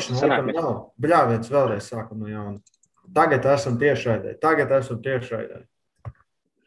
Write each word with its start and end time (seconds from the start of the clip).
Forši, 0.00 0.20
laikam 0.24 0.52
nav. 0.56 0.76
Bļāviens 1.00 1.52
vēlreiz 1.52 1.90
sākam 1.92 2.22
no 2.24 2.30
jauna. 2.30 2.58
Tagad 3.14 3.46
esam 3.52 3.76
tiešraidē. 3.80 4.36
Tagad 4.42 4.72
esam 4.78 5.00
tiešraidē. 5.02 5.64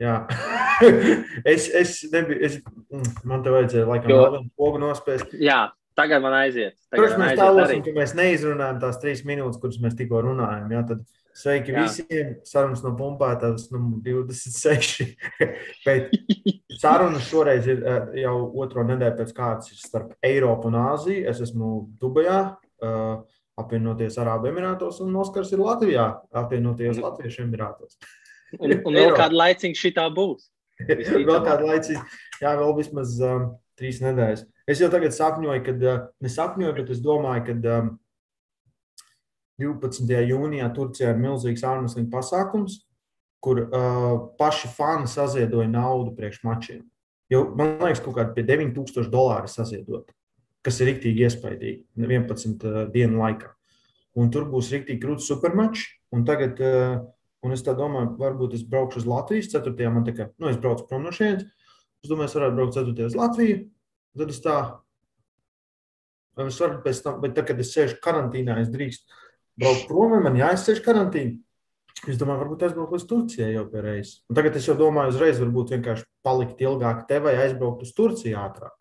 Jā, 0.02 0.18
es, 1.54 1.70
es 1.70 1.96
nebiju. 2.12 2.40
Es, 2.44 2.60
mm, 2.92 3.24
man 3.30 3.44
te 3.46 3.54
vajadzēja 3.54 3.88
laikam 3.88 4.12
jo... 4.12 4.20
vēl 4.20 4.38
vienu 4.38 4.54
pogu 4.60 4.82
nospēst. 4.82 5.36
Jā, 5.40 5.60
tagad 5.98 6.24
man 6.26 6.36
aiziet. 6.42 6.76
Tagad 6.90 7.14
Protams, 7.14 7.22
mēs 7.24 7.40
tālosim, 7.40 7.84
ka 7.86 7.94
mēs 7.98 8.16
neizrunājam 8.18 8.82
tās 8.82 9.00
trīs 9.04 9.24
minūtes, 9.28 9.62
kuras 9.62 9.78
mēs 9.84 9.96
tikko 10.00 10.24
runājam. 10.26 10.74
Jā, 10.74 10.82
tad 10.90 11.06
sveiki 11.38 11.76
jā. 11.76 11.86
visiem. 11.86 12.34
Sarunas 12.50 12.84
no 12.86 12.96
pumpētavas 13.00 13.70
numur 13.74 14.02
26. 14.06 15.14
Bet 15.86 16.12
sarunas 16.82 17.30
šoreiz 17.30 17.70
ir 17.70 17.86
eh, 17.86 18.12
jau 18.26 18.36
otro 18.66 18.84
nedēļu 18.90 19.22
pēc 19.22 19.34
kārtas 19.38 19.86
starp 19.88 20.18
Eiropu 20.26 20.72
un 20.72 20.82
Āziju. 20.84 21.24
Es 21.32 21.42
esmu 21.46 21.76
Dubajā. 22.02 22.42
Apvienoties 23.60 24.18
Arābu 24.18 24.50
Emirātos, 24.50 24.98
un 25.04 25.14
Oskars 25.22 25.52
ir 25.54 25.62
Latvijā, 25.62 26.08
apvienoties 26.34 26.96
mm. 26.98 27.04
Latviešu 27.06 27.44
Emirātos. 27.46 28.00
Un, 28.58 28.74
un 28.80 28.98
vēl 28.98 29.14
kādu 29.18 29.38
laiciņu 29.38 29.78
šī 29.78 29.92
tā 29.98 30.08
būs. 30.14 30.48
vēl 30.90 31.44
kādu 31.46 31.68
laiciņu, 31.70 32.02
jā, 32.42 32.54
vēl 32.60 32.74
vismaz 32.80 33.14
um, 33.22 33.52
trīs 33.78 34.00
nedēļas. 34.02 34.48
Es 34.70 34.82
jau 34.82 34.90
tagad 34.94 35.14
sapņoju, 35.14 35.66
kad, 35.68 35.86
uh, 35.86 36.00
nesapņoju, 36.26 36.78
bet 36.80 36.90
es 36.96 37.04
domāju, 37.06 37.46
ka 37.50 37.76
um, 37.76 37.92
12. 39.62 40.10
jūnijā 40.32 40.72
Turcijā 40.74 41.14
ir 41.14 41.22
milzīgs 41.22 41.66
ārmeslīņu 41.70 42.10
pasākums, 42.14 42.80
kur 43.44 43.68
uh, 43.68 44.10
paši 44.40 44.74
fani 44.74 45.10
saziedoja 45.12 45.70
naudu 45.70 46.16
priekš 46.18 46.42
mačiem. 46.48 46.82
Jo, 47.30 47.46
man 47.58 47.78
liekas, 47.84 48.02
kaut 48.02 48.18
kādi 48.18 48.34
pie 48.34 48.48
9000 48.50 49.14
dolāri 49.14 49.52
saziedot 49.52 50.10
kas 50.64 50.80
ir 50.80 50.92
rīktīgi 50.92 51.26
iespaidīgi 51.28 52.06
11 52.06 52.64
uh, 52.68 52.80
dienu 52.94 53.20
laikā. 53.22 53.52
Un 54.20 54.30
tur 54.34 54.46
būs 54.52 54.72
rīktīgi 54.74 55.02
krūtis 55.02 55.28
supermačs. 55.32 55.88
Un 56.14 56.24
tagad, 56.28 56.60
uh, 56.62 57.02
un 57.44 57.56
es 57.56 57.66
domāju, 57.66 58.14
varbūt 58.20 58.56
es 58.58 58.64
braukšu 58.70 59.02
uz 59.02 59.10
Latvijas 59.10 59.52
4. 59.56 59.74
man 59.94 60.06
tā 60.08 60.16
kā, 60.18 60.30
nu, 60.38 60.52
es 60.52 60.60
braucu 60.62 60.88
prom 60.90 61.06
no 61.08 61.14
šejienes. 61.16 61.48
Es 62.04 62.12
domāju, 62.12 62.30
es 62.30 62.38
varētu 62.38 62.60
braukt 62.60 62.78
4. 62.78 63.08
uz 63.10 63.18
Latviju. 63.18 63.62
Tad 64.20 64.30
es 64.30 64.42
tā, 64.44 64.58
es 66.44 66.60
varu 66.62 66.84
pēc 66.84 67.02
tam, 67.06 67.18
bet 67.24 67.34
tad, 67.38 67.48
kad 67.50 67.62
es 67.64 67.72
sēžu 67.74 67.98
karantīnā, 68.04 68.60
es 68.62 68.70
drīkst 68.74 69.18
braukt 69.60 69.88
prom, 69.90 70.14
man 70.22 70.38
jāizsēž 70.38 70.84
karantīna. 70.86 71.40
Es 72.10 72.18
domāju, 72.20 72.42
varbūt 72.44 72.66
aizbraukt 72.68 72.98
uz 72.98 73.06
Turciju 73.08 73.48
jau 73.48 73.64
pie 73.72 73.82
reizes. 73.86 74.18
Un 74.28 74.36
tagad 74.36 74.58
es 74.60 74.66
jau 74.68 74.76
domāju, 74.76 75.14
uzreiz 75.14 75.38
varbūt 75.40 75.72
vienkārši 75.78 76.04
palikt 76.26 76.60
ilgāk 76.66 77.06
te 77.08 77.22
vai 77.24 77.38
aizbraukt 77.46 77.86
uz 77.86 77.94
Turciju 77.96 78.36
ātrāk. 78.42 78.76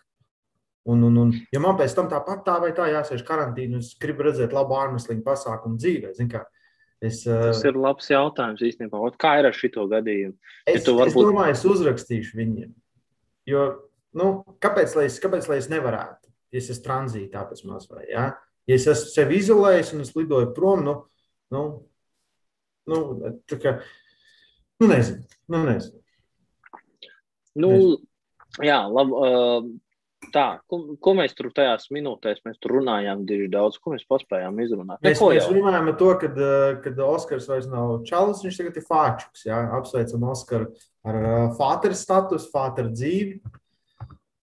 Un, 0.84 1.02
un, 1.06 1.18
un, 1.22 1.30
ja 1.54 1.60
man 1.62 1.76
pēc 1.78 1.92
tam 1.94 2.08
tāpat 2.10 2.40
tā 2.46 2.56
vai 2.62 2.72
tā 2.74 2.88
jāsēž 2.90 3.22
karantīnā, 3.26 3.78
es 3.78 3.92
gribu 4.02 4.26
redzēt 4.26 4.54
labu 4.54 4.74
ārmesliņu 4.80 5.22
pasākumu 5.22 5.78
dzīvē. 5.78 6.10
Kā, 6.30 6.40
es, 6.98 7.20
Tas 7.22 7.62
ir 7.68 7.78
labs 7.78 8.10
jautājums 8.10 8.64
īstenībā. 8.66 8.98
Ot, 8.98 9.14
kā 9.22 9.36
ir 9.38 9.46
ar 9.46 9.54
šo 9.54 9.86
gadījumu? 9.92 10.34
Es, 10.66 10.82
ja 10.82 10.96
varbūt... 10.98 11.12
es 11.12 11.28
domāju, 11.30 11.54
es 11.54 11.62
uzrakstīšu 11.70 12.40
viņiem. 12.40 12.72
Jo, 13.46 13.66
nu, 14.18 14.32
kāpēc, 14.62 14.96
lai 14.98 15.06
es, 15.06 15.20
kāpēc 15.22 15.46
lai 15.50 15.60
es 15.62 15.70
nevarētu? 15.70 16.32
Ja 16.52 16.60
es 16.60 16.68
esmu 16.74 16.84
tranzītā 16.88 17.44
pēc 17.48 17.62
maz 17.68 17.86
vai, 17.90 18.02
ja? 18.10 18.26
ja 18.68 18.76
es 18.76 18.88
esmu 18.90 19.14
sevi 19.14 19.38
izolējis 19.38 19.94
un 19.94 20.02
es 20.04 20.12
lidoju 20.18 20.50
prom, 20.56 20.82
nu, 20.84 20.96
nu, 21.54 21.62
nu 22.90 23.00
tā 23.48 23.60
kā, 23.62 23.76
nu 24.82 24.90
nezinu, 24.90 25.22
nu 25.54 25.62
nezinu. 25.70 26.02
Nu, 27.54 27.70
nezinu. 27.70 28.02
jā, 28.66 28.82
labi. 28.90 29.16
Uh, 29.16 29.72
tā, 30.34 30.46
ko, 30.70 30.80
ko 31.02 31.14
mēs 31.18 31.34
tur 31.38 31.50
tajās 31.54 31.88
minūtēs 31.94 32.42
tur 32.62 32.76
runājām, 32.78 33.24
diži 33.28 33.48
daudz, 33.52 33.78
ko 33.82 33.94
mēs 33.94 34.04
paspējām 34.10 34.58
izrunāt. 34.64 35.00
Mēs, 35.04 35.20
mēs 35.20 35.48
runājām 35.52 35.90
par 35.90 35.98
to, 36.00 36.10
kad, 36.24 36.40
eh, 36.48 36.64
kad 36.84 37.02
Oskars 37.06 37.48
vairs 37.50 37.68
nav 37.70 38.00
čalis, 38.08 38.42
viņš 38.44 38.60
tagad 38.60 38.80
ir 38.80 38.86
fāčuks. 38.88 39.46
Jā? 39.48 39.60
Apsveicam 39.78 40.26
Oskaru 40.32 40.68
ar 41.08 41.18
uh, 41.18 41.46
fāteru 41.58 41.96
statusu, 41.98 42.50
fāteru 42.52 42.92
dzīvi. 42.94 43.40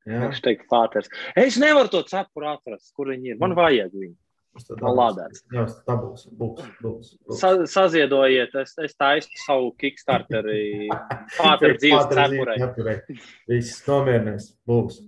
Jā. 0.04 0.26
Viņš 0.26 0.42
teikt, 0.44 0.66
fāters. 0.70 1.08
Es 1.40 1.56
nevaru 1.60 1.90
to 1.92 2.02
cepuru 2.08 2.52
atrast, 2.52 2.92
kur 2.96 3.08
viņi 3.14 3.34
ir. 3.34 3.40
Man 3.40 3.56
vajag 3.56 3.94
viņu. 3.94 4.16
No 4.78 4.92
lādēs. 4.94 5.40
Jā, 5.50 5.64
tā 5.82 5.96
būs. 5.98 6.28
būs, 6.38 6.66
būs, 6.78 7.08
būs. 7.26 7.40
Sa, 7.40 7.50
saziedojiet, 7.66 8.54
es, 8.60 8.76
es 8.86 8.94
taisu 8.94 9.40
savu 9.42 9.72
Kickstarteri 9.80 10.86
fāteru 11.38 11.80
dzīves 11.80 12.06
cepurei. 12.12 13.16
Viss 13.50 13.82
nomierinās. 13.88 14.52
Būs. 14.68 15.00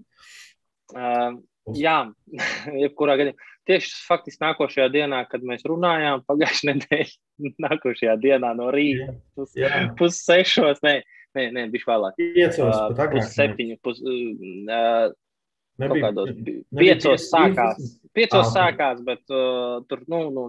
Uh, 0.94 1.38
jā, 1.74 1.98
jebkurā 2.84 3.18
gadījumā. 3.20 3.52
Tieši 3.66 3.92
faktiski 4.06 4.44
nākošajā 4.44 4.86
dienā, 4.94 5.24
kad 5.26 5.42
mēs 5.46 5.64
runājām, 5.66 6.22
pagājušajā 6.28 6.68
nedēļā, 6.72 7.52
nākošajā 7.66 8.16
dienā 8.22 8.54
no 8.58 8.70
rīta, 8.74 9.16
pus, 9.34 9.56
pus 9.98 10.20
sešos, 10.22 10.82
nē, 10.86 11.00
nē, 11.38 11.48
nē 11.56 11.68
bija 11.72 11.90
vēlāk. 11.90 12.18
Piecos, 12.20 12.74
uh, 12.76 13.06
pus 13.16 13.32
septiņu, 13.34 13.78
pus, 13.82 14.02
uh, 14.06 15.14
Nebija, 15.76 16.08
kādos, 16.08 16.30
piecos 16.72 17.24
sākās, 17.28 17.88
piecos 18.16 18.46
ah, 18.46 18.52
sākās, 18.54 19.00
bet 19.04 19.20
uh, 19.28 19.82
tur 19.90 20.06
nu, 20.08 20.22
nu, 20.32 20.44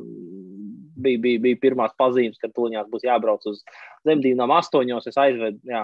bija, 0.96 1.20
bija, 1.20 1.42
bija 1.44 1.60
pirmās 1.66 1.96
pazīmes, 2.00 2.40
ka 2.40 2.48
tuliņās 2.56 2.88
būs 2.94 3.04
jābrauc 3.10 3.44
uz 3.52 3.60
zemdībām. 4.08 4.54
Astoņos 4.56 5.10
es 5.12 5.20
aizvedu, 5.20 5.60
jā, 5.68 5.84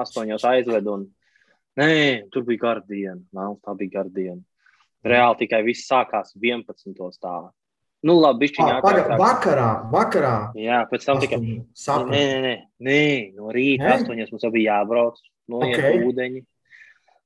astoņos 0.00 0.46
aizvedu. 0.50 0.96
Un, 0.98 1.06
Nē, 1.80 2.30
tur 2.30 2.44
bija 2.46 2.62
gara 2.68 2.82
diena. 2.86 3.20
Nav, 3.34 3.58
tā 3.64 3.74
bija 3.78 3.98
gara 3.98 4.12
diena. 4.12 4.40
Reāli 5.04 5.42
tikai 5.42 5.60
viss 5.66 5.88
sākās 5.90 6.32
11. 6.38 6.94
tā. 7.20 7.36
Nu, 8.04 8.18
labi, 8.20 8.46
viņš 8.46 8.58
jau 8.60 8.80
tādā 8.84 9.16
vakarā, 9.20 9.68
vakarā. 9.92 10.34
Jā, 10.60 10.82
pēc 10.90 11.06
tam 11.08 11.20
tikai. 11.22 11.38
Nē, 11.40 11.60
nē, 12.12 12.24
nē, 12.44 12.56
nē, 12.88 13.04
no 13.38 13.52
rīta 13.54 13.94
astoņos 13.96 14.32
mums 14.32 14.44
bija 14.52 14.80
jābrauc, 14.80 15.22
noiet 15.50 15.78
okay. 15.80 16.02
ūdeņi. 16.10 16.42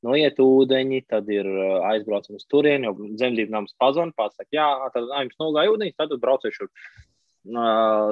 Noiet 0.06 0.38
ūdeņi, 0.38 1.00
tad 1.10 1.26
ir 1.34 1.48
aizbraucam 1.90 2.38
uz 2.38 2.46
turieni, 2.46 2.86
jo 2.86 3.08
zemdību 3.18 3.50
nams 3.50 3.74
pazvan, 3.82 4.12
pats 4.14 4.38
saka, 4.38 4.52
jā, 4.54 4.66
tad 4.94 5.10
jums 5.10 5.40
nogāja 5.42 5.72
ūdeņi, 5.74 5.96
tad 5.98 6.14
braucēšu 6.22 6.68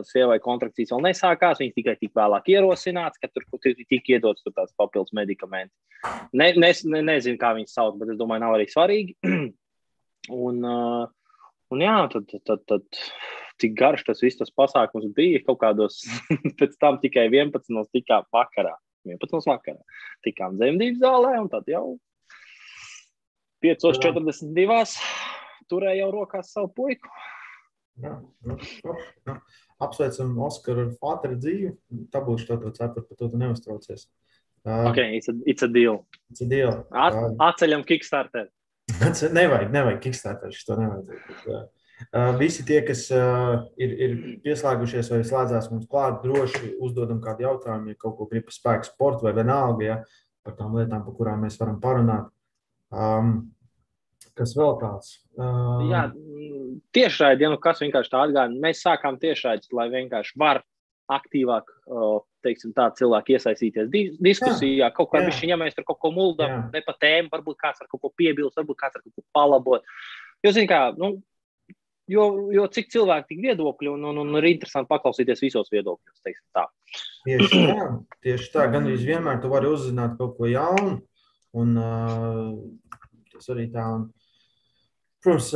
sievai 0.08 0.38
kontrakcijas 0.42 0.92
vēl 0.94 1.04
nesākās. 1.08 1.60
Viņas 1.60 1.76
tikai 1.76 1.96
tik 2.00 2.12
vēlāk 2.16 2.48
ierosināts, 2.54 3.20
ka 3.20 3.28
tur 3.32 3.44
tika 3.62 4.14
iedots 4.16 4.44
tur 4.44 4.54
tāds 4.56 4.74
papildus 4.78 5.14
medikaments. 5.16 5.74
Ne, 6.32 6.52
ne, 6.56 6.72
ne, 6.92 7.02
nezinu, 7.10 7.38
kā 7.40 7.52
viņas 7.56 7.76
sauc, 7.76 7.98
bet 8.00 8.14
es 8.14 8.20
domāju, 8.20 8.44
nav 8.44 8.56
arī 8.56 8.68
svarīgi. 8.70 9.16
un, 10.46 10.62
un 10.66 11.84
jā, 11.84 11.98
tad, 12.12 12.32
tad, 12.48 12.64
tad 12.70 13.02
cik 13.62 13.76
garš 13.78 14.06
tas 14.08 14.22
viss 14.24 14.40
tas 14.40 14.52
pasākums 14.52 15.12
bija. 15.16 15.42
Kaut 15.46 15.60
kādos 15.62 16.02
pēc 16.58 16.76
tam 16.80 17.00
tikai 17.02 17.28
11. 17.30 17.86
tikām 17.92 18.26
vakarā. 18.34 18.76
11. 19.06 19.46
vakarā 19.46 20.02
tikām 20.26 20.56
dzemdības 20.58 20.98
zālē, 20.98 21.36
un 21.38 21.48
tad 21.52 21.68
jau 21.70 21.84
5.42. 23.62 24.82
turēja 25.70 26.02
jau 26.02 26.12
rokās 26.14 26.52
savu 26.52 26.72
puiku. 26.74 27.10
Jā, 28.02 28.12
jā, 28.44 28.56
jā. 29.28 29.34
Apsveicam 29.80 30.34
Oskaru 30.44 30.86
ar 30.86 30.92
Fāteru 31.00 31.38
dzīvi. 31.40 31.72
Tā 32.12 32.20
būs 32.24 32.44
tā 32.48 32.58
tā 32.60 32.72
cepura, 32.76 33.04
par 33.06 33.20
to 33.20 33.28
tu 33.32 33.40
neuztraucies. 33.40 34.06
Uh, 34.66 34.90
ok, 34.90 34.98
it's 35.16 35.30
a, 35.30 35.34
it's 35.46 35.62
a 35.62 35.68
deal. 35.70 36.02
It's 36.30 36.42
a 36.42 36.48
deal. 36.50 36.84
At, 36.90 37.14
uh, 37.14 37.32
atceļam 37.48 37.86
Kickstarter. 37.86 38.50
nevajag, 39.38 39.70
nevajag 39.72 40.00
Kickstarter, 40.02 40.52
šito 40.52 40.76
nevajag. 40.80 41.68
Uh, 42.12 42.34
visi 42.36 42.64
tie, 42.66 42.82
kas 42.84 43.06
uh, 43.14 43.62
ir, 43.80 43.92
ir 44.04 44.16
pieslēgušies 44.44 45.08
vai 45.14 45.22
slēdzās 45.24 45.70
mums 45.72 45.86
klāt, 45.88 46.18
droši 46.24 46.74
uzdodam 46.84 47.22
kādu 47.24 47.46
jautājumu, 47.46 47.94
ja 47.94 48.00
kaut 48.00 48.18
ko 48.18 48.26
grib 48.28 48.50
spēku 48.52 48.90
sportu 48.90 49.28
vai 49.28 49.32
vienalga, 49.38 49.86
ja, 49.86 49.96
par 50.44 50.58
tām 50.58 50.76
lietām, 50.76 51.06
par 51.06 51.16
kurām 51.16 51.46
mēs 51.46 51.56
varam 51.62 51.78
parunāt. 51.80 52.28
Um, 52.92 53.32
Kas 54.36 54.52
vēl 54.56 54.74
tāds? 54.80 55.12
Uh... 55.38 55.86
Jā, 55.90 56.06
tiešraidi, 56.96 57.46
ja 57.46 57.52
nu 57.52 57.60
kas 57.62 57.80
vienkārši 57.84 58.12
tā 58.12 58.24
atgādina. 58.26 58.62
Mēs 58.66 58.82
sākām 58.84 59.20
tiešraidus, 59.20 59.72
lai 59.76 59.88
vienkārši 59.94 60.36
var 60.40 60.62
aktīvāk, 61.12 61.70
teiksim, 62.44 62.72
tā 62.74 62.88
cilvēki 62.98 63.36
iesaistīties 63.36 63.90
diskusijā. 64.22 64.80
Jā, 64.82 64.90
kaut 64.94 65.12
kā 65.12 65.22
viņš, 65.22 65.38
ja 65.46 65.58
mēs 65.60 65.76
tur 65.76 65.86
kaut 65.86 66.00
ko 66.02 66.10
muldam, 66.14 66.66
ne 66.72 66.82
pa 66.82 66.96
tēmu, 66.98 67.30
varbūt 67.32 67.60
kāds 67.62 67.82
ar 67.82 67.90
kaut 67.90 68.02
ko 68.02 68.10
piebilst, 68.18 68.58
varbūt 68.58 68.80
kāds 68.80 68.98
ar 68.98 69.04
kaut 69.04 69.14
ko 69.14 69.24
palabot. 69.36 69.86
Jo, 70.44 70.52
zin 70.56 70.66
kā, 70.70 70.80
nu, 70.98 71.12
jo, 72.10 72.26
jo 72.54 72.66
cik 72.74 72.90
cilvēki 72.94 73.30
tik 73.30 73.44
viedokļi, 73.44 73.92
un, 73.94 74.08
un, 74.10 74.20
un 74.24 74.40
ir 74.40 74.50
interesanti 74.50 74.90
paklausīties 74.90 75.44
visos 75.46 75.70
viedokļos, 75.74 76.24
teiksim 76.26 76.46
tā. 76.56 76.66
Tieši 77.26 77.62
tā, 77.62 77.88
tieši 78.26 78.52
tā. 78.54 78.66
Gan 78.74 78.90
arī 78.90 78.98
vienmēr 79.12 79.40
tu 79.42 79.52
vari 79.52 79.70
uzzināt 79.70 80.18
kaut 80.18 80.36
ko 80.40 80.50
jaunu, 80.50 80.98
un 81.56 81.74
uh, 81.78 82.98
tas 83.32 83.54
arī 83.54 83.70
tā. 83.74 83.86
Un, 83.94 84.10
Protams, 85.26 85.48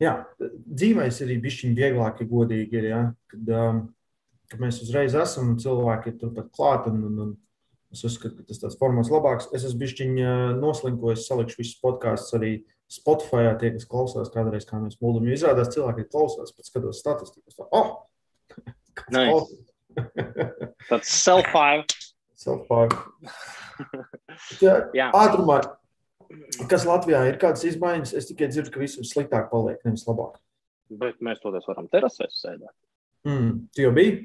jā, 0.00 0.12
dzīvēs 0.40 1.18
arī 1.26 1.34
bišķiņi 1.44 1.76
vieglāk, 1.76 2.22
ja 2.22 2.28
godīgi 2.30 2.78
ir. 2.80 2.86
Ja? 2.88 3.00
Kad, 3.28 3.50
kad 4.48 4.62
mēs 4.62 4.78
uzreiz 4.80 5.16
esam 5.20 5.50
un 5.52 5.58
cilvēki 5.60 6.14
ir 6.14 6.20
turpat 6.22 6.48
klāt. 6.54 6.88
Un, 6.88 7.02
un, 7.10 7.18
un 7.26 7.34
es 7.92 8.00
uzskatu, 8.08 8.38
ka 8.38 8.48
tas 8.48 8.62
tāds 8.62 8.78
formāts 8.80 9.12
labāks. 9.12 9.50
Es 9.52 9.66
esmu 9.68 9.82
bišķiņi 9.84 10.30
noslinkojis, 10.62 11.26
salikšu 11.28 11.60
visus 11.60 11.82
podkāstus 11.82 12.38
arī 12.38 12.54
Spotify 12.90 13.52
tie, 13.60 13.74
kas 13.76 13.84
klausās 13.90 14.32
kādreiz, 14.32 14.64
kā 14.68 14.80
mēs 14.80 14.96
mūžam, 15.02 15.28
jo 15.28 15.36
izrādās 15.36 15.72
cilvēki 15.74 16.08
klausās, 16.08 16.56
pēc 16.56 16.72
skatos 16.72 17.04
statistikas. 17.04 17.60
Oh! 17.70 18.00
Nice. 19.10 19.50
Tāds 20.86 21.10
self-five. 21.10 21.82
Self-five. 22.38 22.94
Ātrumā, 25.18 25.56
kas 26.70 26.86
Latvijā 26.88 27.24
ir 27.28 27.38
kādas 27.42 27.64
izmaiņas, 27.68 28.14
es 28.18 28.28
tikai 28.30 28.50
dzirdu, 28.50 28.72
ka 28.74 28.82
visur 28.82 29.06
sliktāk 29.08 29.50
paliek, 29.52 29.80
nevis 29.86 30.06
labāk. 30.08 30.38
Bet 30.94 31.20
mēs 31.24 31.40
toties 31.42 31.66
varam 31.68 31.88
terasēs 31.92 32.38
sēdēt. 32.42 32.74
Mm, 33.28 33.50
tu 33.74 33.84
jau 33.86 33.92
biji? 33.96 34.16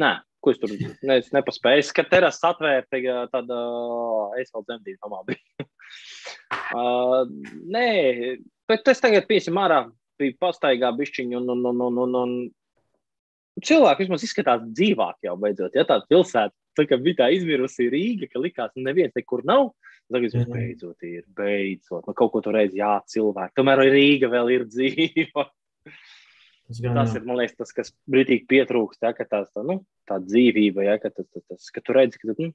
Nē, 0.00 0.12
ko 0.44 0.52
es 0.52 0.60
tur 0.60 0.72
ne, 1.08 1.18
es 1.18 1.30
nepaspēju. 1.34 1.84
Es 1.84 1.90
skatos, 1.90 2.10
ka 2.10 2.16
terases 2.16 2.48
atvērta, 2.50 3.28
tad 3.32 3.52
uh, 3.52 4.34
es 4.40 4.52
vēl 4.54 4.66
dzemdīju 4.68 5.00
mamā 5.06 5.22
biju. 5.30 5.68
uh, 6.80 7.22
nē, 7.76 7.86
bet 8.70 8.92
es 8.92 9.02
tagad 9.04 9.28
piesim 9.30 9.60
ārā, 9.60 9.84
biju 10.20 10.36
pastaigā 10.42 10.92
bišķiņu 10.94 11.40
un, 11.40 11.54
un, 11.56 11.64
un, 11.70 11.80
un, 11.88 12.02
un, 12.04 12.20
un 12.20 13.64
cilvēki 13.64 14.04
vismaz 14.04 14.26
izskatās 14.26 14.62
dzīvāk 14.66 15.26
jau 15.28 15.34
beidzot. 15.40 15.74
Ja 15.76 15.86
tāda 15.88 16.06
pilsēta, 16.10 16.54
tā 16.78 16.86
kā 16.90 16.98
bija 17.00 17.22
tā 17.22 17.30
izmirusi 17.34 17.88
Rīga, 17.92 18.28
ka 18.30 18.42
likās, 18.42 18.72
ka 18.74 18.84
neviens 18.84 19.14
nekur 19.16 19.44
nav. 19.48 19.72
Tagad 20.12 20.34
es 20.36 20.48
beidzot 20.48 21.06
ir, 21.06 21.22
beidzot. 21.36 22.04
Nu, 22.06 22.14
kaut 22.16 22.32
ko 22.34 22.42
tur 22.44 22.56
reiz, 22.58 22.74
jā, 22.76 22.92
cilvēki. 23.10 23.56
Tomēr 23.56 23.82
Rīga 23.88 24.28
vēl 24.32 24.52
ir 24.54 24.66
dzīva. 24.72 25.46
Tas, 26.64 26.80
gan, 26.80 26.96
tas 26.96 27.16
ir 27.16 27.26
liekas, 27.28 27.56
tas, 27.60 27.72
kas 27.76 27.92
brīdīgi 28.08 28.46
pietrūkst, 28.48 29.02
ja, 29.04 29.12
ka 29.16 29.26
tās, 29.28 29.50
tā, 29.52 29.64
nu, 29.66 29.82
tā 30.08 30.16
dzīvība, 30.24 30.86
ja, 30.86 30.96
ka, 31.00 31.10
tas, 31.12 31.28
tas, 31.34 31.68
ka 31.72 31.82
tu 31.84 31.96
redzi, 31.96 32.20
ka 32.20 32.30
nu, 32.30 32.50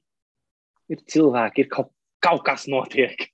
ir 0.90 1.04
cilvēki, 1.14 1.66
ir 1.66 1.70
kaut, 1.74 1.92
kaut 2.26 2.42
kas 2.48 2.66
notiek. 2.72 3.28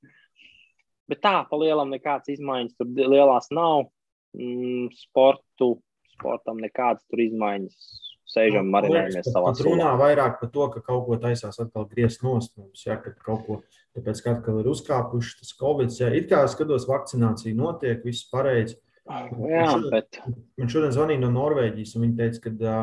Bet 1.11 1.21
tā, 1.23 1.37
pa 1.47 1.59
lielam 1.61 1.93
nekādas 1.93 2.33
izmaiņas 2.33 2.79
tur 2.79 2.89
lielās 3.13 3.51
nav. 3.53 3.91
Mm, 4.35 4.89
sportu, 4.97 5.77
sportam 6.15 6.59
nekādas 6.63 7.05
tur 7.07 7.23
izmaiņas. 7.23 7.93
Sēžam, 8.35 8.65
nu, 8.65 8.73
marinējamies 8.73 9.29
savā 9.29 9.51
dzīvē. 9.53 9.69
Runā 9.69 9.91
vairāk 10.01 10.39
par 10.39 10.49
to, 10.51 10.65
ka 10.73 10.81
kaut 10.83 11.03
ko 11.05 11.17
taisās 11.21 11.59
atkal 11.61 11.85
griezt 11.87 12.23
nost 12.25 12.55
mums, 12.57 12.81
ja, 12.83 12.97
ka 12.99 13.13
kaut 13.21 13.45
ko, 13.45 13.59
tāpēc, 13.95 14.21
ka 14.23 14.35
atkal 14.35 14.61
ir 14.61 14.71
uzkāpuši 14.71 15.37
tas 15.39 15.53
Covid, 15.59 15.93
ja 15.99 16.11
it 16.15 16.27
kā 16.31 16.43
skatos, 16.51 16.87
vakcinācija 16.89 17.55
notiek, 17.57 18.03
viss 18.03 18.27
pareizi 18.31 18.77
Jā, 19.05 19.65
šodien, 19.69 19.91
bet. 19.93 20.17
Man 20.57 20.71
šodien 20.71 20.93
zvanīja 20.95 21.21
no 21.21 21.29
Norvēģijas, 21.35 21.93
un 21.97 22.05
viņi 22.07 22.15
teica, 22.17 22.41
ka, 22.41 22.77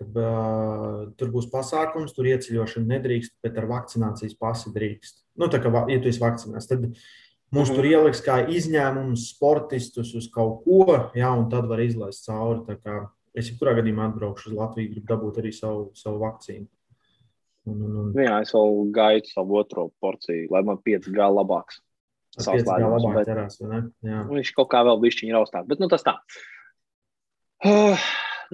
ka 0.00 0.08
uh, 0.10 0.98
tur 1.16 1.32
būs 1.32 1.48
pasākums, 1.52 2.12
tur 2.12 2.28
ieceļošana 2.28 2.98
nedrīkst, 2.98 3.38
bet 3.44 3.56
ar 3.60 3.68
vakcinācijas 3.70 4.36
pasi 4.40 4.72
drīkst. 4.74 5.22
Nu, 5.40 5.48
tā 5.52 5.62
kā, 5.64 5.72
ja 5.88 6.02
tu 6.02 6.10
esi 6.12 6.20
vakcinēts, 6.20 6.68
tad 6.68 6.84
mums 6.84 7.72
mm. 7.72 7.78
tur 7.78 7.88
ieliks 7.88 8.20
kā 8.26 8.42
izņēmumus 8.44 9.30
sportistus 9.32 10.12
uz 10.18 10.28
kaut 10.34 10.66
ko, 10.66 10.84
jā, 11.16 11.32
un 11.32 11.48
tad 11.52 11.70
var 11.70 11.80
izlaist 11.80 12.28
cauri. 12.28 12.76
Es 13.32 13.48
jebkurā 13.48 13.72
gadījumā 13.78 14.10
atbraukšu 14.10 14.50
uz 14.50 14.58
Latviju, 14.58 14.92
gribu 14.92 15.08
dabūt 15.08 15.40
arī 15.40 15.54
savu, 15.56 15.86
savu 15.96 16.20
vakcīnu. 16.26 16.68
Un, 17.68 17.78
un, 17.78 17.96
un... 18.02 18.12
Jā, 18.18 18.40
es 18.42 18.52
vēl 18.54 18.78
gaidu 18.94 19.30
savu 19.30 19.60
otro 19.60 19.88
porciju, 20.02 20.48
lai 20.52 20.62
man 20.66 20.80
5G 20.82 21.28
labāks. 21.36 21.80
Savslēdums, 22.32 23.04
bet, 23.12 23.28
terās, 23.28 23.58
viņš 24.00 24.54
kaut 24.56 24.70
kā 24.72 24.80
vēl 24.88 25.02
bišķiņi 25.02 25.34
raustāk, 25.36 25.66
bet 25.68 25.82
nu 25.82 25.88
tas 25.92 26.04
tā. 26.06 26.14
Uh, 27.62 28.06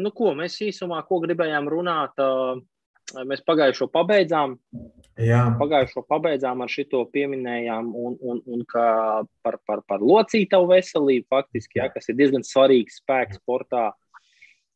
nu 0.03 0.11
ko, 0.13 0.33
mēs 0.37 0.59
īsumā, 0.67 0.99
ko 1.07 1.21
gribējām 1.23 1.71
runāt, 1.71 2.19
uh, 2.19 2.59
mēs 3.29 3.45
pagājušo 3.47 3.87
pabeidzām. 3.95 4.57
Jā. 5.19 5.45
Pagājušo 5.59 6.03
pabeidzām 6.11 6.61
ar 6.63 6.73
šito 6.73 7.05
pieminējām, 7.15 7.93
un, 7.95 8.19
un, 8.21 8.43
un 8.47 8.67
par, 8.73 9.61
par, 9.67 9.83
par 9.89 10.05
locītavu 10.05 10.69
veselību, 10.75 11.27
faktiski, 11.31 11.81
jā, 11.81 11.89
kas 11.95 12.11
ir 12.11 12.19
diezgan 12.19 12.45
svarīgs 12.47 13.01
spēks 13.01 13.41
sportā. 13.41 13.93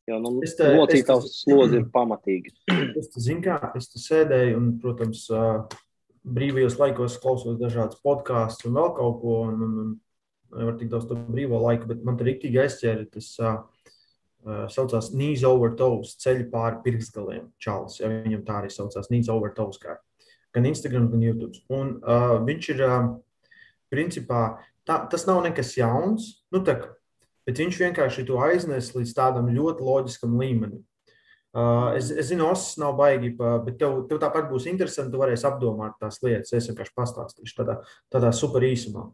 Jo 0.09 0.19
nu, 0.19 0.33
locītavs 0.41 1.39
slodzi 1.45 1.79
ir 1.79 1.89
pamatīgi. 1.93 2.51
Es 2.99 3.11
zinu, 3.15 3.41
kā 3.45 3.59
es 3.79 3.87
te 3.91 4.01
sēdēju, 4.03 4.57
un, 4.59 4.71
protams, 4.83 5.27
brīvajos 6.23 6.75
laikos 6.79 7.19
klausos 7.23 7.59
dažādas 7.59 8.01
podkāstus 8.03 8.67
un 8.67 8.79
vēl 8.79 8.91
kaut 8.97 9.21
ko. 9.21 9.37
Un, 9.47 9.61
un, 9.63 9.77
un 9.83 9.93
nevar 10.59 10.77
tik 10.77 10.91
daudz 10.91 11.07
to 11.09 11.17
brīvo 11.17 11.59
laiku, 11.63 11.87
bet 11.89 12.03
man 12.05 12.17
tur 12.17 12.29
rīktīgi 12.29 12.61
aizķēra 12.63 13.07
tas 13.13 13.29
uh, 13.41 13.55
saucās 14.71 15.11
knees 15.13 15.43
over 15.47 15.75
toes, 15.79 16.15
ceļš 16.23 16.47
pāri 16.53 16.81
pirkstgaliem. 16.85 17.47
Čāls, 17.63 17.99
ja 18.01 18.11
viņam 18.11 18.43
tā 18.47 18.59
arī 18.61 18.73
saucās, 18.73 19.09
knees 19.11 19.31
over 19.33 19.53
toes. 19.57 19.79
Kā. 19.81 19.97
Gan 20.53 20.67
Instagram, 20.69 21.09
gan 21.11 21.23
YouTube. 21.25 21.63
Un 21.73 21.95
uh, 22.01 22.37
viņš 22.45 22.69
ir, 22.75 22.83
uh, 22.85 23.07
principā, 23.93 24.43
tā, 24.87 25.03
tas 25.09 25.25
nav 25.29 25.41
nekas 25.45 25.73
jauns, 25.79 26.29
nu, 26.53 26.61
tā, 26.65 26.77
bet 27.47 27.59
viņš 27.59 27.79
vienkārši 27.85 28.25
to 28.27 28.39
aiznes 28.43 28.93
līdz 28.95 29.13
tādam 29.17 29.51
ļoti 29.53 29.85
loģiskam 29.85 30.35
līmenim. 30.39 30.81
Uh, 31.53 31.91
es, 31.93 32.07
es 32.09 32.31
zinu, 32.31 32.47
Osakas 32.49 32.79
nav 32.81 32.95
baigi, 32.97 33.29
bet 33.37 33.75
tev, 33.77 33.99
tev 34.09 34.17
tāpat 34.23 34.47
būs 34.49 34.65
interesanti. 34.71 35.13
Tu 35.13 35.19
varēsi 35.21 35.45
apdomāt 35.45 35.99
tās 36.01 36.17
lietas. 36.25 36.53
Es 36.57 36.69
vienkārši 36.71 36.95
pastāstīšu 36.97 37.59
tādā, 37.59 37.75
tādā 38.13 38.31
super 38.33 38.65
īsumā. 38.65 39.05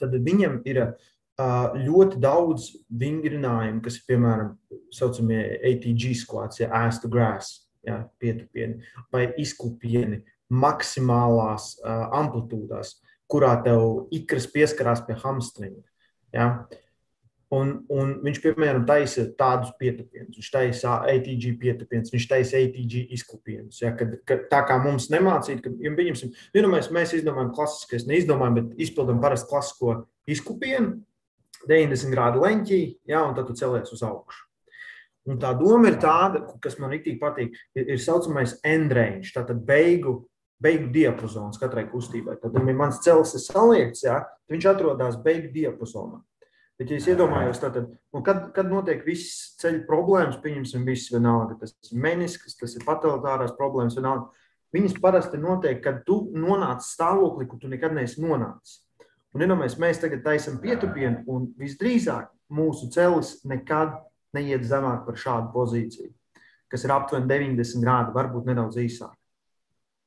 Tad 0.00 0.16
viņam 0.26 0.58
ir 0.66 0.82
uh, 0.82 1.76
ļoti 1.78 2.18
daudz 2.24 2.72
vingrinājumu, 2.90 3.84
kas 3.84 4.00
ir 4.00 4.08
piemēram 4.10 4.50
saucamie 4.96 5.44
ATG 5.70 6.10
squats, 6.18 6.58
ja 6.64 6.82
to 6.98 7.12
grass, 7.12 7.68
ja, 7.86 8.02
pietupieni 8.18 8.82
vai 9.14 9.28
izkupieni 9.38 10.24
maksimālās 10.50 11.76
uh, 11.84 12.08
amplitūdās, 12.18 12.96
kurā 13.30 13.54
tev 13.62 14.10
ikras 14.10 14.50
pieskarās 14.50 15.06
pie 15.06 15.14
hamstringa. 15.22 15.84
Ja. 16.34 16.48
Uh, 16.66 16.86
Un, 17.50 17.70
un 17.90 18.12
viņš, 18.22 18.38
piemēram, 18.44 18.84
taisa 18.86 19.24
tādus 19.38 19.72
pietupienus, 19.80 20.36
viņš 20.38 20.50
taisa 20.54 21.00
ATG 21.10 21.56
pietupienus, 21.58 22.12
viņš 22.14 22.26
taisa 22.30 22.60
ATG 22.60 23.08
izklupienus. 23.16 23.80
Ja, 23.82 23.90
kad, 23.98 24.12
kad, 24.28 24.44
tā 24.52 24.60
kā 24.68 24.76
mums 24.78 25.08
nemācīt, 25.10 25.58
ka, 25.64 25.72
ja 25.82 25.90
pieņemsim, 25.96 26.30
nu, 26.54 26.70
mēs, 26.70 26.92
mēs 26.94 27.16
izdomājam 27.18 27.50
klasiskais, 27.56 28.06
neizdomājam, 28.06 28.60
bet 28.60 28.84
izpildām 28.86 29.18
parasti 29.24 29.50
klasisko 29.50 29.96
izklupienu, 30.30 31.00
90 31.66 32.14
grādu 32.14 32.46
leņķī, 32.46 32.80
ja, 33.10 33.24
un 33.26 33.34
tad 33.34 33.50
tu 33.50 33.58
celies 33.58 33.90
uz 33.98 34.06
augšu. 34.06 34.46
Un 35.28 35.42
tā 35.42 35.50
doma 35.58 35.90
ir 35.90 35.98
tāda, 36.00 36.46
kas 36.62 36.78
man 36.78 36.94
rītīgi 36.94 37.18
patīk, 37.20 37.58
ir, 37.74 37.90
ir 37.96 38.00
saucamais 38.00 38.60
end 38.62 38.94
range, 38.94 39.34
tātad 39.34 39.58
beigu, 39.66 40.20
beigu 40.62 40.86
diapazons 40.94 41.58
katrai 41.60 41.88
kustībai. 41.90 42.38
Tad, 42.40 42.54
ja 42.54 42.78
mans 42.78 43.02
cels 43.04 43.34
ir 43.34 43.42
saliekts, 43.42 44.06
ja, 44.06 44.22
tad 44.22 44.54
viņš 44.54 44.70
atrodas 44.70 45.18
beigu 45.26 45.50
diapazonā. 45.58 46.22
Bet, 46.80 46.88
ja 46.88 46.96
es 46.96 47.06
iedomājos, 47.12 47.58
tad, 47.60 47.74
nu, 47.84 48.22
kad, 48.24 48.46
kad 48.56 48.70
notiek 48.72 49.02
viss 49.04 49.50
ceļu 49.60 49.82
problēmas, 49.84 50.38
pieņemsim, 50.40 50.86
viss 50.88 51.10
vienalga, 51.12 51.58
tas 51.60 51.74
ir 51.90 51.98
menisks, 52.00 52.56
tas 52.56 52.72
ir 52.78 52.86
patologārās 52.86 53.52
problēmas, 53.58 53.98
vienalga. 53.98 54.30
Viņas 54.72 54.94
parasti 55.02 55.36
notiek, 55.42 55.82
kad 55.84 55.98
tu 56.06 56.22
nonāc 56.32 56.86
stāvoklī, 56.86 57.44
kur 57.50 57.60
tu 57.60 57.68
nekad 57.68 57.92
neesi 57.92 58.24
nonācis. 58.24 58.78
Un, 59.36 59.44
ja 59.44 59.58
mēs, 59.60 60.00
tagad 60.00 60.24
taisām 60.24 60.56
pietupienu, 60.62 61.20
un 61.28 61.50
visdrīzāk 61.60 62.32
mūsu 62.56 62.88
celis 62.94 63.36
nekad 63.44 63.98
neiet 64.32 64.64
zemāk 64.64 65.04
par 65.04 65.20
šādu 65.20 65.52
pozīciju, 65.52 66.14
kas 66.72 66.86
ir 66.86 66.94
aptuveni 66.96 67.28
90 67.28 67.84
grādi, 67.84 68.16
varbūt 68.16 68.48
nedaudz 68.48 68.80
īsāk. 68.80 69.12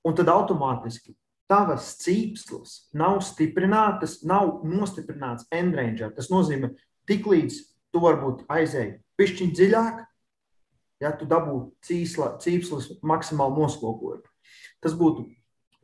Un 0.09 0.17
tad 0.17 0.33
automātiski 0.33 1.13
tavas 1.53 1.91
cīpslas 2.01 2.73
nav 2.97 3.19
stiprinātas, 3.25 4.21
nav 4.25 4.63
nostiprināts 4.65 5.45
endrangeā. 5.53 6.09
Tas 6.15 6.31
nozīmē, 6.33 6.71
tiklīdz 7.09 7.59
tu 7.93 8.01
varbūt 8.01 8.47
aizēji 8.51 8.97
pišķiņ 9.21 9.53
dziļāk, 9.59 10.01
ja 11.03 11.13
tu 11.19 11.27
dabū 11.29 11.59
cīsla, 11.85 12.33
cīpslas 12.41 12.89
maksimāli 13.05 13.61
noslogojumu. 13.61 14.25
Tas 14.83 14.95
būtu 14.97 15.27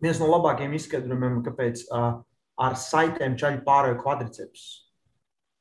viens 0.01 0.19
no 0.21 0.29
labākajiem 0.31 0.75
izskaidrojumiem, 0.79 1.41
kāpēc 1.45 1.85
uh, 1.87 2.19
ar 2.59 2.77
saitēm 2.79 3.37
čaļi 3.39 3.63
pārējo 3.67 3.99
kvadriceps. 4.01 4.67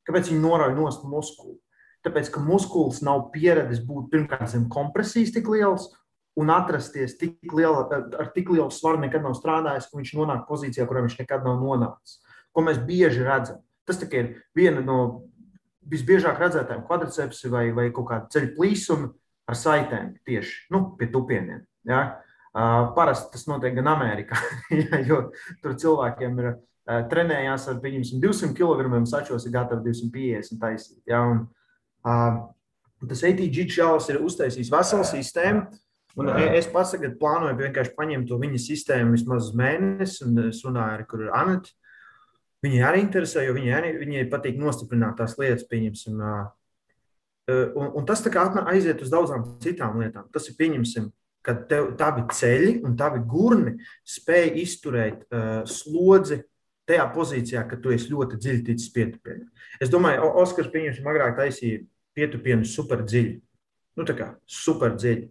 Kāpēc 0.09 0.31
viņi 0.31 0.41
norauj 0.41 0.75
nost 0.79 1.05
muskuli? 1.05 1.59
Tāpēc, 2.07 2.31
ka 2.33 2.41
muskulis 2.41 3.03
nav 3.05 3.27
pieradis 3.35 3.83
būt 3.85 4.09
pirmkārt 4.13 4.49
zem 4.55 4.69
kompresijas 4.73 5.35
tik 5.35 5.51
liels, 5.53 5.91
un 6.39 6.51
atrasties 6.55 7.17
tik 7.19 7.53
liela, 7.55 7.87
ar 8.19 8.31
tik 8.35 8.53
lielu 8.53 8.71
svaru 8.75 9.01
nekad 9.03 9.25
nav 9.25 9.35
strādājis, 9.39 9.89
ka 9.91 9.99
viņš 9.99 10.13
nonāk 10.19 10.45
pozīcijā, 10.49 10.87
kurā 10.87 11.03
viņš 11.07 11.19
nekad 11.23 11.47
nav 11.47 11.59
nonācis. 11.63 12.21
Ko 12.55 12.63
mēs 12.67 12.79
bieži 12.87 13.27
redzam. 13.27 13.63
Tas 13.89 14.01
ir 14.07 14.35
viena 14.57 14.83
no 14.85 14.99
visbiežāk 15.89 16.39
redzētām 16.39 16.85
kvadricepsi 16.87 17.51
vai, 17.51 17.69
vai 17.75 17.89
kaut 17.95 18.11
kāda 18.11 18.29
ceļu 18.35 18.55
plīsuma 18.59 19.11
ar 19.49 19.57
saitēm 19.57 20.13
tieši 20.29 20.69
nu, 20.75 20.83
pie 20.99 21.09
tupieniem. 21.13 21.63
Ja? 21.89 22.03
Uh, 22.53 22.91
parasti 22.97 23.33
tas 23.35 23.47
notiek 23.49 23.75
gan 23.77 23.89
Amerikā, 23.93 24.39
ja, 24.83 25.01
jo 25.07 25.29
tur 25.63 25.77
cilvēkiem 25.81 26.39
ir 26.43 26.51
uh, 26.53 27.03
trenējās 27.11 27.69
ar 27.73 27.81
viņiem 27.83 28.23
200 28.23 28.55
kg, 28.57 29.03
sačos 29.09 29.47
ir 29.47 29.55
gatavi 29.57 29.89
250 29.89 30.61
taisīt. 30.61 31.03
Ja? 31.09 31.25
Un, 31.29 31.45
uh, 32.07 32.41
tas 33.09 33.25
ATG 33.25 33.69
čels 33.73 34.09
ir 34.13 34.21
uztaisījis 34.25 34.73
veselu 34.75 35.07
sistēmu, 35.09 35.67
Un 36.19 36.31
es 36.35 36.67
tagad 36.73 37.19
plānoju 37.21 37.59
vienkārši 37.61 37.95
paņemt 37.97 38.29
to 38.31 38.39
viņa 38.41 38.59
sistēmu 38.63 39.15
vismaz 39.15 39.53
mēnesi, 39.57 40.25
un 40.27 40.49
es 40.49 40.65
runāju 40.67 40.97
ar 40.97 41.05
kur 41.11 41.23
ir 41.27 41.35
Anita. 41.37 41.71
Viņai 42.65 42.81
arī 42.83 43.03
interesē, 43.05 43.45
jo 43.47 43.55
viņai, 43.55 43.75
arī, 43.77 43.93
viņai 44.01 44.25
patīk 44.33 44.59
nostiprināt 44.59 45.21
tās 45.21 45.37
lietas, 45.39 45.67
pieņemsim. 45.71 46.19
Un, 47.49 47.93
un 47.95 48.09
tas 48.09 48.25
aiziet 48.27 49.05
uz 49.05 49.13
daudzām 49.15 49.47
citām 49.63 50.01
lietām. 50.03 50.27
Tas 50.35 50.51
ir 50.51 50.59
pieņemsim, 50.59 51.07
ka 51.47 51.55
tev, 51.71 51.93
tavi 52.01 52.27
ceļi 52.35 52.75
un 52.85 52.97
tavi 52.99 53.23
gurni 53.25 53.77
spēj 54.05 54.51
izturēt 54.65 55.23
uh, 55.31 55.63
slodzi 55.71 56.43
tajā 56.89 57.07
pozīcijā, 57.15 57.63
ka 57.69 57.79
tu 57.81 57.93
esi 57.95 58.11
ļoti 58.11 58.41
dziļi 58.41 58.65
ticis 58.67 58.93
pietupienā. 58.95 59.47
Es 59.81 59.93
domāju, 59.93 60.29
Oskars 60.43 60.71
pieņemsim 60.73 61.09
agrāk 61.09 61.37
taisīja 61.39 61.85
pietupienu 62.17 62.67
super 62.69 63.05
dziļi. 63.07 63.37
Nu, 63.99 64.07
tā 64.09 64.17
kā 64.19 64.33
super 64.49 64.97
dziļi. 64.97 65.29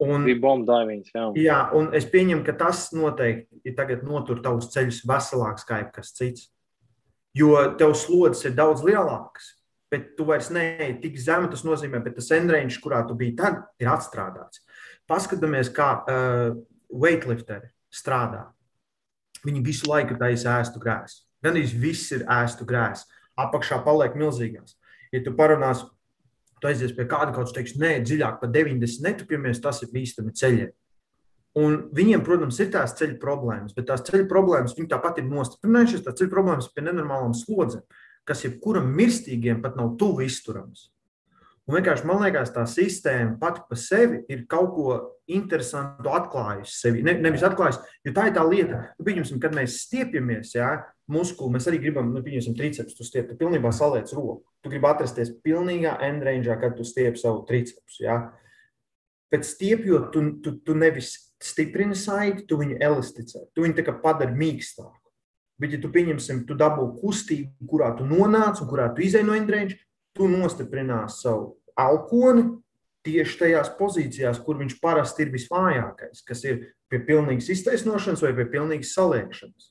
Un, 0.00 0.24
bija 0.24 0.40
bomba 0.40 0.80
divings. 0.80 1.10
Jā. 1.12 1.26
jā, 1.36 1.58
un 1.76 1.90
es 1.96 2.06
pieņemu, 2.08 2.44
ka 2.46 2.54
tas 2.56 2.86
noteikti 2.96 3.60
ir 3.68 3.74
tagad 3.76 4.04
notur 4.06 4.40
tavus 4.44 4.70
ceļus 4.72 5.02
veselāks 5.08 5.66
kā 5.68 5.82
jebkas 5.82 6.14
cits. 6.16 6.46
Jo 7.36 7.52
tev 7.78 7.92
slodzes 7.98 8.48
ir 8.48 8.56
daudz 8.56 8.80
lielākas, 8.82 9.52
bet 9.92 10.14
tu 10.16 10.24
vairs 10.26 10.48
neej 10.54 10.96
tik 11.02 11.20
zemu. 11.20 11.50
Tas 11.52 11.66
nozīmē, 11.66 12.00
ka 12.02 12.14
tas 12.16 12.30
endrēņš, 12.38 12.80
kurā 12.82 13.02
tu 13.06 13.18
biji 13.18 13.36
tad, 13.38 13.60
ir 13.82 13.92
atstrādāts. 13.92 14.64
Paskatāmies, 15.10 15.70
kā 15.74 15.92
uh, 16.00 16.56
weightlifteri 16.90 17.70
strādā. 17.92 18.48
Viņi 19.44 19.62
visu 19.64 19.88
laiku 19.90 20.16
taisa 20.20 20.58
ēstu 20.60 20.80
grēsu. 20.82 21.22
Gan 21.44 21.56
arī 21.56 21.68
viss 21.80 22.12
ir 22.12 22.26
ēstu 22.28 22.66
grēsu. 22.68 23.06
Apakšā 23.40 23.80
paliek 23.84 24.16
milzīgās. 24.18 24.76
Ja 25.14 25.22
tu 25.24 25.32
parunāsi 25.36 25.88
tu 26.60 26.68
aizies 26.70 26.92
pie 26.96 27.06
kāda, 27.08 27.32
kaut 27.34 27.48
kas 27.48 27.56
teiks, 27.56 27.74
nē, 27.80 27.96
dziļāk 28.04 28.38
par 28.42 28.52
90 28.52 29.06
netupies, 29.06 29.62
tas 29.64 29.82
ir 29.84 29.90
bīstami 29.94 30.34
ceļiem. 30.36 30.70
Un 31.58 31.80
viņiem, 31.96 32.22
protams, 32.22 32.60
ir 32.62 32.70
tās 32.70 32.94
ceļu 32.98 33.16
problēmas, 33.22 33.74
bet 33.74 33.88
tās 33.88 34.04
ceļu 34.06 34.28
problēmas 34.30 34.76
viņi 34.76 34.92
tāpat 34.92 35.18
ir 35.18 35.26
nostiprinājušas. 35.26 36.04
Tās 36.06 36.20
ceļu 36.20 36.30
problēmas 36.30 36.70
pie 36.70 36.84
nenormālām 36.86 37.34
slodzēm, 37.34 37.82
kas 38.28 38.44
jebkuram 38.46 38.86
mirstīgiem 38.94 39.58
pat 39.64 39.74
nav 39.80 39.96
tuvu 39.98 40.22
izturams. 40.28 40.90
Un 41.66 41.76
vienkārši 41.76 42.06
man 42.06 42.22
liekas, 42.22 42.50
tā 42.54 42.64
sistēma 42.66 43.36
pati 43.38 43.60
par 43.68 43.78
sevi 43.78 44.22
ir 44.32 44.46
kaut 44.50 44.70
ko 44.74 44.94
interesantu 45.30 46.10
atklājusi 46.10 46.72
sevi. 46.74 47.02
Ne, 47.06 47.14
nevis 47.22 47.44
atklājusi, 47.46 47.82
jo 48.06 48.14
tā 48.14 48.24
ir 48.26 48.34
tā 48.34 48.42
lieta, 48.46 48.80
nu, 48.96 49.06
pieņemsim, 49.06 49.38
kad 49.42 49.54
mēs 49.54 49.76
stiepjamies, 49.84 50.54
jā, 50.56 50.70
muskuli, 51.10 51.54
mēs 51.54 51.68
arī 51.70 51.78
gribam, 51.82 52.10
nu, 52.14 52.22
pieņemsim, 52.26 52.56
triceps, 52.58 52.96
tu 52.98 53.06
stiep, 53.06 53.28
tu 53.30 53.38
pilnībā 53.38 53.70
saliec 53.74 54.10
roku. 54.16 54.49
Tu 54.60 54.72
gribi 54.72 54.88
atrasties 54.90 55.32
pilnīgā 55.44 55.96
endrangeā, 56.04 56.58
kad 56.60 56.76
tu 56.76 56.84
stiep 56.84 57.16
savu 57.16 57.44
tricepsu, 57.48 58.04
jā. 58.04 58.16
Bet 59.32 59.46
stiepjot, 59.46 60.10
tu, 60.12 60.24
tu, 60.44 60.56
tu 60.66 60.74
nevis 60.76 61.14
stiprini 61.40 61.96
saiti, 61.96 62.44
tu 62.48 62.58
viņu 62.60 62.76
elasticē, 62.82 63.46
tu 63.54 63.64
viņu 63.64 63.94
padari 64.02 64.36
mīkstāku. 64.36 64.98
Bet, 65.60 65.74
ja 65.76 65.80
tu 65.80 65.90
pieņemsim, 65.92 66.46
tu 66.48 66.56
dabū 66.56 66.86
kustību, 67.02 67.68
kurā 67.68 67.92
tu 67.96 68.06
nonāc 68.08 68.62
un 68.62 68.68
kurā 68.68 68.88
tu 68.96 69.04
izēj 69.04 69.26
no 69.28 69.36
endrange, 69.36 69.76
tu 70.16 70.28
nostiprinās 70.28 71.20
savu 71.20 71.58
alkoni 71.76 72.46
tieši 73.04 73.36
tajās 73.42 73.72
pozīcijās, 73.78 74.40
kur 74.44 74.58
viņš 74.60 74.78
parasti 74.80 75.24
ir 75.24 75.34
visvājākais, 75.34 76.24
kas 76.26 76.44
ir 76.48 76.62
pie 76.92 77.00
pilnīgas 77.04 77.48
iztaisnošanas 77.52 78.24
vai 78.24 78.32
pie 78.36 78.48
pilnīgas 78.54 78.94
saliekšanas. 78.96 79.70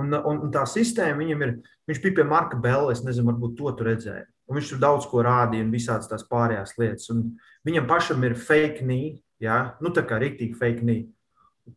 Un, 0.00 0.12
un, 0.16 0.44
un 0.46 0.52
tā 0.52 0.62
sistēma 0.68 1.20
viņam 1.20 1.42
ir, 1.46 1.56
viņš 1.88 2.00
bija 2.04 2.16
pie 2.18 2.24
Marka 2.28 2.58
Bela, 2.60 2.92
es 2.94 3.02
nezinu, 3.04 3.28
varbūt 3.28 3.58
to 3.58 3.72
tu 3.76 3.86
redzēji. 3.88 4.26
Un 4.48 4.58
viņš 4.58 4.72
tur 4.72 4.80
daudz 4.82 5.08
ko 5.08 5.22
rādīja 5.24 5.64
un 5.66 5.72
visādas 5.72 6.08
tās 6.10 6.24
pārējās 6.28 6.76
lietas. 6.80 7.10
Un 7.12 7.26
viņam 7.68 7.88
pašam 7.90 8.24
ir 8.26 8.36
fake 8.38 8.80
knee, 8.80 9.18
ja? 9.42 9.76
nu 9.84 9.92
tā 9.94 10.04
kā 10.08 10.18
rīktīgi 10.22 10.58
fake 10.58 10.80
knee. 10.80 11.06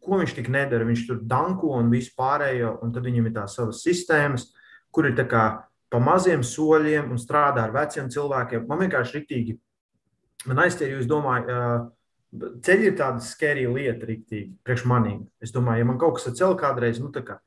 Ko 0.02 0.18
viņš 0.22 0.34
tik 0.38 0.50
nedara? 0.54 0.88
Viņš 0.88 1.04
tur 1.10 1.20
danko 1.30 1.76
un 1.78 1.92
visu 1.94 2.16
pārējo, 2.18 2.78
un 2.84 2.96
tad 2.96 3.06
viņam 3.06 3.30
ir 3.30 3.36
tās 3.36 3.58
savas 3.60 3.84
sistēmas, 3.86 4.50
kur 4.96 5.10
ir 5.10 5.18
tā 5.20 5.28
kā 5.30 5.46
pa 5.92 6.02
maziem 6.02 6.42
soļiem 6.44 7.12
un 7.14 7.22
strādā 7.22 7.68
ar 7.68 7.76
veciem 7.76 8.10
cilvēkiem. 8.12 8.66
Man 8.68 8.82
vienkārši 8.82 9.20
rīktīgi 9.20 9.60
man 10.50 10.64
aizķēra, 10.66 10.96
jo 10.96 11.04
es 11.04 11.10
domāju, 11.10 11.60
ceļi 12.66 12.90
ir 12.90 12.98
tāda 13.00 13.24
skerija 13.24 13.72
lieta, 13.72 14.08
rīktīgi, 14.10 14.58
priekš 14.66 14.86
manīm. 14.90 15.24
Es 15.44 15.54
domāju, 15.56 15.84
ja 15.84 15.90
man 15.90 16.00
kaut 16.02 16.18
kas 16.18 16.30
ar 16.30 16.38
ceļu 16.40 16.58
kādreiz, 16.60 17.00
nu 17.02 17.12
tā 17.16 17.24
kā. 17.26 17.40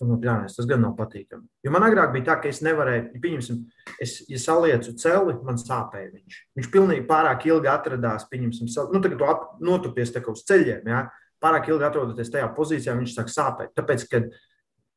Nu, 0.00 0.16
jā, 0.24 0.34
tas 0.48 0.64
gan 0.64 0.80
nav 0.80 0.94
patīkami. 0.96 1.44
Jo 1.60 1.70
man 1.74 1.84
agrāk 1.84 2.14
bija 2.14 2.30
tā, 2.30 2.36
ka 2.40 2.48
es 2.48 2.62
nevarēju, 2.64 3.20
pieņemsim, 3.20 3.58
es, 4.00 4.14
ja 4.32 4.38
salieku 4.40 4.94
celi, 4.96 5.34
man 5.44 5.58
sāpēja 5.60 6.12
viņš. 6.14 6.38
Viņš 6.56 6.68
pilnīgi 6.72 7.04
pārāk 7.08 7.44
ilgi 7.50 7.68
atradās, 7.68 8.24
pieņemsim, 8.30 8.70
nu, 8.94 9.02
tagad 9.04 9.20
tu 9.20 9.66
notupies 9.68 10.14
tā 10.14 10.22
kā 10.24 10.32
uz 10.32 10.40
ceļiem, 10.48 10.88
jā, 10.88 11.02
pārāk 11.44 11.68
ilgi 11.68 11.84
atrodoties 11.88 12.32
tajā 12.32 12.48
pozīcijā, 12.56 12.94
viņš 12.96 13.16
sāk 13.18 13.28
sāpēt. 13.32 13.74
Tāpēc, 13.76 14.06
kad 14.08 14.30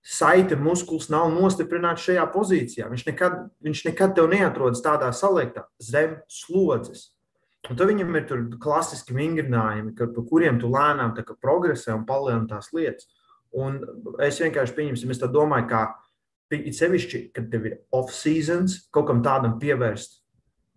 saite 0.04 0.56
muskulis 0.60 1.10
nav 1.12 1.32
nostiprināts 1.32 2.04
šajā 2.08 2.24
pozīcijā. 2.34 2.90
Viņš 2.92 3.06
nekad, 3.08 3.38
viņš 3.64 3.84
nekad 3.88 4.16
tev 4.18 4.30
neatrodas 4.32 4.84
tādā 4.84 5.12
saliektā 5.16 5.66
zem 5.84 6.18
slodzes. 6.32 7.10
Un 7.72 7.80
tad 7.80 7.88
viņam 7.88 8.16
ir 8.20 8.48
klasiski 8.60 9.16
vingrinājumi, 9.16 9.94
par 9.96 10.26
kuriem 10.28 10.60
tu 10.60 10.72
lēnām 10.72 11.16
progresē 11.40 11.96
un 11.96 12.04
palielini 12.08 12.50
tās 12.52 12.74
lietas. 12.76 13.08
Un 13.54 13.80
es 14.24 14.40
vienkārši 14.42 14.76
pieņemsim, 14.78 15.14
es 15.14 15.22
domāju, 15.22 15.70
ka 15.70 15.84
it 16.54 16.76
sevišķi, 16.78 17.24
kad 17.34 17.48
tev 17.52 17.70
ir 17.70 17.80
off-seasons, 17.94 18.84
kaut 18.94 19.08
kam 19.10 19.24
tādam 19.26 19.58
pievērst 19.62 20.20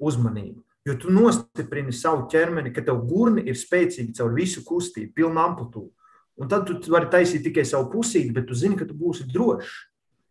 uzmanību. 0.01 0.63
Jo 0.87 0.95
tu 1.03 1.11
nostiprini 1.11 1.93
savu 1.93 2.29
ķermeni, 2.31 2.71
ka 2.73 2.85
tev 2.87 3.01
gurni 3.09 3.43
ir 3.51 3.59
spēcīgi 3.59 4.15
caur 4.17 4.37
visu 4.37 4.63
kustību, 4.65 5.15
pilnu 5.17 5.43
amplitūdu. 5.43 5.91
Un 6.37 6.51
tad 6.53 6.69
tu 6.69 6.93
vari 6.93 7.09
taisīt 7.11 7.43
tikai 7.49 7.65
savu 7.67 7.89
pusīti, 7.97 8.35
bet 8.37 8.47
tu 8.47 8.55
zini, 8.55 8.77
ka 8.79 8.87
tu 8.87 8.95
būsi 8.97 9.27
drošs. 9.33 9.75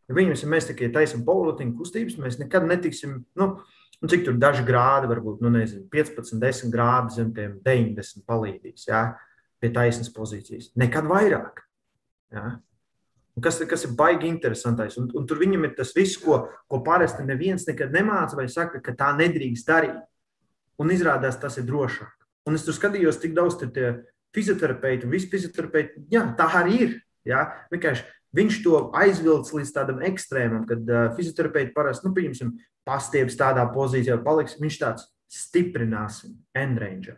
Ja 0.06 0.16
viņam, 0.16 0.36
ja 0.38 0.50
mēs 0.54 0.70
tikai 0.70 0.92
taisām 0.94 1.25
poliotiņu 1.25 1.75
kustības, 1.80 2.20
mēs 2.22 2.38
nekad 2.38 2.68
netiksim, 2.70 3.24
nu, 3.42 3.48
nu 4.00 4.10
cik 4.12 4.28
tur 4.28 4.38
daži 4.38 4.62
grādi, 4.68 5.10
varbūt, 5.10 5.42
nu, 5.42 5.50
nezinu, 5.58 5.88
15, 5.92 6.38
10 6.40 6.74
grādi 6.74 7.18
zem 7.18 7.32
tiem 7.34 7.58
90 7.66 8.22
palīdzīs, 8.30 8.86
jā, 8.92 9.02
pie 9.60 9.74
taisnas 9.74 10.14
pozīcijas. 10.14 10.70
Nekad 10.78 11.10
vairāk. 11.10 11.64
Jā. 12.36 12.48
Un 13.36 13.44
kas, 13.44 13.60
kas 13.68 13.84
ir 13.84 13.96
baigi 14.00 14.30
interesantais. 14.32 14.96
Un, 15.00 15.10
un 15.15 15.25
tur 15.27 15.42
viņam 15.42 15.68
ir 15.68 15.74
tas 15.75 15.92
viss, 15.96 16.20
ko, 16.22 16.46
ko 16.72 16.82
parasti 16.84 17.25
neviens 17.27 17.68
nekad 17.68 17.96
nemāca, 17.96 18.38
vai 18.39 18.48
saka, 18.51 18.80
ka 18.84 18.96
tā 18.96 19.12
nedrīkst 19.18 19.68
darīt. 19.68 19.98
Un 20.80 20.92
izrādās, 20.92 21.39
tas 21.39 21.58
ir 21.60 21.68
drošāk. 21.68 22.13
Un 22.48 22.56
es 22.56 22.63
tur 22.68 22.75
skatījos, 22.75 23.20
cik 23.24 23.36
daudz 23.36 23.58
tur 23.60 23.72
tie 23.75 23.89
fizioterapeiti 24.36 25.08
un 25.08 25.13
visi 25.15 25.32
fizioterapeiti, 25.32 26.06
jā, 26.12 26.24
tā 26.38 26.48
arī 26.62 26.80
ir. 26.86 26.96
Jā, 27.25 27.42
vienkārši 27.72 28.06
viņš 28.38 28.62
to 28.62 28.80
aizvilks 29.00 29.54
līdz 29.56 29.72
tādam 29.74 30.01
ekstrēmam, 30.06 30.65
kad 30.70 30.92
uh, 30.92 31.06
fizioterapeiti 31.18 31.74
parasti, 31.74 32.06
nu, 32.06 32.13
pieņemsim, 32.13 32.51
pastieps 32.86 33.38
tādā 33.39 33.63
pozīcijā, 33.74 34.20
paliks, 34.24 34.60
viņš 34.62 34.80
tāds 34.82 35.08
stiprināsim 35.32 36.36
endrange. 36.56 37.15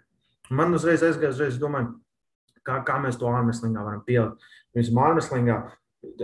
Man 0.53 0.71
uzreiz 0.77 1.03
aizgāja, 1.03 1.33
uzreiz 1.35 1.57
domāju, 1.59 1.97
kā, 2.63 2.79
kā 2.87 3.01
mēs 3.03 3.19
to 3.19 3.27
ārmeslingā 3.27 3.83
varam 3.83 4.05
pielikt. 4.07 4.47
Piemēram, 4.77 5.03
ārmeslingā 5.07 5.57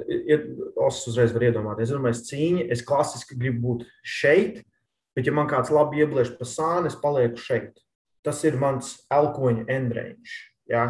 ir, 0.07 0.43
os 0.77 1.01
uzreiz 1.09 1.33
var 1.33 1.47
iedomāties, 1.47 1.89
es 1.89 1.95
domāju, 1.95 2.25
cīņa, 2.29 2.67
es 2.73 2.83
klasiski 2.85 3.37
gribu 3.39 3.63
būt 3.63 3.87
šeit, 4.05 4.61
bet 5.17 5.27
ja 5.27 5.33
man 5.35 5.49
kāds 5.49 5.73
labi 5.73 6.03
iebliež 6.03 6.35
pa 6.37 6.47
sāni, 6.47 6.91
es 6.91 6.99
palieku 6.99 7.41
šeit. 7.41 7.81
Tas 8.23 8.39
ir 8.47 8.55
mans 8.59 8.95
elkoņa 9.11 9.65
endrange. 9.73 10.37
Ja, 10.69 10.83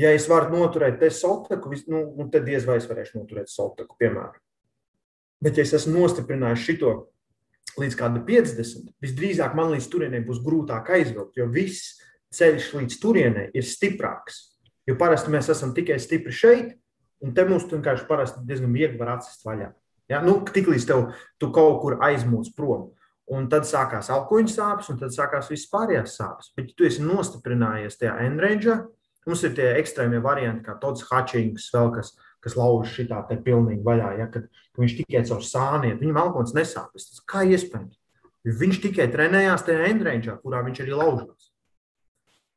ja 0.00 0.10
es 0.16 0.26
varu 0.30 0.56
noturēt 0.56 0.98
te 1.00 1.10
sotaku, 1.14 1.76
nu, 1.92 2.02
nu, 2.16 2.26
tad 2.32 2.48
diez 2.48 2.66
vai 2.66 2.80
es 2.80 2.88
varēšu 2.90 3.20
noturēt 3.20 3.52
sotaku, 3.52 3.98
piemēram. 4.00 4.40
Bet, 5.44 5.60
ja 5.60 5.66
es 5.66 5.74
esmu 5.76 6.00
nostiprinājis 6.00 6.64
šito 6.64 6.96
līdz 7.76 7.96
kādam 7.98 8.24
50, 8.26 8.90
visdrīzāk 9.04 9.54
man 9.56 9.74
līdz 9.74 9.88
turienei 9.92 10.24
būs 10.24 10.40
grūtāk 10.42 10.88
aizvilkt, 10.96 11.36
jo 11.36 11.46
viss 11.52 12.00
ceļš 12.34 12.72
līdz 12.80 13.00
turienei 13.02 13.50
ir 13.54 13.66
stiprāks. 13.68 14.55
Jo 14.86 14.94
parasti 14.98 15.32
mēs 15.34 15.50
esam 15.50 15.72
tikai 15.74 15.98
stipri 16.02 16.34
šeit, 16.34 16.76
un 17.24 17.32
te 17.34 17.44
mums 17.48 17.66
vienkārši 17.70 18.06
parasti 18.08 18.44
diezgan 18.46 18.74
viegli 18.74 19.00
var 19.00 19.16
atsist 19.16 19.42
vaļā. 19.46 19.72
Ja? 20.12 20.20
Nu, 20.22 20.38
Tiklīdz 20.46 20.86
tev 20.88 21.08
tu 21.42 21.50
kaut 21.54 21.80
kur 21.82 21.98
aizmūc 22.06 22.52
prom. 22.56 22.92
Un 23.26 23.48
tad 23.50 23.66
sākās 23.66 24.06
alkoņa 24.14 24.52
sāpes, 24.52 24.90
un 24.92 25.00
tad 25.00 25.10
sākās 25.14 25.48
viss 25.50 25.66
pārējās 25.72 26.14
sāpes. 26.20 26.52
Bet, 26.54 26.70
ja 26.70 26.78
tu 26.78 26.86
esi 26.86 27.02
nostiprinājies 27.02 27.98
tajā 27.98 28.12
endrēģā, 28.28 28.76
mums 29.26 29.42
ir 29.42 29.56
tie 29.56 29.72
ekstrēmie 29.80 30.20
varianti, 30.22 30.62
kā 30.68 30.76
tāds 30.78 31.02
hačings, 31.08 31.66
vēl 31.74 31.90
kas, 31.96 32.12
kas 32.44 32.54
lauž 32.54 32.92
šitā 32.94 33.24
te 33.26 33.40
pilnīgi 33.42 33.82
vaļā. 33.86 34.12
Ja, 34.20 34.28
kad 34.30 34.46
viņš 34.78 34.94
tikai 35.00 35.24
caur 35.26 35.42
sāniem, 35.42 35.98
viņam 35.98 36.20
alkoņas 36.22 36.54
nesāpes. 36.54 37.08
Tas 37.10 37.24
kā 37.26 37.42
iespējams? 37.50 37.98
Viņš 38.46 38.78
tikai 38.84 39.08
trenējās 39.10 39.66
tajā 39.66 39.90
endrēģā, 39.90 40.38
kurā 40.44 40.62
viņš 40.62 40.84
arī 40.84 40.94
laužās. 40.94 41.50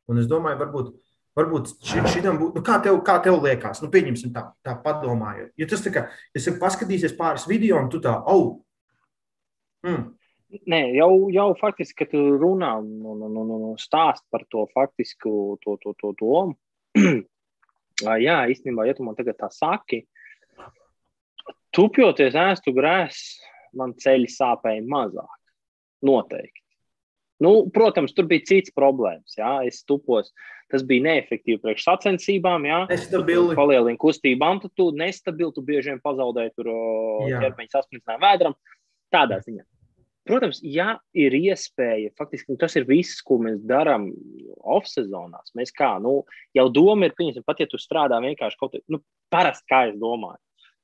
Un 0.09 0.21
es 0.21 0.29
domāju, 0.29 0.61
varbūt, 0.61 0.93
varbūt 1.39 1.73
šitam 1.87 2.37
būtu, 2.41 2.59
nu, 2.59 2.63
kā, 2.65 2.77
tev, 2.83 2.99
kā 3.07 3.17
tev 3.23 3.39
liekas, 3.43 3.81
nu, 3.83 3.89
pieņemsim 3.93 4.33
tā, 4.35 4.45
tā 4.65 4.75
padomājot. 4.83 5.51
Ja 5.59 5.67
tas 5.71 5.83
tā 5.85 5.93
kā, 5.95 6.05
es 6.35 6.47
paskatīsies 6.61 7.17
pāris 7.17 7.47
video, 7.49 7.79
un 7.81 7.91
tu 7.91 8.01
tā, 8.03 8.15
oh, 8.29 8.59
mm, 9.87 10.07
Nē, 10.49 10.79
jau, 10.97 11.27
jau 11.29 11.51
faktiski, 11.59 11.93
kad 11.99 12.09
tu 12.09 12.19
runā 12.41 12.71
un, 12.81 12.87
un, 13.05 13.19
un, 13.37 13.49
un 13.53 13.75
stāst 13.77 14.23
par 14.33 14.41
to 14.49 14.63
faktisku 14.73 15.59
to, 15.61 15.75
to, 15.83 15.93
to 16.01 16.09
domu, 16.17 16.55
jā, 18.25 18.37
īstenībā, 18.49 18.87
ja 18.89 18.95
tu 18.97 19.05
man 19.05 19.17
tagad 19.19 19.37
tā 19.37 19.51
saki, 19.53 20.07
Tupjoties 21.75 22.33
ēstu 22.33 22.73
grēsu, 22.73 23.43
man 23.77 23.93
ceļi 24.01 24.29
sāpēja 24.33 24.81
mazāk. 24.89 25.35
Noteikti. 26.05 26.63
Nu, 27.43 27.51
protams, 27.73 28.15
tur 28.15 28.25
bija 28.27 28.47
cits 28.49 28.73
problēmas. 28.75 29.35
Jā. 29.37 29.59
Es 29.67 29.83
tupos, 29.87 30.31
tas 30.71 30.85
bija 30.85 31.05
neefektīvi 31.07 31.61
priekš 31.63 31.87
sacensībām. 31.87 32.67
Nestabili. 32.91 33.57
Palielina 33.57 33.99
kustību 34.01 34.47
amplitūdu, 34.47 34.99
nestabili. 35.01 35.53
Tu 35.55 35.65
bieži 35.65 35.93
vien 35.93 36.03
pazaudēji 36.03 36.55
tur 36.57 36.71
ķermeņa 37.29 37.75
sasprindinājumu 37.75 38.25
vēdram. 38.25 38.57
Tādā 39.13 39.41
ziņā. 39.45 39.65
Protams, 40.29 40.59
ja 40.61 40.99
ir 41.17 41.33
iespēja, 41.33 42.11
faktiski 42.19 42.53
nu, 42.53 42.59
tas 42.61 42.75
ir 42.77 42.85
viss, 42.85 43.21
ko 43.25 43.39
mēs 43.41 43.63
darām 43.65 44.11
off-sezonās. 44.59 45.55
Mēs 45.57 45.73
kā, 45.73 45.95
nu, 46.03 46.19
jau 46.53 46.67
doma 46.69 47.07
ir, 47.07 47.15
pieņemsim, 47.17 47.45
pat 47.47 47.63
ja 47.63 47.67
tu 47.71 47.79
strādā 47.81 48.19
vienkārši 48.21 48.59
kaut 48.59 48.75
kā, 48.75 48.83
nu, 48.93 48.99
parasti 49.33 49.65
kā 49.71 49.87
es 49.89 49.97
domāju. 49.97 50.37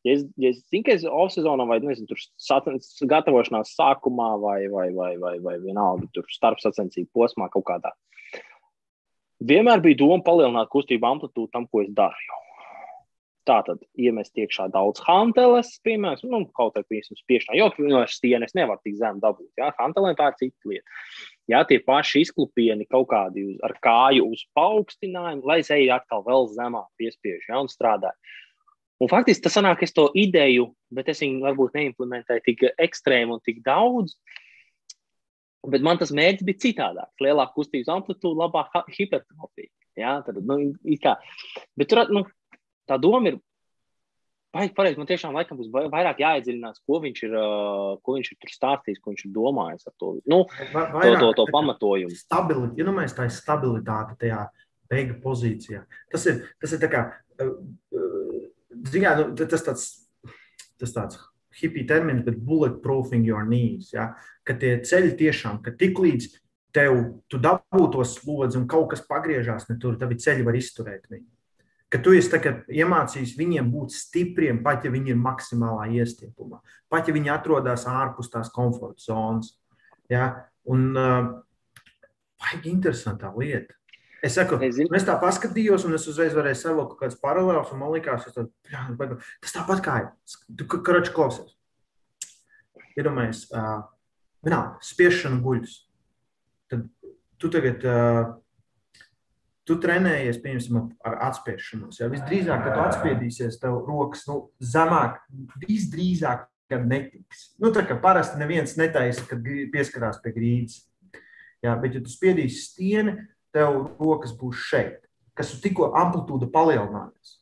Ja 0.06 0.16
es, 0.16 0.24
ja 0.42 0.50
es 0.54 0.64
zinu, 0.70 0.86
ka 0.88 0.96
es 0.96 1.06
off-sezonā 1.06 1.66
vai, 1.70 1.78
nezinu, 1.84 2.10
tur 2.10 2.24
satens, 2.42 2.92
gatavošanās 3.10 3.76
sākumā 3.78 4.32
vai, 4.42 4.60
vai, 4.72 4.88
vai, 4.98 5.14
vai, 5.22 5.36
vai 5.46 5.56
vienalga 5.62 6.10
tur 6.14 6.26
starpsacensību 6.34 7.10
posmā 7.14 7.50
kaut 7.54 7.66
kādā, 7.70 7.94
vienmēr 9.44 9.84
bija 9.84 10.00
doma 10.02 10.24
palielināt 10.26 10.72
kustību 10.74 11.08
amplitūdu 11.10 11.52
tam, 11.54 11.68
ko 11.68 11.84
es 11.84 11.92
daru 11.96 12.28
jau. 12.30 12.42
Tātad 13.46 13.84
iemest 14.02 14.34
iekšā 14.42 14.72
daudz 14.74 15.04
hanteles, 15.06 15.68
piemēram, 15.86 16.32
nu, 16.32 16.40
kaut 16.58 16.74
kā 16.74 16.82
piemēram, 16.82 17.20
spiešanā, 17.20 17.58
jo 17.60 17.68
no 17.92 18.02
stienes 18.10 18.56
nevar 18.58 18.80
tik 18.82 18.96
zem 18.98 19.20
dabūt. 19.22 19.52
Jā, 19.60 19.70
hantelēm 19.78 20.18
tā 20.18 20.32
ir 20.32 20.40
cita 20.40 20.72
lieta. 20.72 21.04
Jā, 21.54 21.60
tie 21.70 21.78
paši 21.86 22.24
izklupieni 22.26 22.88
kaut 22.90 23.12
kādi 23.12 23.44
uz, 23.52 23.60
ar 23.62 23.76
kāju 23.86 24.26
uz 24.34 24.42
paaugstinājumu, 24.58 25.46
lai 25.46 25.60
zeja 25.68 26.00
atkal 26.00 26.26
vēl 26.26 26.50
zemāk 26.56 26.90
piespiež 26.98 27.46
jā, 27.46 27.60
un 27.62 27.70
strādā. 27.70 28.16
Un 29.04 29.12
faktiski 29.12 29.46
tas 29.46 29.58
sanāk, 29.60 29.84
es 29.86 29.94
to 29.94 30.08
ideju, 30.18 30.72
bet 30.96 31.12
es 31.12 31.22
viņu 31.22 31.44
varbūt 31.46 31.78
neimplementēju 31.78 32.46
tik 32.48 32.66
ekstrēmi 32.82 33.36
un 33.36 33.44
tik 33.46 33.62
daudz. 33.66 34.16
Bet 35.72 35.84
man 35.86 36.00
tas 36.02 36.14
mērķis 36.16 36.48
bija 36.48 36.62
citādāk. 36.68 37.10
Lielāka 37.24 37.56
kustības 37.56 37.92
amplitūda, 37.96 38.46
labāka 38.46 38.84
hipertrofija. 38.92 39.72
Jā, 40.00 40.18
tad, 40.26 40.40
nu, 40.44 40.60
kā. 41.02 41.16
Bet 41.80 41.92
tur, 41.92 42.04
nu, 42.12 42.26
tā 42.90 43.00
doma 43.02 43.32
ir. 43.32 43.42
Vai 44.56 44.70
pareizi, 44.72 44.96
man 44.96 45.08
tiešām 45.10 45.36
laikam 45.36 45.58
būs 45.60 45.68
vairāk 45.92 46.22
jāiedziļinās, 46.24 46.80
ko 46.88 47.02
viņš 47.04 47.18
ir, 47.28 47.34
ko 48.08 48.14
viņš 48.16 48.30
ir 48.32 48.38
tur 48.40 48.54
stāstījis, 48.54 49.02
ko 49.04 49.12
viņš 49.12 49.26
ir 49.26 49.34
domājis 49.36 49.90
ar 49.90 49.96
to, 50.00 50.14
nu, 50.32 50.38
vairāk, 50.72 51.18
to, 51.20 51.26
to, 51.26 51.32
to 51.42 51.46
pamatojumu. 51.52 52.16
Stabilitāte, 52.16 52.80
ja 52.80 52.86
nu 52.88 52.94
mēs 52.96 53.18
tā 53.18 53.28
ir 53.28 53.34
stabilitāte 53.36 54.16
tajā 54.22 54.46
beigu 54.88 55.18
pozīcijā. 55.26 55.84
Tas 56.14 56.24
ir, 56.32 56.40
tas 56.64 56.72
ir 56.72 56.80
tā 56.86 56.92
kā, 56.94 57.04
ziņā, 58.96 59.16
nu, 59.20 59.28
tas 59.44 59.68
tāds, 59.68 59.90
tas 60.80 60.96
tāds 60.96 61.20
hipija 61.60 61.94
termins, 61.96 62.26
bet 62.26 62.42
bulletproofing 62.48 63.28
your 63.28 63.46
knees, 63.48 63.94
ja? 63.94 64.14
ka 64.46 64.58
tie 64.60 64.78
ceļi 64.86 65.16
tiešām, 65.20 65.62
ka 65.66 65.74
tik 65.78 66.00
līdz 66.02 66.28
tev, 66.76 66.98
tu 67.32 67.40
dabū 67.42 67.88
to 67.94 68.04
slodzi 68.08 68.60
un 68.60 68.68
kaut 68.68 68.92
kas 68.92 69.06
pagriežās 69.08 69.70
ne 69.70 69.80
tur, 69.82 69.96
tavi 70.00 70.20
ceļi 70.20 70.46
var 70.46 70.60
izturēt 70.60 71.08
viņu 71.10 71.30
ka 71.96 72.02
tu 72.04 72.16
esi 72.18 72.52
iemācījis 72.82 73.36
viņiem 73.40 73.70
būt 73.72 73.94
stipriem, 73.96 74.60
pat 74.66 74.86
ja 74.86 74.92
viņi 74.92 75.14
ir 75.14 75.22
maksimālā 75.22 75.88
iestiepumā, 76.02 76.60
pat 76.92 77.08
ja 77.08 77.16
viņi 77.16 77.32
atrodas 77.32 77.86
ārpus 77.88 78.32
tās 78.34 78.52
komforta 78.54 79.06
zonas. 79.06 79.54
Ja? 80.12 80.50
Un 80.68 80.92
uh, 80.98 81.30
baigi 82.42 82.72
interesantā 82.74 83.32
lieta. 83.38 83.78
Es 84.26 84.34
saku, 84.38 84.58
es, 84.66 84.80
es 84.82 85.06
tā 85.06 85.16
paskatījos, 85.22 85.84
un 85.86 85.98
es 85.98 86.08
uzreiz 86.10 86.34
varēju 86.34 86.58
savilkt 86.58 86.96
kaut 86.96 87.02
kādas 87.04 87.20
paralēlas, 87.22 87.74
un 87.74 87.82
man 87.82 87.92
liekas, 87.94 88.26
tā, 88.34 88.48
jā, 88.72 88.86
tas 89.44 89.54
tāpat 89.54 89.84
kā 89.86 89.98
ir. 90.02 90.66
Karaču 90.74 91.14
klausies. 91.14 91.52
Iedomājies, 92.96 93.44
uh, 93.52 93.84
vienalga, 94.46 94.80
spiešana 94.88 95.38
guļus. 95.44 95.76
Tad 96.72 96.88
tu 97.42 97.52
tagad 97.54 97.86
uh, 97.86 98.34
tu 99.68 99.78
trenējies, 99.82 100.40
piemēram, 100.42 100.90
ar 101.06 101.20
atspiešanos. 101.30 102.00
Ja? 102.02 102.10
Visdrīzāk, 102.10 102.66
kad 102.66 102.76
tu 102.78 102.84
atspiedīsies, 102.86 103.60
tev 103.62 103.80
rokas 103.88 104.26
nu, 104.30 104.40
zemāk, 104.74 105.22
visdrīzāk, 105.66 106.48
kad 106.72 106.86
netiks. 106.90 107.52
Nu, 107.62 107.70
tā 107.74 107.86
kā 107.86 107.98
parasti 108.02 108.42
neviens 108.42 108.74
netaisa, 108.80 109.26
kad 109.30 109.46
pieskarās 109.74 110.22
pie 110.24 110.34
grīdas. 110.34 110.82
Ja? 111.66 111.76
Bet, 111.82 111.98
ja 111.98 112.02
tu 112.02 112.14
spiedīsi 112.14 112.62
stieni, 112.70 113.18
tev 113.56 113.80
rokas 114.00 114.36
būs 114.36 114.68
šeit, 114.68 115.00
kas 115.38 115.56
tikko 115.64 115.94
amplitūda 115.96 116.52
palielinājās. 116.52 117.40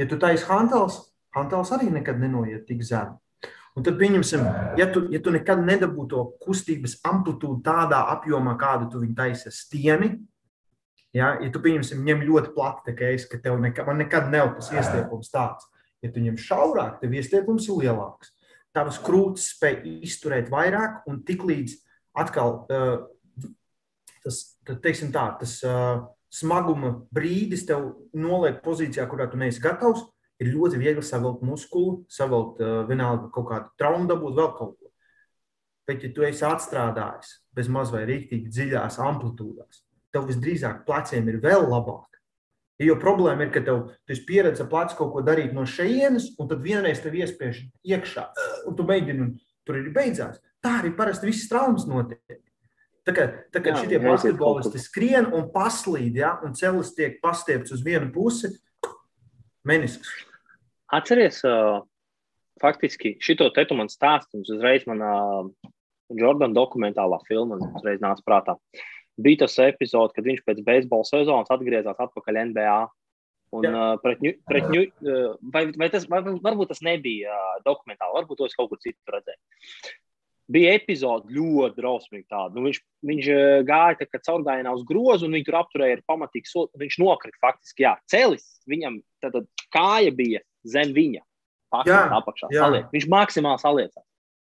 Ja 0.00 0.06
tu 0.08 0.18
taisi 0.20 0.46
hantels, 0.48 1.02
hantels 1.36 1.74
arī 1.76 1.90
nekad 1.92 2.22
nenoiet 2.22 2.64
tik 2.70 2.86
zemu. 2.86 3.18
Un 3.78 3.84
tad, 3.86 4.00
pieņemsim, 4.00 4.42
ja 4.80 4.88
tu, 4.90 5.04
ja 5.14 5.20
tu 5.22 5.30
nekad 5.30 5.60
nedabū 5.62 6.08
to 6.10 6.24
kustības 6.42 6.96
amplitūdu 7.06 7.60
tādā 7.64 8.00
apjomā, 8.16 8.56
kādu 8.58 8.88
tu 8.90 9.02
viņu 9.04 9.14
taisi 9.18 9.52
stieni, 9.54 10.16
Ja, 11.16 11.32
ja 11.42 11.48
tu 11.50 11.58
pieņemsim, 11.62 12.04
ņem 12.06 12.22
ļoti 12.28 12.52
plati, 12.54 12.94
kā 12.94 13.08
es, 13.16 13.24
ka 13.26 13.40
tev 13.42 13.58
nekad, 13.62 13.88
nekad 13.98 14.28
nav 14.30 14.52
tas 14.58 14.70
iestiepums 14.70 15.32
tāds. 15.32 15.66
Ja 16.04 16.10
tu 16.14 16.22
ņem 16.22 16.36
šaurāk, 16.40 17.00
tev 17.00 17.16
iestiepums 17.18 17.66
ir 17.66 17.80
lielāks. 17.82 18.30
Tavas 18.74 19.00
krūtis 19.02 19.48
spēj 19.56 19.80
izturēt 20.06 20.52
vairāk, 20.52 21.02
un 21.10 21.18
tiklīdz 21.26 21.74
atkal 22.22 22.60
uh, 22.70 23.48
tas, 24.22 24.38
tad, 24.70 24.80
teiksim 24.84 25.10
tā, 25.14 25.26
tas 25.40 25.58
uh, 25.66 26.04
smaguma 26.32 26.94
brīdis 27.14 27.66
tev 27.68 27.90
noliek 28.16 28.62
pozīcijā, 28.64 29.06
kurā 29.10 29.26
tu 29.30 29.40
neesi 29.40 29.62
gatavs, 29.62 30.04
ir 30.40 30.52
ļoti 30.54 30.80
viegli 30.80 31.04
savilkt 31.04 31.44
muskuli, 31.46 32.00
savilkt 32.12 32.62
uh, 32.64 32.82
vienalga 32.88 33.30
kaut 33.34 33.50
kādu 33.50 33.72
traumu, 33.80 34.08
dabūt 34.10 34.38
vēl 34.38 34.52
kaut 34.56 34.76
ko. 34.78 34.92
Bet, 35.88 36.04
ja 36.06 36.12
tu 36.14 36.24
esi 36.26 36.46
atstrādājis 36.46 37.34
bez 37.56 37.70
maz 37.72 37.90
vai 37.90 38.04
rīktīgi 38.08 38.52
dziļās 38.52 39.00
amplitūdās, 39.02 39.82
tev 40.14 40.28
visdrīzāk 40.30 40.84
pleciem 40.86 41.28
ir 41.32 41.40
vēl 41.42 41.66
labāk. 41.66 42.06
Jo 42.80 42.94
problēma 42.96 43.44
ir, 43.44 43.50
ka 43.52 43.60
tev 43.64 43.90
ir 44.08 44.20
pieredze 44.24 44.64
plecs 44.70 44.94
kaut 44.96 45.10
ko 45.12 45.20
darīt 45.24 45.52
no 45.52 45.66
šejienes, 45.68 46.30
un 46.40 46.48
tad 46.48 46.62
vienreiz 46.64 47.02
tev 47.04 47.18
iespiež 47.18 47.66
iekšā, 47.84 48.24
un 48.70 48.76
tu 48.78 48.86
mēģini, 48.88 49.26
un 49.26 49.34
tur 49.68 49.76
ir 49.82 49.90
beidzās. 49.92 50.38
Tā 50.64 50.78
arī 50.78 50.94
parasti 50.96 51.28
viss 51.28 51.50
traumas 51.50 51.84
notiek. 51.90 52.40
Tā 53.08 53.14
kā, 53.16 53.26
tā 53.48 53.62
kā 53.64 53.74
šitie 53.78 53.98
basketbolisti 54.02 54.80
skrien 54.82 55.30
un 55.32 55.46
paslīd, 55.54 56.18
ja, 56.20 56.34
un 56.44 56.52
celis 56.56 56.92
tiek 56.96 57.16
pastiepts 57.22 57.72
uz 57.72 57.80
vienu 57.84 58.10
pusi, 58.12 58.52
menisks. 59.66 60.10
Atceries, 60.92 61.40
uh, 61.48 61.80
faktiski 62.60 63.14
šito 63.24 63.48
te 63.56 63.64
tu 63.68 63.76
man 63.78 63.88
stāsti, 63.88 64.36
un 64.36 64.44
uzreiz 64.44 64.84
manā 64.90 65.12
uh, 65.40 65.70
Jordana 66.18 66.56
dokumentālā 66.56 67.20
filma 67.28 67.56
uzreiz 67.78 68.02
nāca 68.02 68.24
prātā. 68.26 68.56
Bija 69.20 69.44
tas 69.44 69.56
epizode, 69.64 70.14
kad 70.16 70.26
viņš 70.26 70.44
pēc 70.46 70.64
beisbola 70.66 71.06
sezonas 71.08 71.52
atgriezās 71.52 72.00
atpakaļ 72.00 72.42
NBA. 72.50 72.80
Un, 73.56 73.66
uh, 73.66 73.96
pret, 73.98 74.20
ņu, 74.22 74.30
pret, 74.46 74.68
ņu, 74.70 74.82
uh, 75.02 75.32
vai, 75.54 75.64
vai 75.74 75.88
tas, 75.90 76.04
vai, 76.10 76.20
varbūt 76.22 76.70
tas 76.70 76.84
nebija 76.86 77.32
uh, 77.34 77.56
dokumentāli, 77.64 78.14
varbūt 78.20 78.38
to 78.38 78.46
es 78.46 78.54
kaut 78.54 78.70
kur 78.70 78.78
citur 78.78 79.16
redzēju. 79.16 79.40
Bija 80.50 80.74
epizode 80.74 81.30
ļoti 81.30 81.78
drausmīga. 81.78 82.26
Tāda. 82.32 82.56
Nu, 82.56 82.66
viņš 82.66 82.80
viņš 83.06 83.30
uh, 83.30 83.56
gāja 83.68 84.00
tā, 84.00 84.20
caurgājienā 84.26 84.74
uz 84.74 84.84
grozu, 84.88 85.28
un 85.28 85.36
viņš 85.38 85.46
tur 85.46 85.58
apturēja 85.60 85.98
ar 85.98 86.04
pamatīgu 86.10 86.50
soli. 86.50 86.82
Viņš 86.82 86.98
nokrita 87.02 87.42
faktiski. 87.44 87.86
Jā, 87.86 87.94
celis 88.10 88.46
viņam, 88.70 89.00
tad 89.22 89.38
kāja 89.74 90.14
bija 90.16 90.42
zem 90.66 90.94
viņa. 90.96 91.22
Jā, 91.86 92.02
apakšā, 92.18 92.50
jā. 92.50 92.66
Viņš 92.90 93.06
maksimāli 93.12 93.62
saliecās. 93.62 94.06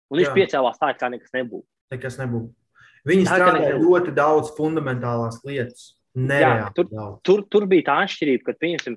Un 0.10 0.20
viņš 0.20 0.30
jā. 0.30 0.36
piecēlās 0.38 0.80
tā, 0.82 0.90
kā 0.98 1.10
nekas 1.14 1.34
nebūtu. 1.36 1.68
Nekas 1.94 2.18
nebūtu. 2.22 2.50
Viņi 3.08 3.26
strādā 3.28 3.74
ļoti 3.78 4.14
daudz 4.16 4.54
fundamentālās 4.58 5.42
lietas. 5.46 5.92
Jā, 6.14 6.70
tur, 6.78 6.88
daudz. 6.92 7.18
tur, 7.26 7.42
tur 7.50 7.66
bija 7.70 7.88
tā 7.88 7.96
atšķirība, 8.06 8.46
ka, 8.46 8.94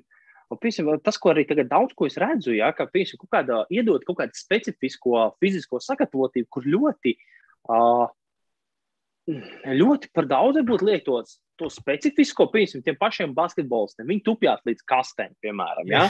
piemēram, 0.55 0.77
Piemēram, 0.77 1.01
tas, 1.03 1.17
ko 1.19 1.33
arī 1.33 1.43
tagad 1.47 1.67
daudz 1.71 1.95
ko 1.97 2.07
es 2.07 2.15
redzu, 2.21 2.53
ja, 2.55 2.71
ka 2.75 2.87
piemēram, 2.87 3.19
kaut 3.23 3.33
kāda, 3.35 3.63
iedot 3.73 4.05
kaut 4.07 4.21
kādu 4.21 4.37
specifisko 4.37 5.25
fizisko 5.43 5.81
sagatavotību, 5.83 6.47
kur 6.49 6.69
ļoti, 6.71 7.15
ļoti 9.81 10.11
par 10.15 10.29
daudz 10.29 10.63
būtu 10.67 10.87
lietots 10.87 11.39
to 11.57 11.67
specifisko, 11.73 12.47
piemēram, 12.53 12.83
tiem 12.85 12.97
pašiem 12.99 13.35
basketbolistiem. 13.35 14.07
Viņi 14.07 14.23
tupjās 14.23 14.63
līdz 14.67 14.85
kastēm, 14.87 15.33
piemēram. 15.43 15.89
Ja? 15.89 16.05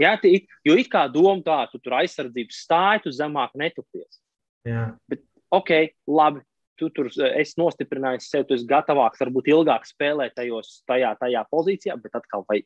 Jā, 0.00 0.14
tī, 0.22 0.34
jo 0.66 0.78
it 0.80 0.90
kā 0.92 1.04
doma 1.12 1.44
tā, 1.44 1.60
tu 1.72 1.80
tur 1.82 1.98
aizsardzības 2.00 2.62
stāji, 2.64 3.04
tu 3.04 3.12
zemāk 3.14 3.54
netupies. 3.60 4.22
Jā. 4.66 4.88
Bet, 5.10 5.22
ok, 5.54 5.74
labi, 6.08 6.42
tu 6.78 6.88
tur 6.94 7.10
esi 7.10 7.58
nostiprinājis 7.60 8.30
sevi, 8.30 8.46
tu 8.48 8.56
esi 8.56 8.66
gatavāks, 8.68 9.20
varbūt 9.22 9.50
ilgāk 9.52 9.86
spēlēt 9.88 10.36
tajos, 10.38 10.80
tajā, 10.88 11.14
tajā 11.20 11.44
pozīcijā, 11.52 11.96
bet 12.00 12.18
atkal 12.18 12.46
vai 12.48 12.62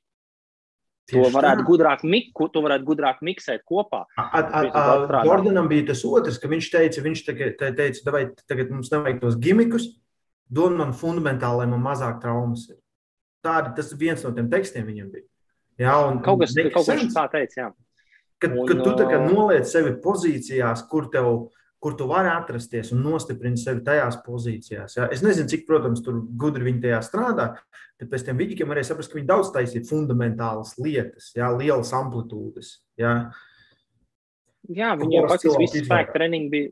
to 1.10 1.24
varētu, 1.34 1.64
gudrāk, 1.66 2.04
mik, 2.06 2.30
to 2.36 2.62
varētu 2.62 2.86
gudrāk 2.86 3.22
miksēt 3.26 3.64
kopā. 3.68 4.04
Jordanam 5.26 5.68
bija 5.70 5.88
tas 5.90 6.04
otrs, 6.06 6.38
ka 6.42 6.50
viņš 6.52 6.70
teica, 6.74 7.04
viņš 7.04 7.24
teica, 7.26 8.14
vai 8.14 8.22
tagad 8.46 8.70
mums 8.70 8.92
nevajag 8.92 9.20
tos 9.24 9.38
gimikus, 9.42 9.88
dod 10.52 10.76
man 10.78 10.94
fundamentāli, 10.96 11.62
lai 11.62 11.70
man 11.72 11.82
mazāk 11.84 12.20
traumas 12.22 12.68
ir. 12.70 12.78
Tādi, 13.42 13.74
tas 13.78 13.90
viens 13.98 14.22
no 14.22 14.30
tiem 14.36 14.50
tekstiem 14.52 14.86
viņam 14.86 15.08
bija. 15.16 15.26
Jā, 15.82 15.96
un, 16.06 16.20
kaut 16.22 16.44
kas, 16.44 16.54
kaut 16.70 16.86
kas 16.86 17.16
tā 17.16 17.26
teica, 17.32 17.58
jā. 17.58 17.70
Kad, 18.42 18.54
un, 18.58 18.66
kad 18.68 18.82
tu 18.82 19.32
noliec 19.32 19.66
sevi 19.70 19.94
pozīcijās, 20.02 20.84
kur 20.90 21.08
tev 21.10 21.28
kur 21.82 21.96
tu 21.98 22.06
vari 22.10 22.30
atrasties 22.30 22.92
un 22.94 23.02
nostiprini 23.02 23.58
sevi 23.58 23.82
tajās 23.86 24.20
pozīcijās. 24.26 24.96
Ja? 24.98 25.08
Es 25.14 25.24
nezinu, 25.24 25.50
cik, 25.50 25.64
protams, 25.66 26.02
tur 26.06 26.20
gudri 26.38 26.68
viņi 26.68 26.84
tajā 26.84 27.00
strādā, 27.06 27.48
bet 27.98 28.10
pēc 28.12 28.26
tam 28.28 28.38
vidīkiem 28.38 28.70
varēja 28.70 28.92
saprast, 28.92 29.10
ka 29.10 29.18
viņi 29.18 29.30
daudz 29.30 29.50
taisīja 29.54 29.88
fundamentālas 29.88 30.76
lietas, 30.78 31.32
ja? 31.34 31.50
lielas 31.56 31.90
amplitūdas. 31.98 32.76
Ja? 33.00 33.16
Jā, 34.70 34.92
viņiem 35.00 35.26
faktiski 35.26 35.64
viss 35.64 35.82
spēka 35.82 36.14
treniņi 36.14 36.52
bija 36.52 36.70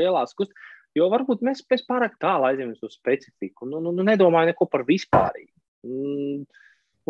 lielās 0.00 0.36
kustības. 0.36 0.68
Jo 0.98 1.06
varbūt 1.06 1.44
mēs 1.46 1.62
pārāk 1.86 2.16
tālu 2.20 2.48
aizjām 2.48 2.72
uz 2.74 2.96
specifiku. 2.96 3.68
Nu, 3.70 3.78
nu, 3.78 3.92
nu, 3.94 4.02
nedomāju 4.06 4.50
neko 4.50 4.66
par 4.66 4.82
vispārīgu. 4.88 5.54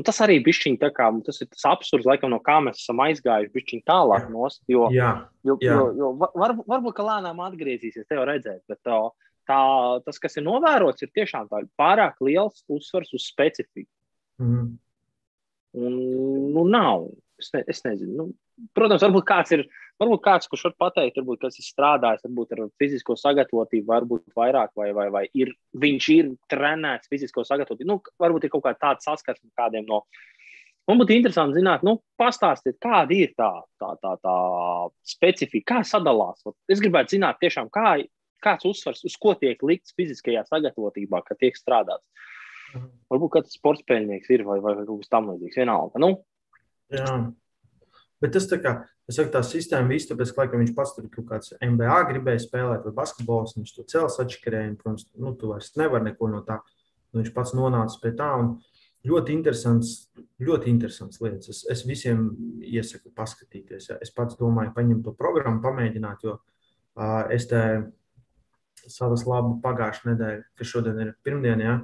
Un 0.00 0.04
tas 0.06 0.16
arī 0.24 0.38
bišķiņ, 0.40 0.76
kā, 0.96 1.06
tas 1.26 1.42
ir 1.44 1.48
tas 1.50 1.66
absurds, 1.68 2.06
laikam, 2.08 2.30
no 2.32 2.38
kā 2.40 2.54
mēs 2.64 2.78
esam 2.80 3.02
aizgājuši 3.04 3.52
bišķiņ 3.52 3.82
tālāk 3.90 4.30
nost, 4.32 4.62
jo, 4.72 4.86
jā, 4.96 5.10
jo, 5.44 5.58
jā. 5.60 5.74
jo, 5.76 5.82
jo 5.98 6.12
var, 6.16 6.54
varbūt, 6.56 6.94
ka 6.96 7.04
lēnām 7.04 7.42
atgriezīsies, 7.44 8.06
te 8.08 8.16
jau 8.16 8.24
redzēt, 8.24 8.62
bet 8.70 8.80
tā, 8.86 8.96
tā, 9.50 9.60
tas, 10.06 10.20
kas 10.22 10.40
ir 10.40 10.46
novērots, 10.46 11.04
ir 11.04 11.12
tiešām 11.20 11.50
tā 11.50 11.60
pārāk 11.76 12.16
liels 12.24 12.62
uzsvars 12.72 13.12
uz 13.18 13.26
specifiku. 13.28 13.90
Mm. 14.40 14.70
Un, 15.76 15.98
nu, 16.56 16.64
nav, 16.72 17.10
es, 17.40 17.50
ne, 17.56 17.64
es 17.70 17.84
nezinu, 17.86 18.16
nu, 18.16 18.68
protams, 18.76 19.04
varbūt 19.06 19.26
kāds 19.28 19.56
ir 19.56 19.66
Varbūt 20.00 20.22
kāds, 20.24 20.48
kurš 20.48 20.62
var 20.70 20.74
pateikt, 20.86 21.18
varbūt, 21.20 21.42
kas 21.42 21.58
ir 21.60 21.64
strādājis 21.66 22.22
varbūt 22.24 22.54
ar 22.54 22.60
fizisko 22.80 23.18
sagatavotību, 23.20 23.84
varbūt 23.90 24.22
vairāk, 24.38 24.70
vai, 24.78 24.94
vai, 24.96 25.10
vai 25.12 25.22
ir, 25.36 25.50
viņš 25.76 26.06
ir 26.14 26.30
trenēts 26.48 27.10
fizisko 27.12 27.44
sagatavotību. 27.44 27.88
Nu, 27.90 27.98
varbūt 28.22 28.46
ir 28.46 28.52
kaut 28.54 28.64
kāda 28.64 28.80
tāda 28.80 29.04
saskarsme 29.04 29.52
kādiem 29.60 29.84
no. 29.90 30.00
Man 30.88 31.02
būtu 31.02 31.12
interesanti 31.12 31.60
zināt, 31.60 31.84
nu, 31.84 31.98
pastāstīt, 32.18 32.78
kāda 32.80 33.12
ir 33.12 33.34
tā, 33.36 33.50
tā, 33.82 33.92
tā, 34.00 34.14
tā 34.24 34.38
specifika, 35.04 35.74
kā 35.74 35.82
sadalās. 35.84 36.48
Es 36.72 36.80
gribētu 36.80 37.18
zināt, 37.18 37.36
tiešām, 37.44 37.68
kā, 37.68 37.98
kāds 38.40 38.70
uzsvars, 38.72 39.04
uz 39.04 39.20
ko 39.20 39.36
tiek 39.36 39.60
likts 39.60 39.92
fiziskajā 40.00 40.46
sagatavotībā, 40.48 41.20
kad 41.28 41.42
tiek 41.44 41.60
strādāts. 41.60 42.08
Mhm. 42.72 42.88
Varbūt 43.12 43.36
kāds 43.36 43.60
sports 43.60 43.84
spēļnieks 43.84 44.32
ir 44.32 44.48
vai, 44.48 44.62
vai 44.64 44.78
kaut 44.80 45.04
kas 45.04 45.12
tamlīdzīgs. 45.12 45.60
Vienalga. 45.60 46.00
Nu? 46.00 46.14
Jā. 46.94 47.18
Bet 48.20 48.34
tas 48.36 48.48
tā 48.50 48.58
kā 48.60 48.80
Es 49.10 49.16
saku, 49.18 49.32
tā 49.34 49.40
sistēma 49.42 49.90
viss, 49.90 50.06
tāpēc, 50.06 50.30
ka 50.30 50.44
laikam, 50.44 50.60
viņš 50.62 50.74
pats 50.76 50.92
tur 50.94 51.08
kaut 51.10 51.26
kāds 51.26 51.54
MBA 51.66 51.96
gribēja 52.12 52.44
spēlēt, 52.44 52.84
vai 52.86 52.92
basketbols, 52.94 53.56
viņš 53.56 53.72
to 53.74 53.84
cels 53.90 54.20
atšķirēja. 54.22 54.76
Protams, 54.78 55.08
nu, 55.18 55.32
tu 55.38 55.50
vairs 55.50 55.72
nevari 55.80 56.06
neko 56.06 56.28
no 56.30 56.44
tā. 56.46 56.60
Nu, 57.10 57.18
viņš 57.18 57.32
pats 57.34 57.56
nonāca 57.58 57.98
pie 58.04 58.12
tā. 58.14 58.28
Ļoti 59.10 59.34
interesants, 59.34 59.94
ļoti 60.44 60.70
interesants 60.70 61.18
lietas. 61.24 61.50
Es, 61.50 61.64
es 61.74 61.82
visiem 61.88 62.28
iesaku 62.62 63.10
paskatīties. 63.16 63.88
Ja. 63.90 63.96
Es 64.04 64.14
pats 64.14 64.38
domāju, 64.38 64.76
paņemt 64.76 65.02
to 65.08 65.16
programmu, 65.18 65.58
pamēģināt, 65.64 66.22
jo 66.28 66.36
uh, 66.36 67.24
es 67.34 67.48
te 67.50 67.64
savas 68.84 69.26
labu 69.26 69.56
pagājušā 69.64 70.12
nedēļa, 70.12 70.46
kas 70.60 70.70
šodien 70.70 71.02
ir 71.02 71.12
pirmdiena, 71.26 71.66
ja, 71.66 71.74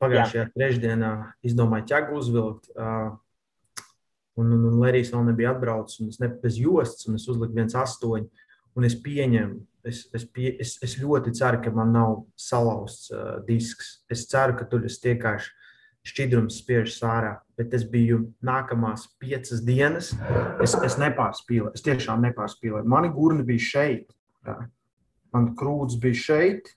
pagājušajā 0.00 0.46
Jā. 0.46 0.50
trešdienā 0.56 1.12
izdomāju 1.44 1.90
ķēgu 1.92 2.16
uzvilkt. 2.22 2.72
Uh, 2.72 3.18
Un, 4.36 4.50
un, 4.52 4.66
un 4.68 4.80
Lerijs 4.82 5.12
vēl 5.14 5.24
nebija 5.30 5.54
atbraucis, 5.54 6.00
un 6.02 6.10
es 6.12 6.20
nebiju 6.20 6.42
bez 6.42 6.58
jostas, 6.60 7.06
un 7.08 7.16
es 7.16 7.24
uzliku 7.30 7.56
viens 7.56 7.76
astoņi. 7.78 8.28
Un 8.76 8.84
es 8.84 8.92
pieņemu, 9.00 9.54
es, 9.88 10.02
es, 10.12 10.26
pie, 10.28 10.50
es, 10.60 10.74
es 10.84 10.98
ļoti 11.00 11.32
ceru, 11.38 11.62
ka 11.64 11.70
man 11.72 11.94
nav 11.94 12.18
salauzts 12.36 13.08
uh, 13.14 13.38
disks. 13.46 14.02
Es 14.12 14.26
ceru, 14.28 14.58
ka 14.58 14.66
tur 14.68 14.84
es 14.84 14.98
tiekāšu 15.00 15.54
šķidrums 16.06 16.60
spiežas 16.60 16.98
ārā. 17.06 17.32
Bet 17.56 17.72
es 17.74 17.86
biju 17.88 18.20
nākamās 18.44 19.08
piecas 19.22 19.62
dienas. 19.66 20.12
Es, 20.62 20.76
es 20.86 20.98
nepārspīlēju, 21.00 21.72
es 21.74 21.84
tiešām 21.86 22.22
nepārspīlēju. 22.28 22.86
Mani 22.92 23.10
gurni 23.14 23.46
bija 23.48 23.64
šeit. 23.70 24.12
Tā. 24.46 24.58
Man 25.34 25.50
krūts 25.58 25.96
bija 26.00 26.20
šeit, 26.20 26.70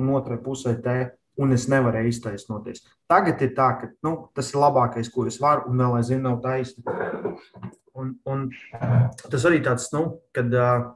un 0.00 0.14
otrā 0.16 0.38
pusē 0.42 0.76
te 0.82 0.96
un 1.40 1.54
es 1.54 1.66
nevarēju 1.70 2.12
iztaisnoties. 2.12 2.82
Tagad 3.10 3.40
ir 3.44 3.52
tā, 3.56 3.68
ka 3.80 3.90
nu, 4.04 4.14
tas 4.36 4.52
ir 4.52 4.60
labākais, 4.60 5.10
ko 5.12 5.26
es 5.30 5.38
varu, 5.40 5.70
un 5.70 5.80
vēl 5.80 5.98
aizvien 5.98 6.24
nav 6.26 6.40
taisnība. 6.44 7.36
Un, 7.98 8.14
un 8.28 8.46
tas 9.20 9.44
arī 9.48 9.60
tāds, 9.64 9.90
nu, 9.92 10.04
kad 10.36 10.52
uh, 10.56 10.86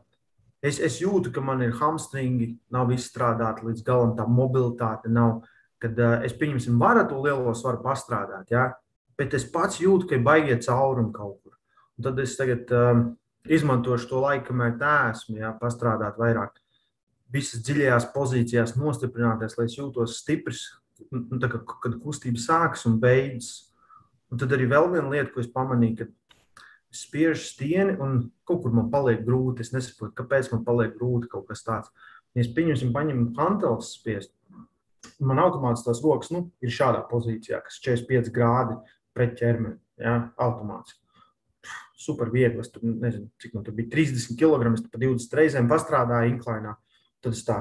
es, 0.64 0.80
es 0.80 1.00
jūtu, 1.02 1.32
ka 1.32 1.44
man 1.44 1.64
ir 1.64 1.76
hamstringi, 1.76 2.54
nav 2.72 2.92
izstrādāti 2.94 3.66
līdz 3.68 3.84
galam, 3.86 4.16
tā 4.16 4.26
mobilitāte 4.28 5.12
nav. 5.12 5.42
Kad 5.82 6.00
uh, 6.00 6.18
es 6.24 6.36
pieņemsim, 6.36 6.78
varu 6.80 7.04
to 7.08 7.20
lielo 7.24 7.52
svaru 7.56 7.82
pastrādāt, 7.84 8.48
ja? 8.52 8.70
bet 9.16 9.32
es 9.36 9.46
pats 9.48 9.80
jūtu, 9.80 10.08
ka 10.08 10.16
ir 10.16 10.24
baigiet 10.24 10.64
caurumi 10.66 11.12
kaut 11.12 11.38
kur. 11.40 11.56
Un 11.96 12.04
tad 12.04 12.18
es 12.20 12.34
tagad 12.36 12.72
um, 12.76 13.06
izmantošu 13.48 14.10
to 14.10 14.20
laiku, 14.20 14.50
kamēr 14.50 14.74
tā 14.80 14.96
esmu, 15.14 15.38
ja? 15.40 15.54
pastrādāt 15.60 16.18
vairāk 16.20 16.56
visas 17.32 17.62
dziļajās 17.66 18.10
pozīcijās 18.14 18.76
nostiprināties, 18.78 19.56
lai 19.58 19.66
es 19.68 19.78
jūtos 19.78 20.20
stiprs, 20.20 20.66
un, 21.10 21.40
kā, 21.42 21.60
kad 21.82 21.96
kustība 22.02 22.40
sākas 22.40 22.86
un 22.88 23.00
beidzas. 23.02 23.72
Un 24.32 24.40
tad 24.42 24.52
arī 24.56 24.66
vēl 24.70 24.88
viena 24.90 25.10
lieta, 25.12 25.30
ko 25.32 25.42
es 25.42 25.50
pamanīju, 25.52 26.00
ka 26.00 26.64
es 26.92 27.02
spiežu 27.04 27.42
stieni 27.44 27.94
un 28.02 28.18
kaut 28.48 28.64
kur 28.64 28.74
man 28.74 28.90
paliek 28.90 29.22
grūti. 29.26 29.62
Es 29.62 29.72
nesaprotu, 29.74 30.16
kāpēc 30.18 30.50
man 30.54 30.64
paliek 30.66 30.96
grūti 30.98 31.30
kaut 31.30 31.46
kas 31.50 31.62
tāds. 31.66 31.92
Ja 32.34 32.42
es 32.42 32.50
pieņemsim, 32.52 32.92
paņemu 32.94 33.30
hanteles 33.38 33.94
spiest, 33.96 34.32
man 35.22 35.40
automātiski 35.40 35.88
tās 35.88 36.02
rokas 36.04 36.32
nu, 36.34 36.46
ir 36.64 36.74
šādā 36.74 37.04
pozīcijā, 37.08 37.62
kas 37.64 37.78
45 37.84 38.32
grādi 38.34 38.76
pret 39.16 39.36
ķermeni. 39.38 39.78
Ja, 40.02 40.18
automātiski. 40.42 41.00
Super 41.96 42.28
viegli. 42.28 42.60
Es 42.60 42.68
tur 42.68 42.82
nezinu, 42.84 43.30
cik 43.40 43.54
man 43.56 43.64
tur 43.64 43.76
bija 43.78 43.88
30 43.94 44.36
kg. 44.36 44.74
Es 44.76 44.84
pa 44.84 45.00
20 45.00 45.38
reizēm 45.38 45.70
pastrādāju 45.70 46.34
inklānā. 46.34 46.74
Tad 47.26 47.34
es 47.34 47.42
tā, 47.42 47.56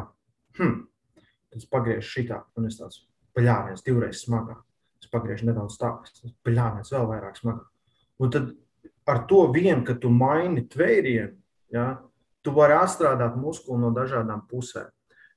hmm, 0.60 0.74
tad 1.18 1.58
es 1.58 1.66
pagriežu 1.66 2.06
šitā, 2.06 2.44
un 2.54 2.68
es 2.70 2.76
tāds 2.78 3.00
paļāviens 3.34 3.82
divreiz 3.82 4.20
smagāk. 4.22 4.60
Es 5.02 5.10
pagriežu 5.10 5.48
nedaudz 5.48 5.80
tā, 5.82 5.90
es 6.06 6.36
paļāviens 6.46 6.92
vēl 6.94 7.08
vairāk 7.10 7.40
smagāk. 7.40 7.66
Un 8.22 8.34
tad 8.36 8.52
ar 9.10 9.24
to 9.26 9.40
vien, 9.56 9.82
ka 9.88 9.96
tu 9.98 10.12
maini 10.14 10.68
tvērienu, 10.70 11.34
ja, 11.74 11.88
tu 12.46 12.54
vari 12.54 12.78
atstrādāt 12.78 13.40
muskuli 13.42 13.82
no 13.82 13.90
dažādām 13.96 14.44
pusēm. 14.52 14.92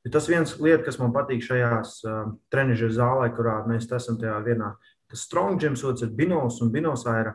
Ja 0.04 0.12
tas 0.12 0.28
viens 0.28 0.52
lieta, 0.60 0.82
kas 0.84 1.00
man 1.00 1.14
patīk 1.16 1.40
šajās 1.44 1.94
uh, 2.04 2.18
trenižera 2.52 2.94
zālē, 2.98 3.30
kurā 3.32 3.62
mēs 3.64 3.88
esam 3.88 4.20
tajā 4.20 4.36
vienā, 4.44 4.74
tas 5.08 5.24
strong 5.24 5.56
gyms, 5.60 5.86
otrs 5.88 6.04
ir 6.04 6.12
binos, 6.20 6.60
un 6.60 6.68
binosā 6.72 7.16
ir 7.24 7.32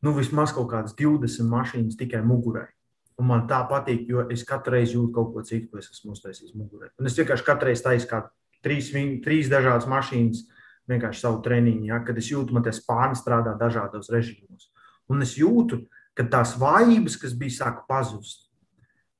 nu, 0.00 0.16
vismaz 0.16 0.56
kaut 0.56 0.72
kādas 0.72 0.96
20 0.96 1.44
mašīnas 1.52 2.00
tikai 2.00 2.24
mugurai. 2.24 2.70
Un 3.16 3.30
man 3.30 3.46
tā 3.48 3.62
patīk, 3.68 4.04
jo 4.10 4.26
es 4.32 4.42
katru 4.44 4.74
reizi 4.76 4.98
jūtu 4.98 5.14
kaut 5.14 5.30
ko 5.32 5.42
citu, 5.46 5.70
ko 5.72 5.80
es 5.80 5.88
esmu 5.88 6.12
uztaisījis 6.12 6.56
mugurē. 6.56 6.90
Un 7.00 7.08
es 7.08 7.16
vienkārši 7.16 7.46
katru 7.46 7.70
reizi 7.70 7.84
taisu 7.86 8.10
kā 8.10 8.20
trīs, 8.64 8.90
trīs 9.24 9.48
dažādas 9.48 9.88
mašīnas, 9.88 10.42
vienkārši 10.90 11.22
savu 11.22 11.40
treniņu, 11.44 11.88
ja, 11.88 12.00
kad 12.04 12.18
es 12.20 12.28
jūtu, 12.30 12.54
man 12.54 12.66
tie 12.66 12.74
spārni 12.76 13.18
strādā 13.18 13.56
dažādos 13.58 14.10
režīmos. 14.12 14.68
Un 15.08 15.24
es 15.24 15.32
jūtu, 15.38 15.80
ka 16.16 16.26
tās 16.30 16.54
vājības, 16.60 17.16
kas 17.22 17.34
bija, 17.38 17.56
sāk 17.56 17.84
pazust. 17.88 18.46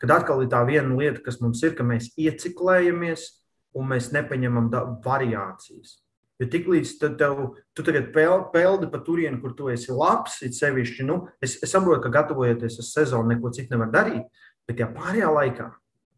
Kad 0.03 0.13
atkal 0.19 0.45
ir 0.45 0.51
tā 0.53 0.61
viena 0.69 0.93
lieta, 0.93 1.23
kas 1.25 1.41
mums 1.41 1.63
ir, 1.65 1.73
ka 1.77 1.87
mēs 1.87 2.11
ieciklējamies 2.21 3.29
un 3.77 3.89
mēs 3.93 4.11
nepaņemam 4.13 4.69
variācijas. 5.05 6.03
Jo 6.37 6.47
tiklīdz 6.53 6.99
tev, 7.01 7.39
tu 7.73 7.85
tagad 7.85 8.11
peldi 8.13 8.91
pa 8.93 8.99
turieni, 9.01 9.39
kur 9.41 9.55
tu 9.57 9.71
esi 9.73 9.95
labs, 9.95 10.43
ir 10.45 10.53
sevišķi, 10.53 11.07
nu, 11.09 11.23
es, 11.41 11.57
es 11.65 11.73
saprotu, 11.73 12.03
ka 12.05 12.13
gatavojoties 12.13 12.77
uz 12.83 12.91
sezonu, 12.93 13.31
neko 13.33 13.53
citu 13.57 13.73
nevar 13.73 13.89
darīt, 13.95 14.27
bet 14.69 14.83
ja 14.83 14.91
pārējā 14.93 15.31
laikā 15.33 15.71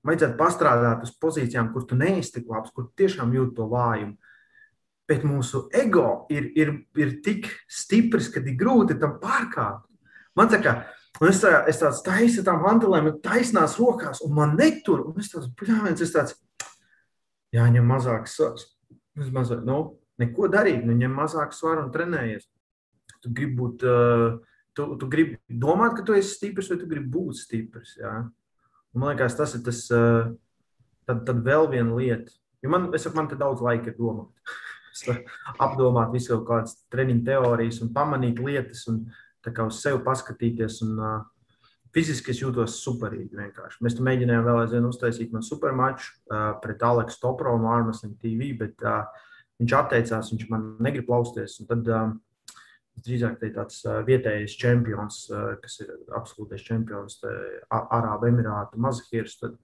vajadzētu 0.08 0.38
pastrādāt 0.38 1.04
uz 1.06 1.12
pozīcijām, 1.22 1.70
kur 1.74 1.86
tu 1.86 1.98
neesi 1.98 2.34
tik 2.38 2.50
labs, 2.50 2.72
kur 2.74 2.88
tiešām 2.98 3.34
jūt 3.36 3.54
to 3.58 3.68
vājumu. 3.70 4.16
Bet 5.08 5.22
mūsu 5.24 5.64
ego 5.72 6.26
ir, 6.34 6.50
ir, 6.58 6.72
ir 6.98 7.14
tik 7.24 7.46
stiprs, 7.70 8.28
ka 8.32 8.42
ir 8.42 8.58
grūti 8.58 8.98
tam 9.00 9.16
pārkāpt. 9.22 9.86
Man 10.36 10.50
tā 10.50 10.58
kā, 10.62 10.74
un 11.22 11.30
es, 11.30 11.38
tā, 11.42 11.62
es 11.70 11.78
tāds 11.80 12.02
taisu 12.06 12.44
tām 12.46 12.60
hantelēm, 12.66 13.14
taisnās 13.24 13.78
rokās, 13.80 14.20
un 14.26 14.34
man 14.36 14.58
netur, 14.58 15.06
un 15.08 15.22
es 15.22 15.30
tāds, 15.32 15.48
bļāviens, 15.58 16.02
es 16.04 16.12
tāds, 16.14 16.36
jāņem 17.54 17.88
mazāks 17.88 18.36
svars. 18.36 18.68
Es 19.18 19.32
mazāk, 19.34 19.64
nu, 19.66 19.78
neko 20.22 20.48
darīt, 20.52 20.84
nu, 20.86 20.96
ņem 20.98 21.14
mazāk 21.14 21.54
svaru 21.56 21.86
un 21.86 21.92
trenējies. 21.94 22.48
Tu 23.22 23.32
gribi 23.34 23.56
būt, 23.58 23.84
uh, 23.86 24.38
tu, 24.76 24.88
tu 25.00 25.08
gribi 25.10 25.38
domāt, 25.48 25.96
ka 25.98 26.06
tu 26.06 26.16
esi 26.16 26.34
stiprs, 26.36 26.70
vai 26.72 26.78
tu 26.80 26.88
gribi 26.90 27.10
būt 27.14 27.40
stiprs. 27.40 27.96
Jā? 27.98 28.14
Man 28.94 29.12
liekas, 29.12 29.38
tas 29.38 29.54
ir 29.58 29.64
tas, 29.66 29.84
uh, 29.94 30.28
tad, 31.08 31.24
tad 31.28 31.42
vēl 31.46 31.70
viena 31.72 31.96
lieta. 31.98 32.34
Jo 32.62 32.74
man, 32.74 32.88
es 32.94 33.06
saku, 33.06 33.18
man 33.18 33.30
te 33.30 33.38
daudz 33.38 33.62
laika 33.64 33.92
ir 33.92 33.98
domāt. 33.98 34.30
apdomāt 35.64 36.10
visu 36.10 36.34
kaut 36.34 36.46
kādas 36.48 36.78
treniņu 36.90 37.22
teorijas 37.26 37.82
un 37.84 37.92
pamanīt 37.94 38.40
lietas 38.42 38.82
un 38.90 39.04
tā 39.46 39.52
kā 39.54 39.66
uz 39.68 39.78
sevi 39.82 40.02
paskatīties. 40.06 40.80
Un, 40.86 40.96
uh, 40.98 41.18
fiziski 41.94 42.32
es 42.34 42.42
jūtos 42.42 42.78
superīgi. 42.82 43.36
Vienkārši. 43.38 43.80
Mēs 43.84 43.98
mēģinājām 44.04 44.44
vēl 44.46 44.60
aizvien 44.62 44.88
uztaisīt 44.88 45.32
man 45.34 45.44
supermaču 45.46 46.10
uh, 46.10 46.52
pret 46.62 46.82
Aleksu 46.84 47.20
Topro 47.22 47.56
no 47.60 47.72
Armas 47.72 48.04
TV, 48.04 48.52
bet 48.58 48.84
uh, 48.86 49.06
Viņš 49.58 49.74
atteicās, 49.74 50.32
viņš 50.32 50.48
man 50.52 50.66
negrib 50.84 51.08
klausties. 51.08 51.56
Tad 51.68 51.88
uh, 51.90 52.12
drīzāk 53.04 53.38
tā 53.40 53.48
ir 53.48 53.56
tāds 53.56 53.80
vietējais 54.06 54.58
čempions, 54.58 55.24
kas 55.62 55.80
ir 55.84 55.94
absolūtais 56.18 56.64
čempions 56.66 57.20
Arābu 57.70 58.30
Emirātu 58.30 58.80
Mazahirs, 58.82 59.38
tad 59.42 59.58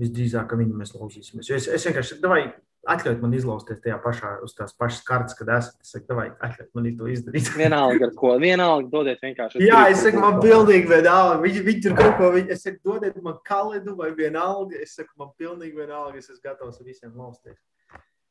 visdrīzāk 0.00 0.52
viņu 0.56 0.76
mēs 0.78 0.94
lauzīsimies. 0.96 1.50
Jo 1.50 1.58
es, 1.58 1.68
es 1.68 1.84
vienkārši 1.88 2.20
vai 2.24 2.46
atļaut 2.88 3.20
man 3.22 3.34
izlausties 3.36 3.80
tajā 3.82 3.96
pašā, 4.02 4.32
uz 4.42 4.54
tās 4.58 4.74
pašas 4.78 5.02
kartes, 5.06 5.36
kad 5.38 5.50
esat. 5.54 5.76
Es 5.84 5.92
saku, 5.94 6.16
vai 6.18 6.28
atļaut 6.32 6.70
man 6.74 6.88
to 6.98 7.10
izdarīt. 7.12 7.52
vienalga, 7.54 8.08
ar 8.08 8.14
ko. 8.18 8.32
Vienalga, 8.42 8.90
dodiet 8.90 9.22
vienkārši. 9.22 9.62
Jā, 9.62 9.84
es 9.92 10.02
saku, 10.02 10.22
man 10.22 10.40
pilnīgi 10.42 10.90
vienalga. 10.90 11.38
Viņi, 11.44 11.64
viņi 11.68 11.84
tur 11.86 11.98
kaut 11.98 12.16
ko, 12.18 12.32
viņi, 12.34 12.50
es 12.56 12.66
saku, 12.66 12.80
dodiet 12.88 13.20
man 13.22 13.38
kalidu 13.46 13.94
vai 13.98 14.10
vienalga. 14.18 14.80
Es 14.82 14.96
saku, 14.98 15.12
man 15.20 15.30
pilnīgi 15.38 15.78
vienalga. 15.78 16.18
Es 16.18 16.32
esmu 16.32 16.42
gatavs 16.48 16.82
visiem 16.82 17.14
lausties. 17.14 17.60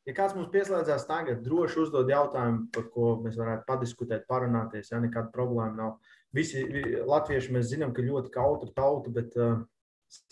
Ja 0.09 0.15
kāds 0.17 0.33
mums 0.33 0.49
pieslēdzās 0.49 1.03
tagad, 1.05 1.43
droši 1.45 1.83
uzdod 1.83 2.09
jautājumu, 2.09 2.65
par 2.73 2.87
ko 2.93 3.11
mēs 3.21 3.35
varētu 3.37 3.67
padiskutēt, 3.67 4.25
parunāties. 4.29 4.89
Ja 4.89 5.01
nekāda 5.01 5.29
problēma 5.35 5.77
nav. 5.77 6.15
Visi 6.33 6.63
latvieši 7.05 7.53
mēs 7.53 7.69
zinām, 7.69 7.93
ka 7.93 8.05
ļoti 8.05 8.33
kautra 8.33 8.71
tauta, 8.73 9.13
bet 9.13 9.37
uh, 9.37 9.59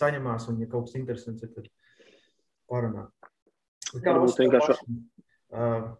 saņemās 0.01 0.49
un, 0.49 0.63
ja 0.63 0.69
kaut 0.71 0.89
kas 0.89 0.97
interesants 0.97 1.45
ir, 1.45 1.53
tad 1.53 1.69
parunāt. 2.71 3.13
Kā 4.01 4.15
mums 4.17 4.39
vienkārši. 4.41 4.79
Uh, 5.53 5.91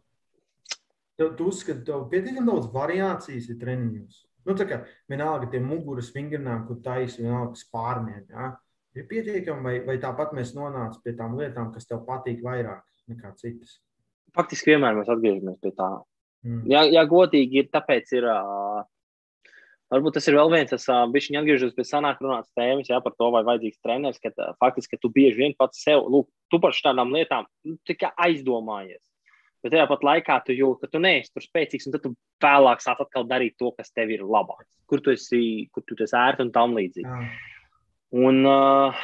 Tev, 1.20 1.34
tu 1.36 1.50
uzskati, 1.52 1.82
ka 1.84 1.86
tev 1.92 2.04
pietiekami 2.08 2.48
daudz 2.48 2.70
variācijas 2.72 3.50
ir 3.52 3.58
treniņos. 3.60 4.22
Nu, 4.48 4.54
tā 4.56 4.64
kā 4.70 4.78
vienalga 5.12 5.50
tie 5.52 5.60
muguras 5.60 6.14
vingrinājumi, 6.16 6.64
kur 6.70 6.78
taisa 6.86 7.20
vienalga 7.20 7.60
spārniem. 7.60 8.22
Ja? 8.32 8.54
Ir 8.96 9.04
pietiekami, 9.10 9.66
vai, 9.66 9.74
vai 9.84 9.98
tāpat 10.00 10.32
mēs 10.38 10.54
nonācam 10.56 11.02
pie 11.04 11.18
tām 11.20 11.36
lietām, 11.36 11.74
kas 11.76 11.90
tev 11.90 12.06
patīk 12.08 12.40
vairāk 12.46 12.86
nekā 13.12 13.34
citas? 13.40 13.80
Faktiski 14.38 14.74
vienmēr 14.74 14.98
mēs 14.98 15.10
atgriežamies 15.12 15.60
pie 15.64 15.74
tā. 15.78 15.90
Mm. 16.46 16.64
Jā, 16.72 16.86
jā, 16.88 17.04
godīgi 17.10 17.64
ir, 17.64 17.70
tāpēc 17.74 18.16
ir. 18.20 18.30
Uh, 18.30 18.88
Varbūt 19.90 20.20
tas 20.20 20.28
ir 20.30 20.36
vēl 20.38 20.52
viens, 20.54 20.70
kas 20.70 20.84
bija 21.10 21.40
atgriežoties 21.40 21.74
pie 21.74 21.84
senāk 21.88 22.20
runātas 22.22 22.52
tēmas, 22.54 22.92
jā, 22.92 23.00
par 23.02 23.16
to, 23.18 23.32
vai 23.34 23.40
vajadzīgs 23.48 23.80
treneris, 23.82 24.20
ka 24.22 24.52
faktiski 24.62 24.94
ka 24.94 25.02
tu 25.02 25.10
bieži 25.16 25.40
vien 25.40 25.56
pats 25.58 25.82
sev, 25.82 26.04
lūk, 26.14 26.28
tu 26.54 26.60
par 26.62 26.76
šādām 26.78 27.10
lietām 27.16 27.48
nu, 27.66 27.74
tikai 27.90 28.12
aizdomājies. 28.28 29.02
Bet 29.66 29.74
tajā 29.74 29.88
pat 29.90 30.06
laikā 30.06 30.38
tu 30.46 30.54
jūti, 30.54 30.84
ka 30.84 30.94
tu 30.94 31.02
neesi 31.02 31.34
tur 31.34 31.44
spēcīgs, 31.44 31.90
un 31.90 31.96
tad 31.96 32.06
tu 32.06 32.14
vēlāk 32.46 32.86
sāc 32.86 33.02
atkal 33.02 33.26
darīt 33.28 33.58
to, 33.58 33.74
kas 33.76 33.90
tev 33.90 34.14
ir 34.14 34.22
labāk, 34.24 34.62
kur 34.86 35.02
tu 35.02 35.16
esi, 35.16 35.42
kur 35.74 35.84
tu 35.90 35.98
esi 36.06 36.16
ērti 36.22 36.46
un 36.46 36.54
tam 36.54 36.78
līdzīgi. 36.78 37.18
Un, 38.30 38.40
uh, 38.46 39.02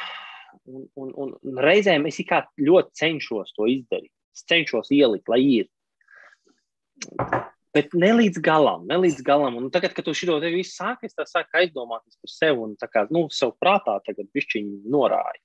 un, 0.66 1.10
un, 1.14 1.34
un 1.42 1.60
reizēm 1.62 2.06
es 2.10 2.20
ļoti 2.20 2.90
cenšos 3.00 3.54
to 3.56 3.68
izdarīt. 3.70 4.12
Es 4.36 4.44
cenšos 4.44 4.92
ielikt, 4.92 5.28
lai 5.32 5.42
ir 5.42 5.70
Bet 7.76 7.92
ne 7.92 8.08
līdz 8.16 8.40
galam, 8.40 8.86
ne 8.88 8.96
līdz 9.02 9.20
galam. 9.24 9.58
Un 9.60 9.68
tagad, 9.72 9.92
kad 9.92 10.06
tu 10.06 10.14
šo 10.16 10.38
te 10.40 10.48
visu 10.54 10.72
sāki, 10.78 11.10
es 11.10 11.32
sāku 11.32 11.58
aizdomāties 11.60 12.16
par 12.22 12.32
sevi 12.32 12.62
un 12.64 12.70
tā 12.80 12.88
kā, 12.88 13.02
nu, 13.12 13.26
sev 13.36 13.52
prātā 13.60 13.98
tagad 14.06 14.30
višķiņi 14.36 14.88
norāja. 14.92 15.42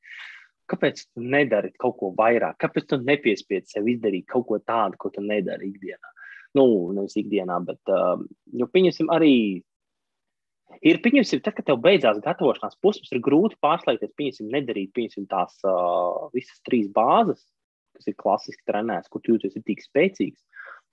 Kāpēc 0.71 1.01
tu 1.09 1.25
nedari 1.33 1.73
kaut 1.81 1.97
ko 1.99 2.13
vairāk? 2.15 2.55
Kāpēc 2.63 2.87
tu 2.87 3.01
nepiespiedi 3.03 3.73
sev 3.73 3.89
izdarīt 3.91 4.29
kaut 4.31 4.47
ko 4.47 4.61
tādu, 4.63 4.95
ko 5.01 5.11
tu 5.11 5.23
nedari 5.25 5.73
ikdienā? 5.73 6.13
Nu, 6.55 6.65
nevis 6.95 7.17
ikdienā, 7.19 7.57
bet, 7.67 7.91
jo, 7.91 8.67
pieņemsim, 8.71 9.11
arī 9.11 9.33
ir, 10.79 10.99
pieņemsim, 11.03 11.41
tad, 11.45 11.55
kad 11.57 11.67
tev 11.67 11.81
beidzās 11.83 12.21
gatavošanās 12.23 12.77
posms, 12.83 13.11
ir 13.11 13.21
grūti 13.23 13.59
pārslēgties, 13.63 14.13
pieņemsim, 14.19 14.51
nedarīt, 14.53 14.93
pieņemsim, 14.95 15.27
tās 15.31 15.57
uh, 15.67 16.29
visas 16.35 16.61
trīs 16.67 16.87
bāzes, 16.93 17.43
kas 17.97 18.07
ir 18.09 18.17
klasiski 18.19 18.65
trenēts, 18.69 19.11
kur 19.11 19.25
jūties 19.27 19.59
tik 19.59 19.83
spēcīgs. 19.83 20.41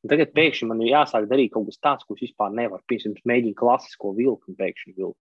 Un 0.05 0.13
tagad 0.13 0.31
pēkšņi 0.37 0.69
man 0.71 0.83
ir 0.85 0.93
jāsāk 0.93 1.27
darīt 1.31 1.53
kaut 1.55 1.67
kas 1.71 1.81
tāds, 1.83 2.07
ko 2.07 2.15
es 2.15 2.23
vispār 2.29 2.53
nevaru. 2.55 2.85
Piemēram, 2.91 3.17
mēģināt 3.27 3.59
klasisko 3.59 4.13
vilku 4.15 4.53
un 4.53 4.59
pēkšņi 4.59 4.95
vilku. 4.95 5.19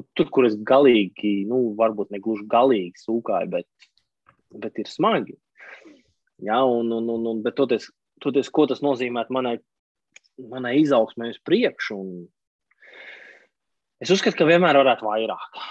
Un 0.00 0.06
tur, 0.16 0.30
kur 0.32 0.48
es 0.48 0.54
galīgi, 0.56 1.42
nu, 1.48 1.74
varbūt 1.76 2.14
ne 2.14 2.20
gluži 2.24 2.46
galīgi 2.48 3.02
sūkāju, 3.02 3.50
bet, 3.52 3.88
bet 4.64 4.78
ir 4.80 4.88
smagi. 4.88 5.36
Jā, 6.42 6.62
un, 6.64 6.88
un, 6.96 7.10
un, 7.12 7.26
un 7.34 7.42
bet 7.44 7.58
toties, 7.58 7.90
toties, 8.24 8.48
ko 8.48 8.64
tas 8.70 8.80
nozīmē 8.82 9.26
manai, 9.34 9.58
manai 10.40 10.78
izaugsmē 10.80 11.28
uz 11.34 11.42
priekšu. 11.44 11.98
Es 14.02 14.10
uzskatu, 14.10 14.40
ka 14.40 14.48
vienmēr 14.48 14.80
varētu 14.82 15.06
vairāk. 15.06 15.62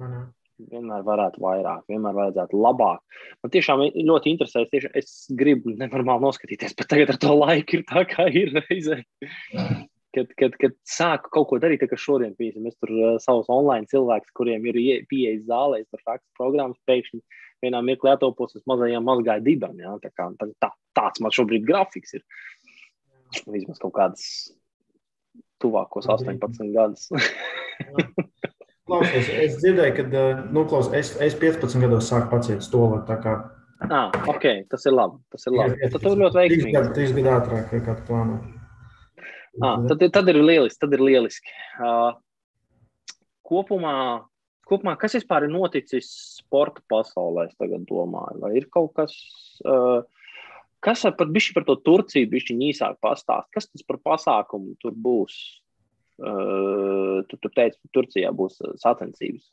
Mhm 0.00 0.24
vienmēr 0.56 1.02
varētu 1.06 1.42
vairāk, 1.42 1.84
vienmēr 1.90 2.16
vajadzētu 2.16 2.60
labāk. 2.60 3.18
Man 3.44 3.52
tiešām 3.52 3.82
ļoti 4.08 4.32
interesē, 4.32 4.64
es, 4.64 4.72
tiešām, 4.72 4.94
es 4.98 5.12
gribu 5.38 5.74
nenormāli 5.76 6.24
noskatīties, 6.24 6.76
bet 6.78 6.90
tagad 6.92 7.12
ar 7.12 7.20
to 7.22 7.34
laiku 7.36 7.78
ir 7.78 7.84
tā, 7.88 8.04
kā 8.08 8.28
ir 8.30 8.54
reizē. 8.56 9.02
Kad, 10.16 10.30
kad, 10.40 10.54
kad 10.56 10.76
sāku 10.88 11.28
kaut 11.34 11.50
ko 11.50 11.58
darīt, 11.60 11.84
kā 11.90 11.98
šodien, 12.00 12.32
piemēram, 12.38 12.70
es 12.70 12.76
tur 12.80 12.92
uh, 12.94 13.16
savus 13.20 13.50
online 13.52 13.88
cilvēkus, 13.90 14.32
kuriem 14.38 14.64
ir 14.70 14.78
pieejas 15.10 15.44
zālē, 15.50 15.82
tur 15.90 16.00
rakstu 16.08 16.30
programmas, 16.38 16.80
pēkšņi 16.88 17.20
vienā 17.64 17.82
mirklī 17.84 18.14
atopos 18.14 18.56
uz 18.56 18.64
mazajām 18.70 19.04
mazgāju 19.04 19.44
dibām. 19.44 19.76
Ja? 19.82 19.92
Tā 20.00 20.12
kā, 20.16 20.30
tā, 20.40 20.48
tā, 20.64 20.70
tāds 20.96 21.20
man 21.20 21.36
šobrīd 21.36 21.68
grafiks 21.68 22.16
ir. 22.16 22.24
Vismaz 23.44 23.82
kaut 23.82 23.92
kādas 23.98 24.24
tuvākos 25.66 26.08
18 26.14 26.72
gadus. 26.76 27.10
Klausies, 28.86 29.28
es 29.42 29.56
dzirdēju, 29.58 29.94
ka 29.96 30.02
eh, 30.06 30.42
nu, 30.54 30.62
klaus, 30.70 30.92
es, 30.94 31.10
es 31.22 31.34
15 31.40 31.82
gados 31.82 32.06
sāku 32.06 32.30
paciet 32.30 32.62
stoli. 32.62 33.00
Ah, 33.90 34.12
ok, 34.30 34.44
tas 34.70 34.86
ir 34.86 34.94
labi. 34.94 35.18
Tas 35.34 35.48
ir 35.50 35.56
labi. 35.56 35.88
Tad 35.90 36.04
tu 36.04 36.12
ļoti 36.14 36.38
veiksmīgi. 36.38 36.82
Trīs 36.94 37.16
gadu 37.16 37.32
ātrāk, 37.34 37.74
kā 37.82 37.96
tu 37.98 38.06
plāno. 38.06 38.38
Ah, 39.58 39.82
tad, 39.90 40.04
tad 40.14 40.30
ir 40.30 40.38
lieliski. 40.38 40.78
Tad 40.84 40.94
ir 40.94 41.02
lieliski. 41.02 41.56
Uh, 41.82 42.14
kopumā, 43.46 43.96
kopumā, 44.70 44.94
kas 45.00 45.18
vispār 45.18 45.48
ir 45.48 45.54
noticis 45.54 46.12
sporta 46.38 46.84
pasaulē, 46.92 47.48
es 47.50 47.58
tagad 47.58 47.88
domāju, 47.90 48.38
vai 48.44 48.54
ir 48.60 48.68
kaut 48.70 48.94
kas, 49.00 49.18
uh, 49.66 50.06
kas 50.84 51.04
pat 51.18 51.30
bišķi 51.32 51.54
par 51.56 51.66
to 51.68 51.76
Turciju, 51.86 52.30
bišķi 52.32 52.56
īsāk 52.70 52.98
pastāst, 53.02 53.50
kas 53.54 53.68
tas 53.70 53.84
par 53.86 54.00
pasākumu 54.04 54.76
tur 54.82 54.96
būs? 54.96 55.36
Uh, 56.16 57.20
tu, 57.28 57.36
tu 57.36 57.50
teici, 57.52 57.76
ka 57.76 57.92
Turcijā 57.92 58.30
būs 58.32 58.56
sacensības. 58.80 59.50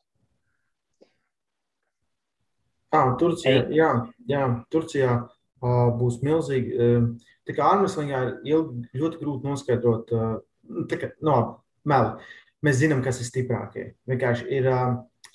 Ah, 2.94 3.10
Turcijā, 3.20 3.66
jā, 3.74 3.90
jā, 4.30 4.46
Turcijā 4.72 5.10
uh, 5.18 5.90
būs 5.98 6.22
milzīgi. 6.24 6.72
Uh, 6.72 7.34
tā 7.44 7.56
kā 7.56 7.66
ārmeslīgā 7.74 8.22
ir 8.22 8.54
ilgi, 8.54 8.86
ļoti 8.96 9.20
grūti 9.20 9.50
noskaidrot, 9.50 10.14
uh, 10.16 10.88
kā, 10.88 11.10
no, 11.26 11.36
meli. 11.84 12.30
Mēs 12.64 12.80
zinām, 12.80 13.02
kas 13.04 13.20
ir 13.20 13.28
stiprākie. 13.28 13.90
Vienkārši 14.08 14.48
ir, 14.56 14.70
uh, 14.72 15.34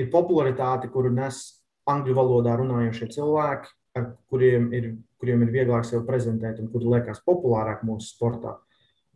ir 0.00 0.10
popularitāte, 0.10 0.90
kuru 0.90 1.12
nes 1.14 1.44
angļu 1.90 2.18
valodā 2.18 2.56
runājošie 2.58 3.12
cilvēki, 3.14 3.70
ar 3.94 4.10
kuriem 4.32 4.72
ir, 4.74 4.94
kuriem 5.24 5.42
ir 5.46 5.52
vieglāk 5.54 5.88
sevi 5.88 6.04
prezentēt 6.04 6.60
un 6.60 6.68
kuri 6.68 6.92
liekas 6.92 7.24
populārāk 7.24 7.80
mūsu 7.88 8.12
sportā. 8.12 8.58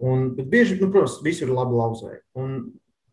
Un, 0.01 0.31
bet 0.38 0.49
bieži, 0.49 0.79
nu, 0.81 0.88
protams, 0.94 1.18
visur 1.27 1.51
ir 1.51 1.57
labi 1.59 1.77
lauzēji. 1.77 2.21
Un 2.38 2.55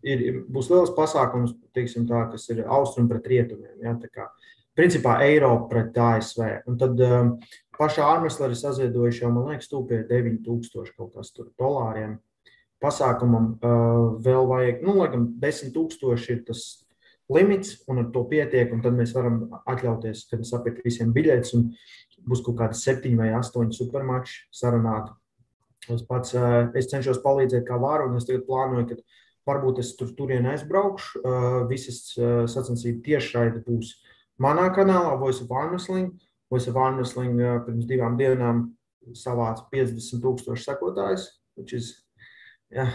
ir, 0.05 0.23
būs 0.47 0.69
liels 0.71 0.93
pasākums, 0.95 1.55
teiksim, 1.75 2.05
tā, 2.07 2.23
kas 2.31 2.47
ir 2.53 2.63
austrumi 2.63 3.11
pret 3.11 3.27
rietumiem. 3.33 3.73
Ja, 3.83 3.95
kā, 4.13 4.29
principā 4.77 5.17
Eiropa 5.25 5.67
pret 5.73 5.97
ASV. 5.97 6.45
Un 6.69 6.79
tad 6.79 7.01
um, 7.03 7.33
pašā 7.79 8.05
ārmeslera 8.13 8.55
saziedojuši 8.55 9.25
jau, 9.25 9.33
man 9.33 9.51
liekas, 9.51 9.71
tūpē 9.73 10.05
9000 10.11 10.95
kaut 10.95 11.17
kas 11.17 11.33
tur 11.35 11.51
dolāriem. 11.59 12.19
Pasākumam 12.83 13.55
uh, 13.55 14.15
vēl 14.23 14.47
vajag, 14.51 14.81
nu, 14.85 14.99
laikam, 15.01 15.29
10 15.41 15.73
tūkstoši 15.75 16.35
ir 16.35 16.41
tas 16.47 16.65
limits, 17.31 17.79
un 17.89 18.03
ar 18.03 18.09
to 18.13 18.21
pietiek, 18.29 18.69
tad 18.83 18.93
mēs 18.93 19.15
varam 19.15 19.39
atļauties, 19.65 20.27
kad 20.29 20.45
sapirkt 20.45 20.85
visiem 20.85 21.13
biļetes, 21.15 21.55
un 21.57 21.71
būs 22.25 22.41
kaut 22.45 22.57
kādi 22.61 22.79
septiņi 22.79 23.19
vai 23.19 23.29
astoņi 23.37 23.77
supermači 23.77 24.43
sarunāti 24.53 25.13
Es 25.93 26.01
pats 26.07 26.33
es 26.77 26.89
cenšos 26.89 27.21
palīdzēt, 27.21 27.65
kā 27.67 27.77
varu, 27.81 28.09
un 28.09 28.17
es 28.17 28.25
tagad 28.25 28.45
plānoju, 28.47 28.87
ka 28.89 29.51
varbūt 29.51 29.81
es 29.83 29.91
tur 29.99 30.13
turien 30.17 30.47
aizbraukšu. 30.49 31.21
Visas 31.69 31.99
sacensības 32.51 33.03
tiešraidi 33.05 33.61
būs 33.67 33.91
manā 34.41 34.71
kanālā, 34.73 35.13
Voice 35.21 35.43
of 35.45 35.53
Armsling. 35.53 36.15
Voice 36.49 36.71
of 36.71 36.79
Armsling 36.81 37.37
pirms 37.67 37.89
divām 37.89 38.17
dienām 38.17 38.65
savāca 39.17 39.67
50 39.73 40.23
tūkstoši 40.23 40.65
sekotājus, 40.65 41.27
is, 41.77 41.91
jā, 42.73 42.87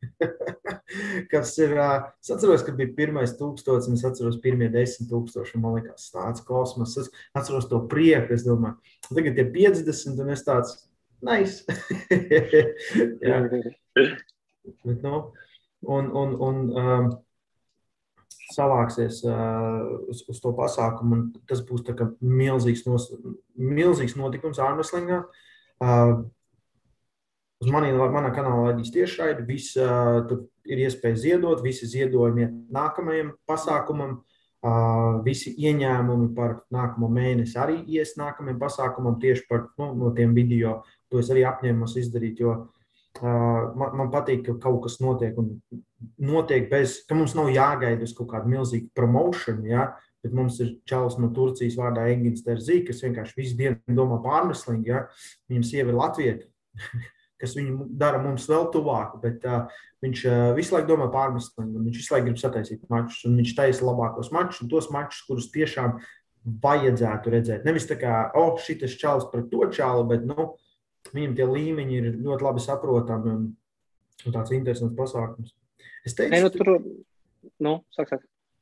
kas 1.32 1.52
ir. 1.60 1.74
Es 2.20 2.30
atceros, 2.32 2.64
ka 2.66 2.74
bija 2.76 2.92
pirmais 2.96 3.32
tūkstotis, 3.38 3.88
un 3.90 3.98
es 3.98 4.04
atceros 4.06 4.40
pirmie 4.42 4.70
desmit 4.72 5.10
tūkstoši. 5.12 5.60
Man 5.60 5.78
liekas, 5.78 6.10
tāds 6.14 6.44
kosmos. 6.46 6.96
Es 7.00 7.10
atceros 7.36 7.68
to 7.70 7.82
prieku. 7.90 8.34
Es 8.36 8.46
domāju, 8.46 8.76
tagad 9.10 9.40
ir 9.40 9.52
50, 9.54 10.22
un 10.24 10.34
es 10.34 10.46
tāds 10.46 10.70
nice. 11.24 11.64
Bet, 14.84 15.02
nu, 15.02 15.32
un, 15.88 16.10
un, 16.12 16.34
un 16.44 16.56
um, 16.76 17.06
savāksies 18.54 19.22
uh, 19.28 19.80
uz, 20.10 20.24
uz 20.30 20.40
to 20.42 20.52
pasākumu. 20.56 21.22
Tas 21.48 21.62
būs 21.66 21.84
milzīgs, 22.20 22.84
nos, 22.88 23.08
milzīgs 23.56 24.16
notikums 24.18 24.60
ārmeslingā. 24.62 25.22
Uh, 25.80 26.28
Uz 27.60 27.68
manī, 27.68 27.90
manā 27.92 28.30
kanālā 28.32 28.70
radīs 28.70 28.92
tiešraidi, 28.94 29.44
viss 29.44 29.74
tur 29.76 30.46
ir 30.64 30.80
iespēja 30.86 31.18
ziedot, 31.26 31.60
visi 31.60 31.88
ziedojumi 31.90 32.46
nākamajam 32.72 33.34
pasākumam, 33.48 34.14
uh, 34.64 35.20
visi 35.26 35.52
ieņēmumi 35.58 36.30
par 36.36 36.62
nākamo 36.72 37.10
mēnesi 37.12 37.58
arī 37.60 37.80
ies 37.98 38.14
nākamajam 38.20 38.60
pasākumam 38.62 39.18
tieši 39.20 39.44
par 39.50 39.66
nu, 39.80 39.92
no 39.98 40.12
tiem 40.16 40.32
video. 40.36 40.80
To 41.12 41.20
es 41.20 41.28
arī 41.32 41.44
apņēmos 41.48 41.98
izdarīt, 42.00 42.40
jo 42.40 42.54
uh, 42.56 43.28
man, 43.76 43.96
man 43.98 44.12
patīk, 44.14 44.46
ka 44.46 44.56
kaut 44.62 44.84
kas 44.86 45.00
notiek 45.04 45.36
un 45.40 45.58
notiek 46.16 46.68
bez, 46.72 47.02
ka 47.04 47.18
mums 47.18 47.36
nav 47.36 47.52
jāgaida 47.52 48.08
uz 48.08 48.16
kaut 48.16 48.32
kādu 48.32 48.52
milzīgu 48.54 48.88
promošanu, 48.96 49.68
ja, 49.68 49.90
bet 50.24 50.32
mums 50.36 50.60
ir 50.64 50.78
čels 50.88 51.20
no 51.20 51.28
Turcijas 51.36 51.76
vārdā 51.80 52.08
Engins 52.12 52.44
Terzī, 52.46 52.80
kas 52.88 53.04
vienkārši 53.04 53.40
visu 53.40 53.60
dienu 53.60 53.96
domā 54.00 54.20
pārmeslīgi, 54.24 54.92
ja, 54.92 55.06
viņam 55.52 55.72
sieva 55.74 55.92
ir 55.92 56.00
Latvieta. 56.00 56.52
kas 57.40 57.56
viņu 57.56 57.90
dara 58.00 58.20
mums 58.22 58.46
vēl 58.50 58.68
tuvāku. 58.74 59.20
Bet 59.22 59.44
uh, 59.48 59.68
viņš 60.04 60.24
uh, 60.28 60.38
visu 60.56 60.76
laiku 60.76 60.92
domā 60.92 61.10
pārmestiem, 61.12 61.70
viņš 61.88 62.00
visu 62.02 62.14
laiku 62.14 62.28
grib 62.28 62.40
sataisīt 62.40 62.88
mačus, 62.92 63.24
un 63.28 63.36
viņš 63.40 63.54
taisa 63.58 63.86
labākos 63.88 64.32
mačus, 64.34 64.62
un 64.64 64.72
tos 64.72 64.90
mačus, 64.94 65.22
kurus 65.28 65.50
tiešām 65.54 65.98
vajadzētu 66.64 67.34
redzēt. 67.34 67.66
Nevis 67.68 67.88
tā 67.88 67.98
kā, 68.00 68.24
oh, 68.38 68.56
šis 68.60 68.96
čalis 69.00 69.28
pret 69.32 69.50
to 69.52 69.66
čālu, 69.74 70.06
bet 70.08 70.24
nu, 70.28 70.52
viņam 71.14 71.36
tie 71.36 71.46
līmeņi 71.48 71.98
ir 71.98 72.10
ļoti 72.20 72.46
labi 72.46 72.64
saprotami 72.64 73.32
un, 73.34 73.46
un 74.24 74.36
tāds 74.36 74.52
interesants 74.56 74.96
pasākums. 74.96 75.54
Es 76.06 76.16
teicu, 76.16 76.32
ne, 76.32 76.42
nu, 76.44 76.52
tur, 76.54 76.70
nu, 77.60 77.74
saka, 77.92 78.20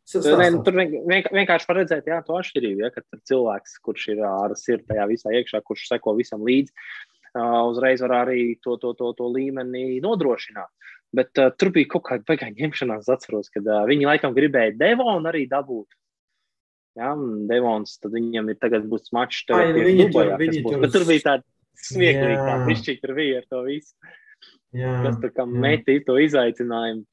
saka. 0.09 0.35
Nē, 0.41 0.49
nu, 0.55 0.63
tur 0.67 0.79
vienkārši 0.79 1.69
var 1.69 1.81
redzēt 1.83 2.11
jā, 2.11 2.19
to 2.27 2.39
atšķirību. 2.39 2.83
Ja, 2.83 2.91
kad 2.95 3.07
cilvēks, 3.31 3.79
kurš 3.85 4.09
ir 4.15 4.25
ar 4.27 4.55
sirdi 4.59 4.89
tajā 4.91 5.07
visā 5.11 5.35
iekšā, 5.39 5.63
kurš 5.67 5.87
seko 5.93 6.17
visam 6.19 6.43
līdzi, 6.47 6.75
uzreiz 7.37 8.03
var 8.05 8.15
arī 8.25 8.57
to, 8.65 8.77
to, 8.81 8.95
to, 8.99 9.13
to 9.19 9.29
līmeni 9.33 10.01
nodrošināt. 10.05 10.71
Bet 11.15 11.41
uh, 11.41 11.53
tur 11.57 11.73
bija 11.73 11.89
kaut 11.95 12.05
kāda 12.09 12.27
beigās 12.29 12.57
ņemšanās, 12.57 13.09
atceros, 13.13 13.49
kad 13.53 13.67
uh, 13.69 13.85
viņi 13.89 14.09
laikam 14.11 14.35
gribēja 14.37 14.77
Devonu 14.77 15.31
arī 15.31 15.47
dabūt. 15.49 15.89
Jā, 16.99 17.13
Devons, 17.49 17.95
tad 18.03 18.17
viņam 18.17 18.51
ir 18.53 18.59
tagad 18.59 18.89
būs 18.91 19.13
mačs 19.15 19.45
Ai, 19.55 19.71
viņi 19.73 20.09
Dubajā, 20.09 20.35
tur, 20.35 20.43
viņi 20.43 20.63
tur... 20.65 20.81
Bet 20.83 20.95
tur 20.97 21.05
bija 21.09 21.25
tāda 21.29 21.47
smieklīga, 21.89 22.41
tā 22.43 22.57
pišķīt 22.67 23.01
tur 23.05 23.15
bija 23.17 23.39
ar 23.41 23.47
to 23.53 23.63
visu. 23.69 23.95
Jā, 24.77 24.93
kas 25.07 25.21
tā 25.23 25.31
kā 25.33 25.47
metī 25.49 25.99
to 26.05 26.19
izaicinājumu. 26.21 27.07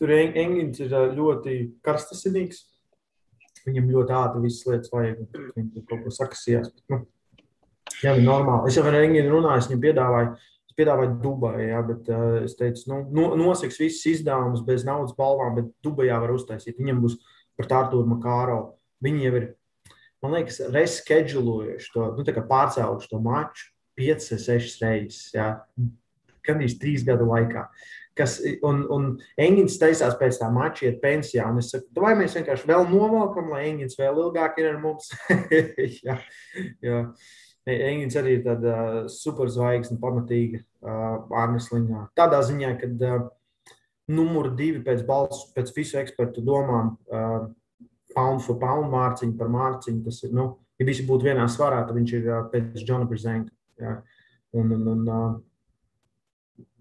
Tur 0.00 0.12
Engins 0.16 0.80
ir 0.80 0.94
ļoti 1.16 1.56
karstasinīgs. 1.84 2.62
Viņam 3.66 3.90
ļoti 3.92 4.14
ātri 4.16 4.44
visas 4.46 4.68
lietas 4.70 4.92
vajag. 4.94 5.26
Viņš 5.58 5.82
kaut 5.90 6.06
ko 6.06 6.12
sakasījās. 6.16 6.70
Bet, 6.72 6.84
nu, 6.88 7.02
Jā, 8.04 8.14
normāli. 8.16 8.70
Es 8.70 8.78
jau 8.78 8.86
ar 8.88 8.96
Enginu 9.02 9.34
runāju, 9.34 9.66
viņam 9.68 9.82
piedāvāju, 9.84 10.34
es 10.70 10.76
piedāvāju 10.78 11.16
Dubajā, 11.24 11.66
jā, 11.68 11.80
bet 11.90 12.10
uh, 12.12 12.26
es 12.46 12.56
teicu, 12.58 12.86
nu, 12.92 13.00
no, 13.16 13.26
noseks 13.38 13.80
visus 13.82 14.06
izdevumus 14.14 14.64
bez 14.66 14.86
naudas 14.88 15.16
balvām, 15.18 15.56
bet 15.58 15.72
Dubajā 15.84 16.20
var 16.22 16.32
uztaisīt. 16.36 16.78
Viņam 16.80 17.02
būs 17.04 17.18
par 17.58 17.68
Tārtūru 17.70 18.08
Makāro. 18.08 18.60
Viņi 19.04 19.26
jau 19.26 19.34
ir, 19.40 19.48
man 20.24 20.38
liekas, 20.38 20.62
reskedžulojuši 20.72 21.92
to, 21.94 22.08
nu, 22.16 22.24
tā 22.24 22.36
kā 22.36 22.44
pārcēluši 22.48 23.12
to 23.12 23.20
maču 23.24 23.70
5, 24.00 24.30
6 24.40 24.84
reizes, 24.84 25.24
jā, 25.36 25.52
gandrīz 26.46 26.78
3 26.80 27.04
gadu 27.10 27.28
laikā. 27.28 27.66
Kas, 28.16 28.38
un, 28.66 28.82
un 28.92 29.04
Engins 29.40 29.78
taisās 29.80 30.16
pēc 30.20 30.40
tā 30.40 30.48
mača, 30.52 30.88
iet 30.88 30.98
pensijā. 31.00 31.46
Es 31.60 31.70
saku, 31.72 31.86
vai 32.02 32.12
mēs 32.18 32.34
vienkārši 32.36 32.68
vēl 32.68 32.88
novelkam, 32.90 33.52
lai 33.54 33.68
Engins 33.70 33.96
vēl 34.00 34.18
ilgāk 34.26 34.58
ir 34.60 34.72
ar 34.72 34.80
mums. 34.82 35.12
jā, 36.06 36.18
jā. 36.84 37.04
Engins 37.90 38.16
arī 38.18 38.38
ir 38.38 38.42
tāda 38.44 38.74
superzvaigzne, 39.12 39.98
pamatīga 40.00 40.62
ārnesliņā. 41.42 42.06
Tādā 42.18 42.40
ziņā, 42.46 42.72
ka 42.80 42.88
numur 44.10 44.50
divi 44.58 44.82
pēc 44.86 45.04
balss, 45.06 45.50
pēc 45.54 45.72
visu 45.76 46.00
ekspertu 46.00 46.42
domām, 46.46 46.96
pound 48.14 48.42
for 48.42 48.58
pound 48.58 48.90
mārciņu 48.92 49.36
par 49.38 49.50
mārciņu, 49.52 50.02
tas 50.06 50.22
ir, 50.26 50.34
nu, 50.34 50.48
ja 50.80 50.86
visi 50.88 51.06
būtu 51.06 51.28
vienā 51.28 51.46
svarā, 51.52 51.84
tad 51.86 51.98
viņš 51.98 52.14
ir 52.18 52.30
pēc 52.52 52.82
Džona 52.82 53.06
Brzenka. 53.10 53.54
Ja. 53.80 54.00
Un, 54.58 54.72
un, 54.74 54.88
un 54.90 55.02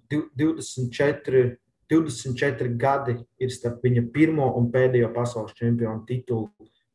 24, 0.10 1.44
24 1.90 2.74
gadi 2.82 3.20
ir 3.42 3.54
starp 3.54 3.86
viņa 3.86 4.08
pirmo 4.14 4.50
un 4.58 4.72
pēdējo 4.74 5.12
pasaules 5.14 5.54
čempionu 5.58 6.02
titulu 6.10 6.50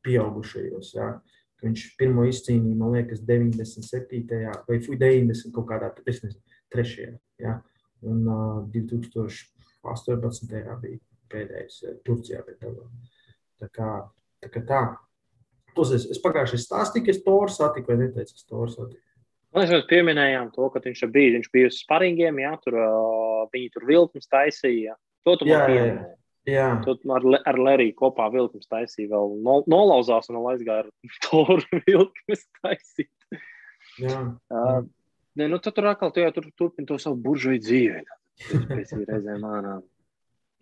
pieaugušajos. 0.04 0.90
Ja. 0.98 1.12
Uh, 1.14 1.34
Viņš 1.64 1.84
pirmo 2.00 2.26
izcīnīja, 2.28 2.76
man 2.76 2.92
liekas, 2.96 3.22
97. 3.24 4.24
vai 4.68 4.78
90. 4.80 5.52
kaut 5.54 5.68
kādā 5.70 5.90
trešajā. 6.74 7.14
Ja? 7.40 7.58
Un 8.04 8.26
uh, 8.28 8.60
2018. 8.74 10.52
bija 10.82 11.00
pēdējais 11.32 11.80
Turcijā. 12.04 12.44
Tā 12.44 13.70
kā 13.72 13.88
tā. 14.44 14.50
Kā 14.52 14.60
tā. 14.68 14.82
Tos 15.74 15.90
es, 15.96 16.04
es 16.12 16.20
pagājušajā 16.22 16.60
stāstīju, 16.62 17.06
ka 17.06 17.12
es 17.14 17.22
to 17.24 17.38
satiku 17.50 17.90
vai 17.90 18.04
neteicu, 18.04 18.36
es 18.36 18.46
to 18.46 18.66
satiku. 18.70 19.00
Mēs 19.54 19.70
jau 19.70 19.80
pieminējām 19.90 20.50
to, 20.54 20.66
ka 20.70 20.82
viņš 20.82 21.04
bija, 21.14 21.32
viņš 21.36 21.48
bija 21.54 21.70
uz 21.70 21.78
sparingiem, 21.82 22.38
jā, 22.42 22.52
tur 22.62 22.76
uh, 22.78 23.40
viņi 23.54 23.70
tur 23.74 23.86
vilkums 23.88 24.30
taisīja. 24.30 24.96
To 25.26 25.36
tu 25.40 25.48
man 25.48 25.64
pieminēji. 25.70 26.14
Jā. 26.48 26.66
Tad 26.84 27.04
ar, 27.08 27.24
ar 27.48 27.58
Leriju 27.60 27.94
kopā 27.96 28.26
vilkums 28.32 28.68
taisīja, 28.68 29.08
vēl 29.14 29.38
no, 29.44 29.60
nolauzās 29.70 30.28
un 30.28 30.42
aizgāja 30.50 30.84
ar 30.84 30.90
toru 31.24 31.62
vilkums 31.86 32.44
taisīt. 32.60 33.40
Jā. 34.02 34.18
Uh, 34.52 34.82
ne, 35.40 35.48
nu, 35.48 35.60
tad 35.62 35.76
tur 35.78 35.88
atkal 35.92 36.12
tu 36.12 36.20
jau 36.20 36.34
tur 36.36 36.50
turpini 36.58 36.90
to 36.90 36.98
savu 37.00 37.16
buržoju 37.24 37.62
dzīvi. 37.64 38.04
Pēc 38.68 38.92
reizēm 39.06 39.48
ārā. 39.48 39.78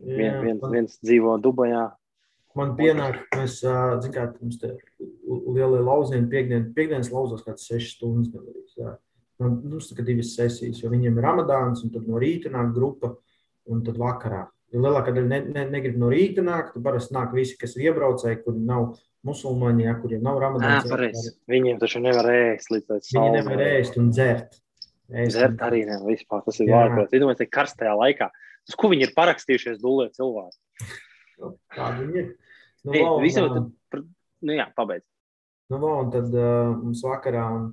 Vien, 0.03 0.39
viens, 0.45 0.63
viens 0.71 0.97
dzīvo 1.03 1.35
Dubajā. 1.43 1.89
Man 2.59 2.75
pienāk, 2.77 3.23
mēs, 3.39 3.61
kā 4.13 4.27
mums 4.37 4.59
te 4.61 4.75
lielie 5.25 5.81
lauziņi, 5.83 6.27
piekdien, 6.31 6.67
piekdienas 6.77 7.09
lauzos 7.15 7.45
kāds 7.47 7.65
sešas 7.67 7.97
stundas 7.97 8.29
galīgs. 8.35 8.75
Jā. 8.77 8.97
Man, 9.41 9.63
nu, 9.67 9.81
tā 9.83 9.97
kā 9.99 10.05
divas 10.07 10.35
sesijas, 10.37 10.83
jo 10.83 10.91
viņiem 10.93 11.17
ir 11.17 11.27
ramadāns, 11.27 11.83
un 11.83 11.95
tad 11.95 12.05
no 12.07 12.21
rīta 12.23 12.53
nāk 12.53 12.75
grupa, 12.77 13.15
un 13.73 13.81
tad 13.87 13.97
vakarā 13.99 14.45
lielākā 14.81 15.13
daļa 15.15 15.29
ne, 15.29 15.41
ne, 15.53 15.65
negrib 15.73 15.99
no 16.01 16.11
rīta 16.13 16.45
nākt. 16.45 16.79
Parasti 16.85 17.17
nāk 17.17 17.35
visi, 17.37 17.59
kas 17.61 17.77
ir 17.77 17.91
iebraucēji, 17.91 18.41
kuri 18.45 18.63
nav 18.69 18.93
musulmaņi, 19.27 19.87
ja, 19.87 19.95
kuriem 20.03 20.25
nav 20.25 20.41
ramadāns. 20.43 21.29
Viņiem 21.51 21.81
taču 21.83 22.03
nevar 22.03 22.29
ēst 22.33 22.73
līdz 22.73 22.89
tam. 22.89 23.03
Viņi 23.09 23.35
nevar 23.37 23.65
ēst 23.67 23.99
un 24.01 24.11
dzert. 24.15 24.59
Ēst 25.13 25.37
dzert 25.37 25.59
un... 25.59 25.67
arī 25.69 25.85
nevar 25.89 26.09
vispār. 26.09 26.43
Tas 26.47 26.61
ir 26.63 26.73
vārds. 26.73 27.11
Es 27.11 27.23
domāju, 27.23 27.43
ka 27.45 27.51
karstajā 27.61 27.95
laikā. 27.99 28.31
Uz 28.71 28.79
ko 28.79 28.93
viņi 28.93 29.09
ir 29.09 29.15
parakstījušies 29.17 29.81
dulē 29.83 30.09
cilvēki? 30.15 30.91
Nu, 31.43 31.55
Kādi 31.75 32.07
viņi 32.07 32.21
ir? 32.23 32.33
Nu, 32.83 32.95
Ei, 32.95 33.05
visam, 33.23 33.49
tad, 33.93 34.07
nu 34.43 34.55
jā, 34.57 34.67
pabeidz. 34.79 35.07
Nu, 35.73 35.79
un 35.87 36.11
tad 36.13 36.35
uh, 36.35 36.73
mums 36.77 37.03
vakarā 37.07 37.45
un 37.57 37.69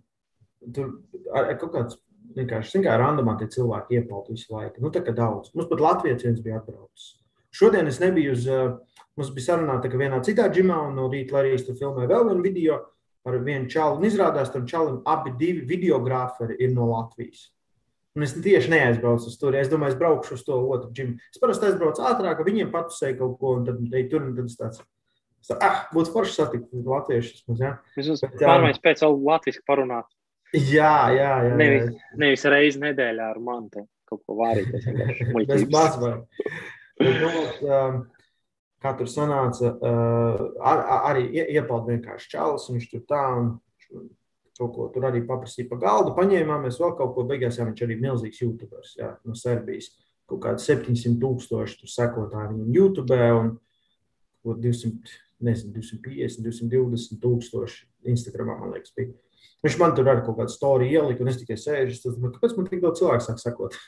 tur 0.76 0.92
ar, 1.34 1.50
kaut 1.62 1.74
kāds 1.74 1.98
vienkārši 2.36 2.84
kā 2.86 2.98
randomā 3.00 3.36
tie 3.40 3.48
cilvēki 3.52 4.00
iepalt 4.00 4.30
visu 4.34 4.54
laiku. 4.54 4.84
Nu, 4.84 4.92
tā 4.94 5.02
kā 5.06 5.14
daudz. 5.16 5.54
Mums 5.56 5.70
pat 5.72 5.84
Latvijas 5.84 6.26
viens 6.26 6.42
bija 6.46 6.60
atbraucis. 6.60 7.16
Šodien 7.56 7.90
es 7.90 8.00
nebiju 8.02 8.36
uz, 8.36 8.46
uh, 8.50 8.76
mums 9.18 9.32
bija 9.36 9.52
sarunāta, 9.52 9.90
ka 9.90 10.00
vienā 10.00 10.22
citā 10.26 10.48
džimā, 10.54 10.78
un 10.90 10.98
no 11.00 11.08
rīta 11.12 11.40
arī 11.42 11.56
tur 11.66 11.78
filmēja 11.80 12.12
vēl 12.12 12.28
vienu 12.30 12.46
video 12.46 12.82
ar 13.28 13.40
vienu 13.46 13.70
čalu. 13.72 14.00
Un 14.00 14.10
izrādās, 14.10 14.52
tam 14.54 14.68
čalim 14.70 15.02
abi 15.10 15.34
divi 15.40 15.66
videogrāferi 15.70 16.60
ir 16.62 16.76
no 16.76 16.90
Latvijas. 16.92 17.50
Un 18.18 18.26
es 18.26 18.34
tieši 18.36 18.72
neaizbraucu 18.74 19.30
uz 19.30 19.36
turieni. 19.40 19.64
Es 19.64 19.72
domāju, 19.72 19.94
es 19.94 20.00
braukšu 20.00 20.38
uz 20.38 20.46
to 20.46 20.56
otru 20.74 20.90
džimu. 20.96 21.18
Es 21.34 21.42
parasti 21.42 21.70
aizbraucu 21.70 22.06
ātrāk, 22.10 22.42
viņiem 22.46 22.72
patusēju 22.74 23.20
kaut 23.20 23.36
ko, 23.42 23.58
un 23.60 23.68
tad 23.68 24.00
ej 24.00 24.08
tur 24.12 24.26
un 24.26 24.34
tad 24.38 24.50
tāds. 24.60 24.82
Ah, 25.64 25.86
būtu 25.96 26.12
forši 26.14 26.36
satikt 26.36 26.74
latviešus. 26.86 27.46
Ja? 27.62 27.78
Es 27.98 28.10
pārmaiņas 28.42 28.82
pēc 28.84 29.06
vēl 29.06 29.22
latviski 29.30 29.64
parunāt. 29.70 30.10
Jā, 30.56 30.94
jā, 31.14 31.34
jā. 31.46 31.56
Nevis, 31.60 31.90
nevis 32.18 32.46
reizi 32.50 32.82
nedēļā 32.82 33.28
ar 33.36 33.42
mani 33.44 33.86
kaut 34.10 34.24
ko 34.26 34.38
vārīt. 34.40 34.72
Tas 34.74 35.66
mazliet. 35.76 36.46
nu, 37.00 37.30
um, 37.70 38.00
kā 38.82 38.94
tur 38.98 39.12
sanāca, 39.12 39.74
uh, 39.76 40.42
ar, 40.66 40.82
arī 41.12 41.28
iepeld 41.46 41.92
vienkārši 41.92 42.34
čalis, 42.34 42.66
un 42.70 42.80
viņš 42.80 42.90
tur 42.94 43.06
tā, 43.10 43.22
un 43.38 44.10
kaut 44.60 44.74
ko 44.76 44.90
tur 44.94 45.08
arī 45.08 45.22
paprasīja 45.28 45.70
pa 45.70 45.80
galdu, 45.80 46.16
paņēmāmies 46.18 46.82
vēl 46.82 46.98
kaut 47.00 47.14
ko, 47.16 47.24
beigās 47.30 47.60
jā, 47.60 47.68
viņš 47.70 47.86
arī 47.86 48.00
milzīgs 48.02 48.42
youtubers, 48.44 48.98
jā, 49.00 49.14
no 49.28 49.38
Serbijas. 49.38 49.94
Kaut 50.30 50.44
kādi 50.44 50.62
700 50.62 51.16
tūkstoši 51.22 51.80
tur 51.80 51.90
sekotāji 51.90 52.52
viņam 52.52 52.74
YouTube, 52.76 53.22
un 53.40 53.56
200, 54.46 55.16
nezinu, 55.46 55.72
250, 55.80 56.44
220 56.46 57.22
tūkstoši 57.24 58.12
Instagramā, 58.14 58.60
man 58.60 58.76
liekas, 58.76 58.94
bija. 58.98 59.16
Viņš 59.66 59.78
man 59.82 59.96
tur 59.96 60.08
arī 60.08 60.24
kaut 60.24 60.38
kādu 60.40 60.54
storiju 60.54 61.02
ielika, 61.02 61.24
un 61.24 61.32
es 61.32 61.40
tikai 61.42 61.58
sēžu. 61.60 61.96
Es 61.98 62.04
domāju, 62.06 62.36
kāpēc 62.38 62.54
man 62.56 62.68
tik 62.70 62.84
daudz 62.84 63.02
cilvēku 63.02 63.26
sāk 63.26 63.42
sakot? 63.42 63.80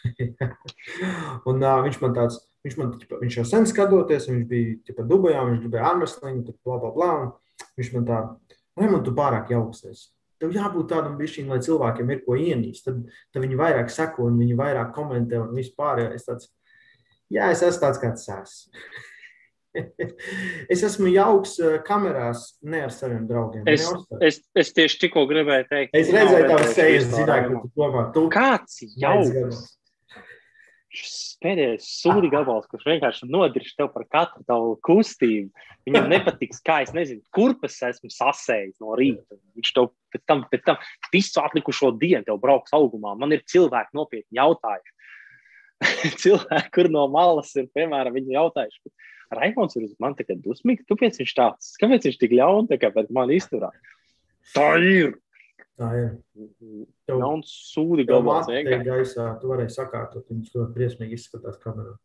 un 1.49 1.64
uh, 1.64 1.84
viņš 1.86 1.99
man 2.04 2.16
tāds, 2.18 2.41
viņš, 2.68 2.80
man, 2.80 2.95
ķipa, 2.99 3.22
viņš 3.22 3.38
jau 3.39 3.45
sen 3.47 3.68
skatoties, 3.70 4.28
viņš 4.32 4.47
bija 4.49 4.80
ķipa, 4.89 5.08
Dubajā, 5.08 5.45
viņš 5.47 5.62
gribēja 5.64 5.91
armēsliņu, 5.93 6.47
tad 6.49 6.58
bla, 6.60 6.82
bla, 6.82 6.91
bla. 6.97 7.70
Viņš 7.80 7.93
man 7.95 8.10
tā, 8.10 8.24
vai 8.80 8.91
man 8.91 9.06
tu 9.08 9.16
pārāk 9.16 9.54
jauksies? 9.56 10.10
tev 10.41 10.56
jābūt 10.56 10.89
tādam 10.89 11.20
bišķiņam, 11.20 11.54
lai 11.54 11.62
cilvēkiem 11.66 12.12
ir 12.14 12.24
ko 12.26 12.38
ienīst. 12.39 12.88
Tad, 12.88 13.04
tad 13.34 13.45
viņi 13.45 13.60
vairāk 13.60 13.93
seko 13.93 14.26
un 14.30 14.39
viņi 14.41 14.58
vairāk 14.58 14.89
komentē 14.95 15.38
un 15.43 15.54
vispār. 15.58 16.08
Es 16.16 16.26
tāds, 16.26 16.49
jā, 17.30 17.52
es 17.54 17.62
esmu 17.68 17.86
tāds, 17.86 18.02
kāds 18.02 18.26
esmu. 18.26 18.82
es 20.74 20.84
esmu 20.84 21.11
jauks 21.11 21.57
eh, 21.63 21.78
kamerās, 21.88 22.51
ne 22.63 22.84
ar 22.88 22.93
saviem 22.93 23.28
draugiem. 23.30 23.65
Es, 23.69 23.86
es, 24.19 24.41
es 24.57 24.74
tieši 24.76 25.05
tikko 25.05 25.26
gribēju 25.30 25.67
teikt, 25.69 25.95
es 25.97 26.11
redzēju, 26.13 26.47
tavas 26.51 26.74
sejas, 26.78 27.11
zināju, 27.13 27.53
ka 27.53 27.61
tu 27.61 27.84
domā, 27.84 28.07
tu 28.15 28.26
kāds 28.34 28.82
jauks. 28.99 29.69
Šis 30.91 31.19
pēdējais 31.39 31.86
sūdi 32.01 32.28
gabals, 32.34 32.65
kurš 32.67 32.84
vienkārši 32.89 33.30
nodirž 33.32 33.69
tev 33.78 33.93
par 33.93 34.03
katru 34.11 34.43
tavu 34.43 34.74
kustību. 34.84 35.47
Viņam 35.88 36.09
nepatiks, 36.11 36.59
kā 36.67 36.82
es 36.84 36.91
nezinu, 36.93 37.24
kurpes 37.32 37.80
esmu 37.88 38.11
sasējis 38.11 38.82
no 38.84 38.97
rīta. 38.99 39.39
Viņš 39.55 39.72
tev 39.78 39.88
pēc 40.11 40.26
tam, 40.28 40.43
pēc 40.51 40.65
tam 40.67 40.82
visu 41.13 41.39
atlikušo 41.39 41.93
dienu 42.01 42.28
tev 42.28 42.41
brauks 42.43 42.76
augumā. 42.76 43.15
Man 43.17 43.32
ir 43.32 43.45
cilvēki 43.47 43.95
nopietni 43.97 44.41
jautājuši. 44.41 44.97
cilvēki, 46.22 46.69
kur 46.76 46.91
no 46.93 47.07
malas 47.11 47.55
ir, 47.57 47.72
piemēram, 47.76 48.13
viņi 48.19 48.36
jautājuši, 48.36 48.93
Raimons 49.32 49.75
ir 49.77 49.88
uz 49.88 49.93
mani 50.01 50.17
tagad 50.19 50.41
dusmīgs. 50.43 50.86
Kāpēc 50.89 51.19
viņš 51.21 51.34
tāds? 51.38 51.73
Kāpēc 51.82 52.07
viņš 52.09 52.17
tik 52.21 52.34
ļauni 52.36 52.71
tā 52.71 52.79
kā 52.82 52.91
pret 52.93 53.11
mani 53.15 53.38
izturā? 53.39 53.71
Tā 54.55 54.69
ir. 54.84 55.13
Tā 55.79 55.91
ir. 55.97 56.09
Tev, 57.07 57.21
Nav 57.21 57.45
sūdi 57.47 58.05
galvā. 58.09 58.41
Tā 58.47 58.59
ir 58.59 58.84
gaisā. 58.86 59.32
Tu 59.41 59.51
varēji 59.51 59.75
sakārtot. 59.77 60.25
Viņš 60.29 60.47
ļoti 60.57 60.75
briesmīgi 60.75 61.17
izskatās 61.17 61.57
kamerā. 61.63 61.95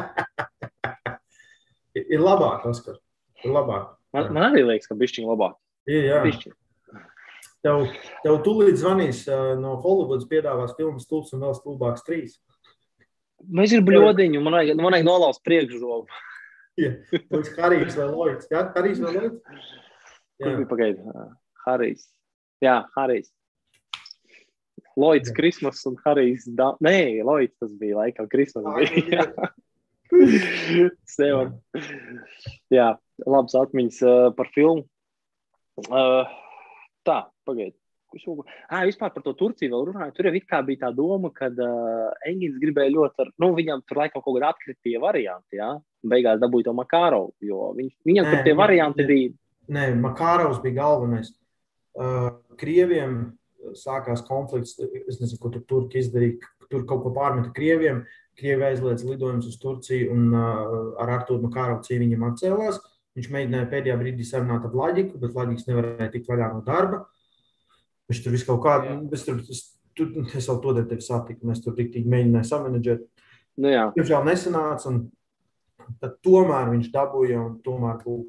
ir 2.16 2.22
labāk, 2.22 2.64
Oskar. 2.70 2.96
Ir 3.44 3.54
labāk. 3.54 3.92
Man, 4.16 4.32
man 4.34 4.48
arī 4.50 4.64
liekas, 4.66 4.88
ka 4.90 4.98
bišķiņ 4.98 5.28
labāk. 5.30 5.54
Ir, 5.90 6.02
jā. 6.08 6.18
Bišķiņ. 6.24 6.56
Tev, 7.60 7.82
tev 8.24 8.38
tūlīt 8.44 8.78
zvanīs 8.80 9.26
uh, 9.28 9.52
no 9.60 9.74
Hollywoods 9.84 10.28
piedāvās 10.30 10.72
filmas 10.78 11.04
Stulbs 11.04 11.34
un 11.36 11.42
vēl 11.44 11.52
stulbāks 11.58 12.06
trīs. 12.06 12.38
Mēs 13.48 13.72
ir 13.72 13.84
bļodiņu, 13.86 14.42
man 14.44 14.58
vajag, 14.58 14.80
man 14.80 14.92
vajag 14.92 15.06
nolauzt 15.06 15.42
priekšžogu. 15.46 16.04
Jā, 16.80 16.92
tas 17.32 17.50
Harijs 17.56 17.96
vai 17.96 18.08
Lloyds. 18.08 18.48
Jā, 18.52 18.64
Harijs 18.76 19.00
vai 19.02 19.14
Lloyds? 19.16 19.74
Kur 20.40 20.56
bija 20.60 20.68
pagaidi? 20.70 21.14
Harijs. 21.66 22.06
Jā, 22.64 22.76
Harijs. 22.96 23.32
Lloyds 25.00 25.32
Christmas 25.36 25.80
un 25.88 25.96
Harijs. 26.04 26.46
Da... 26.56 26.74
Nē, 26.84 27.22
Lloyds 27.24 27.56
tas 27.60 27.72
bija 27.80 28.00
laikam. 28.02 28.28
Christmas 28.32 28.68
bija. 28.76 29.26
Sev. 31.16 31.52
Jā, 32.72 32.92
labs 33.26 33.56
atmiņas 33.56 34.00
uh, 34.04 34.30
par 34.36 34.50
filmu. 34.54 34.84
Uh, 35.88 36.28
tā, 37.06 37.22
pagaidi. 37.48 37.79
Ah, 38.68 38.84
vispār 38.88 39.12
par 39.14 39.22
to 39.22 39.32
Turciju 39.38 39.70
vēl 39.70 39.84
runāju. 39.90 40.12
Tur 40.16 40.28
jau 40.28 40.32
bija 40.66 40.80
tā 40.80 40.90
doma, 40.94 41.30
ka 41.34 41.46
uh, 41.46 42.10
Engins 42.26 42.58
gribēja 42.58 42.90
ļoti, 42.94 43.22
ar, 43.22 43.30
nu, 43.38 43.52
viņam 43.54 43.82
tur 43.86 44.00
laikam 44.02 44.22
kaut 44.24 44.36
kāda 44.36 44.50
atkritie 44.50 44.98
varianti, 44.98 45.58
jā. 45.60 45.70
Beigās 46.10 46.40
dabūja 46.40 46.70
to 46.70 46.74
Makārovu, 46.74 47.34
jo 47.44 47.70
viņ, 47.76 47.90
viņam 48.08 48.26
nē, 48.26 48.32
tur 48.32 48.46
tie 48.46 48.54
varianti 48.58 49.04
nē, 49.04 49.08
bija. 49.10 49.34
Nē, 49.76 49.84
Makārovs 50.00 50.62
bija 50.64 50.80
galvenais. 50.80 51.30
Uh, 51.94 52.32
Krieviem 52.58 53.20
sākās 53.76 54.24
konflikts, 54.26 54.78
es 54.80 55.20
nezinu, 55.20 55.38
ko 55.38 55.52
tur 55.54 55.62
Turki 55.68 56.00
izdarīja, 56.00 56.40
tur 56.72 56.86
kaut 56.88 57.04
ko 57.04 57.14
pārmeta 57.14 57.52
Krieviem. 57.54 58.02
Krievi 58.40 58.64
aizliedz 58.64 59.04
lidojumus 59.04 59.50
uz 59.50 59.58
Turciju 59.60 60.14
un 60.14 60.30
uh, 60.32 60.98
ar 61.02 61.14
Artūru 61.18 61.44
Makārovu 61.44 61.84
cīņu 61.84 62.06
viņam 62.06 62.26
atcēlās. 62.30 62.82
Viņš 63.18 63.26
mēģināja 63.34 63.68
pēdējā 63.68 63.96
brīdī 64.00 64.24
sarunāt 64.24 64.64
ar 64.64 64.76
Laģiku, 64.78 65.18
bet 65.20 65.34
Laģiks 65.36 65.66
nevarēja 65.68 66.12
tikt 66.14 66.30
vaļā 66.30 66.52
no 66.54 66.62
darba. 66.64 67.02
Uh, 67.02 67.19
Viņš 68.10 68.24
tur 68.24 68.34
visu 68.34 68.48
kaut 68.48 68.64
kādu, 68.64 68.96
es, 69.14 69.22
tur, 69.26 69.38
es, 69.46 69.62
tur, 69.94 70.10
es 70.26 70.48
vēl 70.50 70.60
to 70.64 70.74
tevi 70.80 71.04
satiku, 71.04 71.46
mēs 71.46 71.62
tur 71.62 71.76
tik 71.78 71.94
mēģinājām 72.10 72.48
samanģēt. 72.48 73.06
Nu, 73.60 73.70
jā. 73.70 73.86
Diemžēl 73.94 74.26
nesanāca, 74.26 74.90
un 74.90 75.94
tad 76.02 76.16
tomēr 76.26 76.72
viņš 76.72 76.90
dabūja, 76.94 77.38
un 77.46 77.56
tomēr 77.64 78.00
būtu 78.02 78.28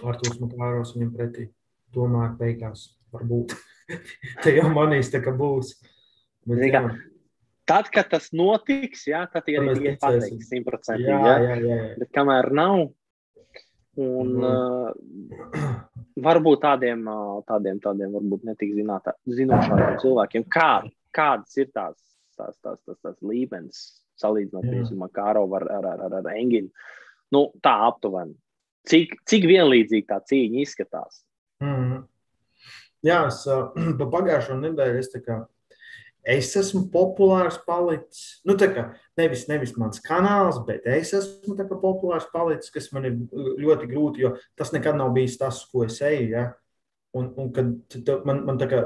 Artūrs 0.00 0.40
Makāros 0.40 0.94
viņam 0.96 1.12
pretī. 1.16 1.46
Tomēr 1.92 2.32
beigās 2.38 2.86
varbūt. 3.12 3.52
Te 4.42 4.54
jau 4.56 4.70
manīs, 4.72 5.10
tā 5.12 5.20
kā 5.24 5.34
būs. 5.36 5.74
Bet, 6.48 6.62
jā. 6.72 6.82
Tad, 7.68 7.92
kad 7.94 8.08
tas 8.10 8.30
notiks, 8.34 9.04
jā, 9.06 9.22
tad 9.30 9.46
arī 9.52 9.92
ir 9.92 9.98
pateiks 10.00 10.48
simtprocentīgi. 10.48 11.12
Jā, 11.12 11.36
jā, 11.44 11.58
jā, 11.60 11.76
jā. 11.76 11.92
Bet 12.00 12.10
kamēr 12.16 12.48
nav, 12.56 12.88
Un, 14.00 14.30
mm. 14.40 14.44
uh, 14.48 15.72
varbūt 16.24 16.62
tādiem, 16.62 17.02
tādiem, 17.48 17.80
tādiem 17.82 18.14
varbūt 18.16 18.46
netik 18.48 18.72
zinātā, 18.76 19.12
zinošākiem 19.28 19.98
cilvēkiem, 20.00 20.46
kā, 20.52 20.70
kādas 21.12 21.58
ir 21.60 21.68
tās, 21.74 21.98
tās, 22.38 22.54
tās, 22.64 22.78
tās, 22.86 22.98
tās 23.04 23.18
līmenis, 23.20 23.82
salīdzinot 24.22 24.64
piemēram, 24.64 25.04
ar 25.04 25.12
Kārovu 25.18 25.58
ar, 25.60 25.68
ar, 25.76 25.90
ar, 26.06 26.16
ar 26.22 26.30
Enginu. 26.32 26.72
Nu, 27.32 27.46
tā 27.64 27.74
aptuveni. 27.88 28.36
Cik, 28.88 29.18
cik 29.28 29.44
vienlīdzīgi 29.46 30.08
tā 30.08 30.18
cīņa 30.26 30.64
izskatās? 30.64 31.20
Mm. 31.62 32.02
Jā, 33.06 33.26
es 33.28 33.42
pa 34.00 34.08
pagājušo 34.16 34.56
nedēļu 34.62 35.02
es 35.02 35.12
tā 35.12 35.20
kā 35.24 35.42
es 36.22 36.50
esmu 36.58 36.84
populārs 36.92 37.58
palicis. 37.66 38.40
Nu, 38.46 38.54
kā, 38.58 38.88
nevis, 39.18 39.46
nevis 39.50 39.74
mans 39.78 40.02
kanāls, 40.04 40.60
bet 40.66 40.86
es 40.90 41.12
esmu 41.18 41.56
kā, 41.58 41.66
populārs 41.72 42.28
palicis, 42.32 42.72
kas 42.74 42.90
man 42.94 43.08
ir 43.08 43.18
ļoti 43.62 43.88
grūti, 43.90 44.24
jo 44.24 44.34
tas 44.58 44.72
nekad 44.74 44.98
nav 44.98 45.12
bijis 45.16 45.38
tas, 45.40 45.64
ko 45.70 45.86
es 45.88 46.00
eju. 46.04 46.28
Ja? 46.32 46.46
Un, 47.18 47.32
un 47.36 47.50
kad 47.52 48.14
man, 48.28 48.44
man 48.48 48.60
tā 48.60 48.70
kā. 48.70 48.84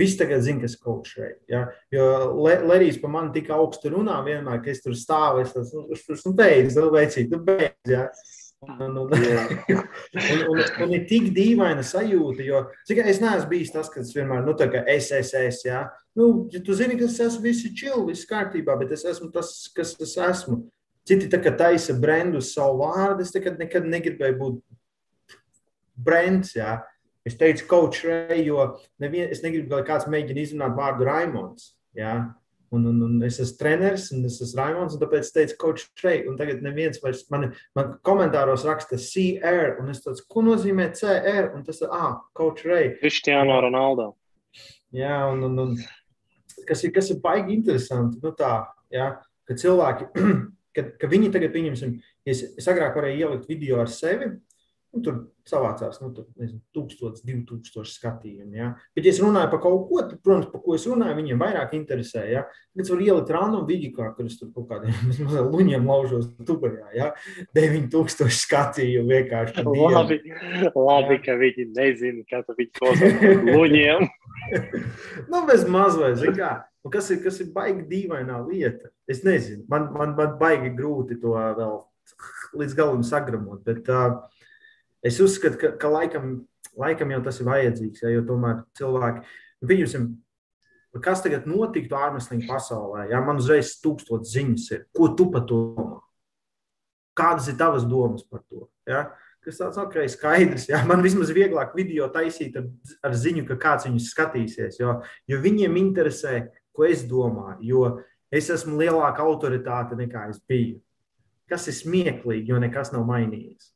Visi 0.00 0.16
tagad 0.16 0.40
zina, 0.40 0.62
kas 0.62 0.72
ir 0.74 0.80
coaching. 0.82 1.34
Ja? 1.52 1.66
Jo 1.92 2.06
Lerijs 2.40 2.96
par 2.98 3.12
mani 3.12 3.34
tik 3.34 3.50
augstu 3.52 3.92
runā, 3.92 4.16
vienmēr, 4.24 4.62
ka 4.64 4.72
es 4.72 4.80
tur 4.82 4.96
stāvu. 4.96 5.44
Es 5.44 5.52
esmu 5.52 5.84
nu, 5.90 5.98
nu, 6.24 6.32
beidz, 6.38 6.78
nu, 6.80 6.88
veicīgi, 6.94 7.28
nu, 7.34 7.42
beidz. 7.44 7.92
Ja? 7.92 8.06
Un, 8.62 8.80
un, 8.80 8.96
un, 8.96 9.10
un, 10.48 10.60
un 10.84 10.92
ir 10.94 11.06
tik 11.10 11.32
dīvaina 11.34 11.82
sajūta, 11.82 12.44
jo 12.46 12.60
cik 12.86 13.00
es 13.10 13.18
neesmu 13.18 13.50
bijis 13.50 13.72
tas, 13.74 13.88
kas 13.90 14.12
vienmēr, 14.14 14.44
nu, 14.46 14.54
kā 14.54 14.84
es, 14.86 15.08
es, 15.16 15.32
es, 15.34 15.64
jā. 15.66 15.80
Nu, 16.14 16.46
ja 16.52 16.60
tu 16.62 16.76
zini, 16.78 16.94
ka 17.00 17.08
es 17.08 17.18
esmu 17.24 17.42
visi 17.48 17.72
čili, 17.74 18.04
viss 18.12 18.28
kārtībā, 18.30 18.76
bet 18.78 18.94
es 18.94 19.02
esmu 19.10 19.32
tas, 19.34 19.50
kas 19.74 19.96
es 19.98 20.14
esmu. 20.14 20.60
Citi 21.02 21.26
tā 21.32 21.40
kā 21.42 21.50
taisa 21.58 21.96
brendu 21.98 22.38
uz 22.38 22.52
savu 22.54 22.84
vārdu, 22.84 23.26
es 23.26 23.34
nekad, 23.34 23.58
nekad 23.58 23.88
negribēju 23.90 24.38
būt 24.38 24.62
brands, 25.98 26.54
jā. 26.54 26.78
Es 27.26 27.34
teicu, 27.38 27.66
coach 27.70 28.06
Ray, 28.06 28.44
jo 28.46 28.68
nevien, 29.02 29.26
es 29.34 29.42
negribu, 29.42 29.74
lai 29.74 29.82
kāds 29.90 30.06
mēģina 30.10 30.42
izrunāt 30.42 30.78
vārdu 30.78 31.10
Raimons, 31.10 31.72
jā. 31.98 32.14
Un, 32.72 32.86
un, 32.88 33.00
un 33.04 33.24
es 33.26 33.36
esmu 33.42 33.58
treneris, 33.60 34.06
un 34.16 34.24
es 34.24 34.38
esmu 34.40 34.60
Raimons, 34.62 34.94
un 34.96 35.00
tāpēc 35.02 35.26
es 35.26 35.34
teicu, 35.34 35.56
coach 35.60 35.82
Trey, 35.98 36.22
un 36.28 36.38
tagad 36.38 36.62
neviens 36.64 37.00
vairs 37.02 37.26
man, 37.32 37.50
man 37.76 37.90
komentāros 38.06 38.64
raksta 38.64 38.96
CR, 38.96 39.74
un 39.82 39.92
es 39.92 40.00
tāds, 40.04 40.24
ko 40.24 40.44
nozīmē 40.46 40.88
CR, 40.96 41.50
un 41.52 41.66
tas 41.66 41.82
ir, 41.84 41.90
ah, 41.92 42.14
coach 42.32 42.64
Ray. 42.64 42.94
Cristiano 43.02 43.60
Ronaldo. 43.60 44.14
Jā, 44.92 45.18
un, 45.32 45.44
un, 45.50 45.60
un 45.66 46.64
kas 46.68 46.84
ir, 46.86 46.92
kas 46.96 47.12
ir 47.12 47.20
baigi 47.20 47.54
interesanti, 47.58 48.20
nu 48.24 48.32
tā, 48.36 48.54
jā, 48.92 49.10
ka 49.48 49.56
cilvēki, 49.58 50.08
ka, 50.76 50.86
ka 51.00 51.10
viņi 51.12 51.30
tagad, 51.34 51.52
pieņemsim, 51.54 51.94
es, 52.24 52.44
es 52.56 52.72
agrāk 52.72 52.96
varēju 52.98 53.26
ielikt 53.26 53.52
video 53.52 53.80
ar 53.84 53.92
sevi, 53.92 54.32
Nu, 54.92 55.00
tur 55.00 55.14
savācās 55.48 55.96
nu, 56.02 56.10
tur, 56.12 56.26
nezinu, 56.36 56.58
1000, 56.76 57.22
2000 57.24 57.88
skatījumu. 57.88 58.52
Ja? 58.58 58.66
Bet, 58.92 59.06
ja 59.06 59.12
es 59.14 59.20
runāju 59.22 59.48
par 59.54 59.60
kaut 59.64 59.86
ko, 59.88 60.02
tad, 60.04 60.18
protams, 60.20 60.50
par 60.52 60.60
ko 60.60 60.74
es 60.76 60.84
runāju, 60.84 61.16
viņiem 61.16 61.40
vairāk 61.40 61.72
interesē. 61.78 62.26
Ja? 62.28 62.42
Tad 62.74 62.84
es 62.84 62.92
varu 62.92 63.06
ielikt 63.06 63.32
random 63.32 63.64
video, 63.68 63.94
kur 63.96 64.28
es 64.28 64.36
tur 64.36 64.50
kaut 64.52 64.68
kādiem 64.68 64.92
luņiem 65.54 65.88
laužos 65.88 66.26
tubajā. 66.44 66.90
Ja? 66.98 67.08
9000 67.56 68.36
skatījumu 68.36 69.14
vienkārši. 69.14 69.64
Labi, 69.64 70.18
labi 70.76 71.16
ka 71.24 71.38
viņi 71.40 71.70
nezina, 71.72 72.26
kā 72.28 72.42
tu 72.44 72.56
viņi 72.58 72.76
klausās 72.76 73.48
luņiem. 73.48 74.04
nu, 75.32 75.42
bez 75.48 75.64
mazliet, 75.72 76.20
zin 76.20 76.36
kā. 76.36 76.52
Nu, 76.84 76.90
kas 76.92 77.08
ir, 77.14 77.22
kas 77.24 77.40
ir 77.40 77.48
baigi 77.54 77.86
dīvainā 77.88 78.42
lieta? 78.44 78.90
Es 79.08 79.22
nezinu, 79.24 79.64
man, 79.72 79.88
man, 79.94 80.12
man 80.18 80.36
baigi 80.40 80.74
grūti 80.76 81.16
to 81.22 81.32
vēl 81.32 81.80
līdz 82.58 82.76
galam 82.76 83.04
sagramot. 83.06 83.62
Bet, 83.64 83.88
uh, 83.88 84.20
Es 85.02 85.18
uzskatu, 85.22 85.58
ka, 85.58 85.72
ka 85.80 85.90
laikam, 85.90 86.34
laikam 86.78 87.10
jau 87.10 87.22
tas 87.24 87.40
ir 87.40 87.48
vajadzīgs, 87.48 88.04
ja, 88.04 88.12
jo 88.14 88.22
tomēr 88.26 88.62
cilvēki, 88.78 89.24
nu, 89.62 89.70
pieņemsim, 89.70 90.06
kas 91.02 91.24
tagad 91.24 91.48
notiktu 91.50 91.96
ārmeslīņu 91.98 92.46
pasaulē, 92.46 93.08
ja 93.10 93.22
man 93.24 93.40
uzreiz 93.42 93.74
tūkstot 93.82 94.28
ziņas 94.28 94.68
ir, 94.76 94.86
ko 94.94 95.10
tu 95.18 95.26
par 95.32 95.46
to 95.48 95.58
domā? 95.74 95.98
Kādas 97.18 97.50
ir 97.50 97.58
tavas 97.60 97.84
domas 97.88 98.24
par 98.24 98.44
to? 98.46 98.68
Ja? 98.88 99.10
Kas 99.42 99.58
tāds 99.58 99.80
ok, 99.80 99.98
skaidrs. 100.08 100.68
Ja? 100.70 100.84
Man 100.88 101.02
vismaz 101.04 101.32
vieglāk 101.34 101.74
video 101.76 102.06
taisīt 102.12 102.56
ar, 102.60 102.68
ar 103.02 103.16
ziņu, 103.18 103.44
ka 103.48 103.58
kāds 103.60 103.88
viņus 103.88 104.12
skatīsies, 104.14 104.78
jo, 104.80 105.00
jo 105.28 105.40
viņiem 105.42 105.76
interesē, 105.80 106.46
ko 106.72 106.86
es 106.88 107.02
domāju, 107.08 107.58
jo 107.66 107.82
es 108.32 108.48
esmu 108.54 108.78
lielāka 108.80 109.26
autoritāte 109.26 109.98
nekā 109.98 110.28
es 110.30 110.38
biju. 110.48 110.78
Kas 111.50 111.66
ir 111.70 111.76
smieklīgi, 111.76 112.52
jo 112.52 112.60
nekas 112.62 112.92
nav 112.94 113.06
mainījies. 113.08 113.72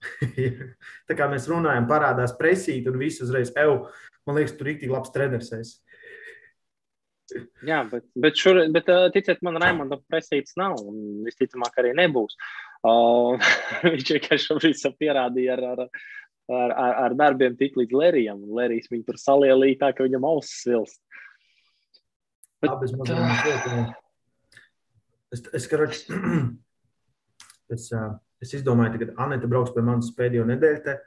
tā 1.09 1.17
kā 1.19 1.29
mēs 1.33 1.49
runājam, 1.51 1.89
parādās 1.91 2.37
presīt 2.39 2.89
un 2.91 2.99
viss 3.01 3.25
uzreiz, 3.25 3.53
eju, 3.59 3.83
man 4.29 4.39
liekas, 4.39 4.57
tur 4.59 4.71
rīktīgi 4.71 4.95
labs 4.95 5.13
treneris. 5.15 5.53
Es. 5.57 5.75
Jā, 7.71 7.83
bet, 7.91 8.07
bet, 8.15 8.39
šur, 8.39 8.61
bet 8.75 8.91
ticiet 9.15 9.43
man, 9.47 9.59
Raimonda 9.63 9.99
presīts 10.11 10.57
nav 10.61 10.79
un 10.83 11.25
visticamāk 11.27 11.81
arī 11.83 11.95
nebūs. 11.99 12.37
Uh, 12.87 13.41
viņš 13.93 14.13
vienkārši 14.17 14.51
šobrīd 14.51 14.85
pierādīja 15.01 15.57
ar, 15.57 15.65
ar, 15.73 15.83
ar, 16.53 16.71
ar, 16.71 16.95
ar 17.07 17.17
darbiem 17.19 17.57
tik 17.59 17.79
līdz 17.81 17.99
Lērijam, 17.99 18.45
un 18.47 18.59
Lērijs 18.61 18.91
viņu 18.93 19.09
tur 19.09 19.21
salielīja 19.21 19.83
tā, 19.83 19.93
ka 19.97 20.07
viņam 20.07 20.29
ausis 20.29 20.63
svilst. 20.63 21.01
Bet, 22.63 22.71
Labi, 22.71 22.87
es, 22.89 22.93
mazliet, 22.97 23.97
es, 25.35 25.43
es, 25.59 25.67
karoč, 25.69 26.05
es, 27.75 27.89
es 28.43 28.55
izdomāju, 28.59 29.01
ka 29.03 29.25
Anita 29.25 29.49
brauks 29.51 29.75
pie 29.75 29.85
manis 29.87 30.13
pēdējo 30.17 30.47
nedēļu. 30.51 30.83
Te. 30.85 30.99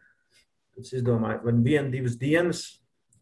Es 0.80 0.94
izdomāju, 0.96 1.44
vai 1.44 1.54
viena, 1.64 1.90
divas 1.92 2.16
dienas 2.20 2.64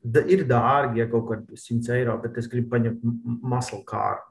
da, 0.03 0.21
ir 0.29 0.45
dārgi, 0.47 1.01
ja 1.01 1.07
kaut 1.11 1.27
kāda 1.31 1.59
100 1.59 1.95
eiro, 1.97 2.17
bet 2.21 2.37
es 2.39 2.49
gribu 2.51 2.71
paņemt 2.75 3.03
maslu 3.41 3.81
kāru. 3.87 4.23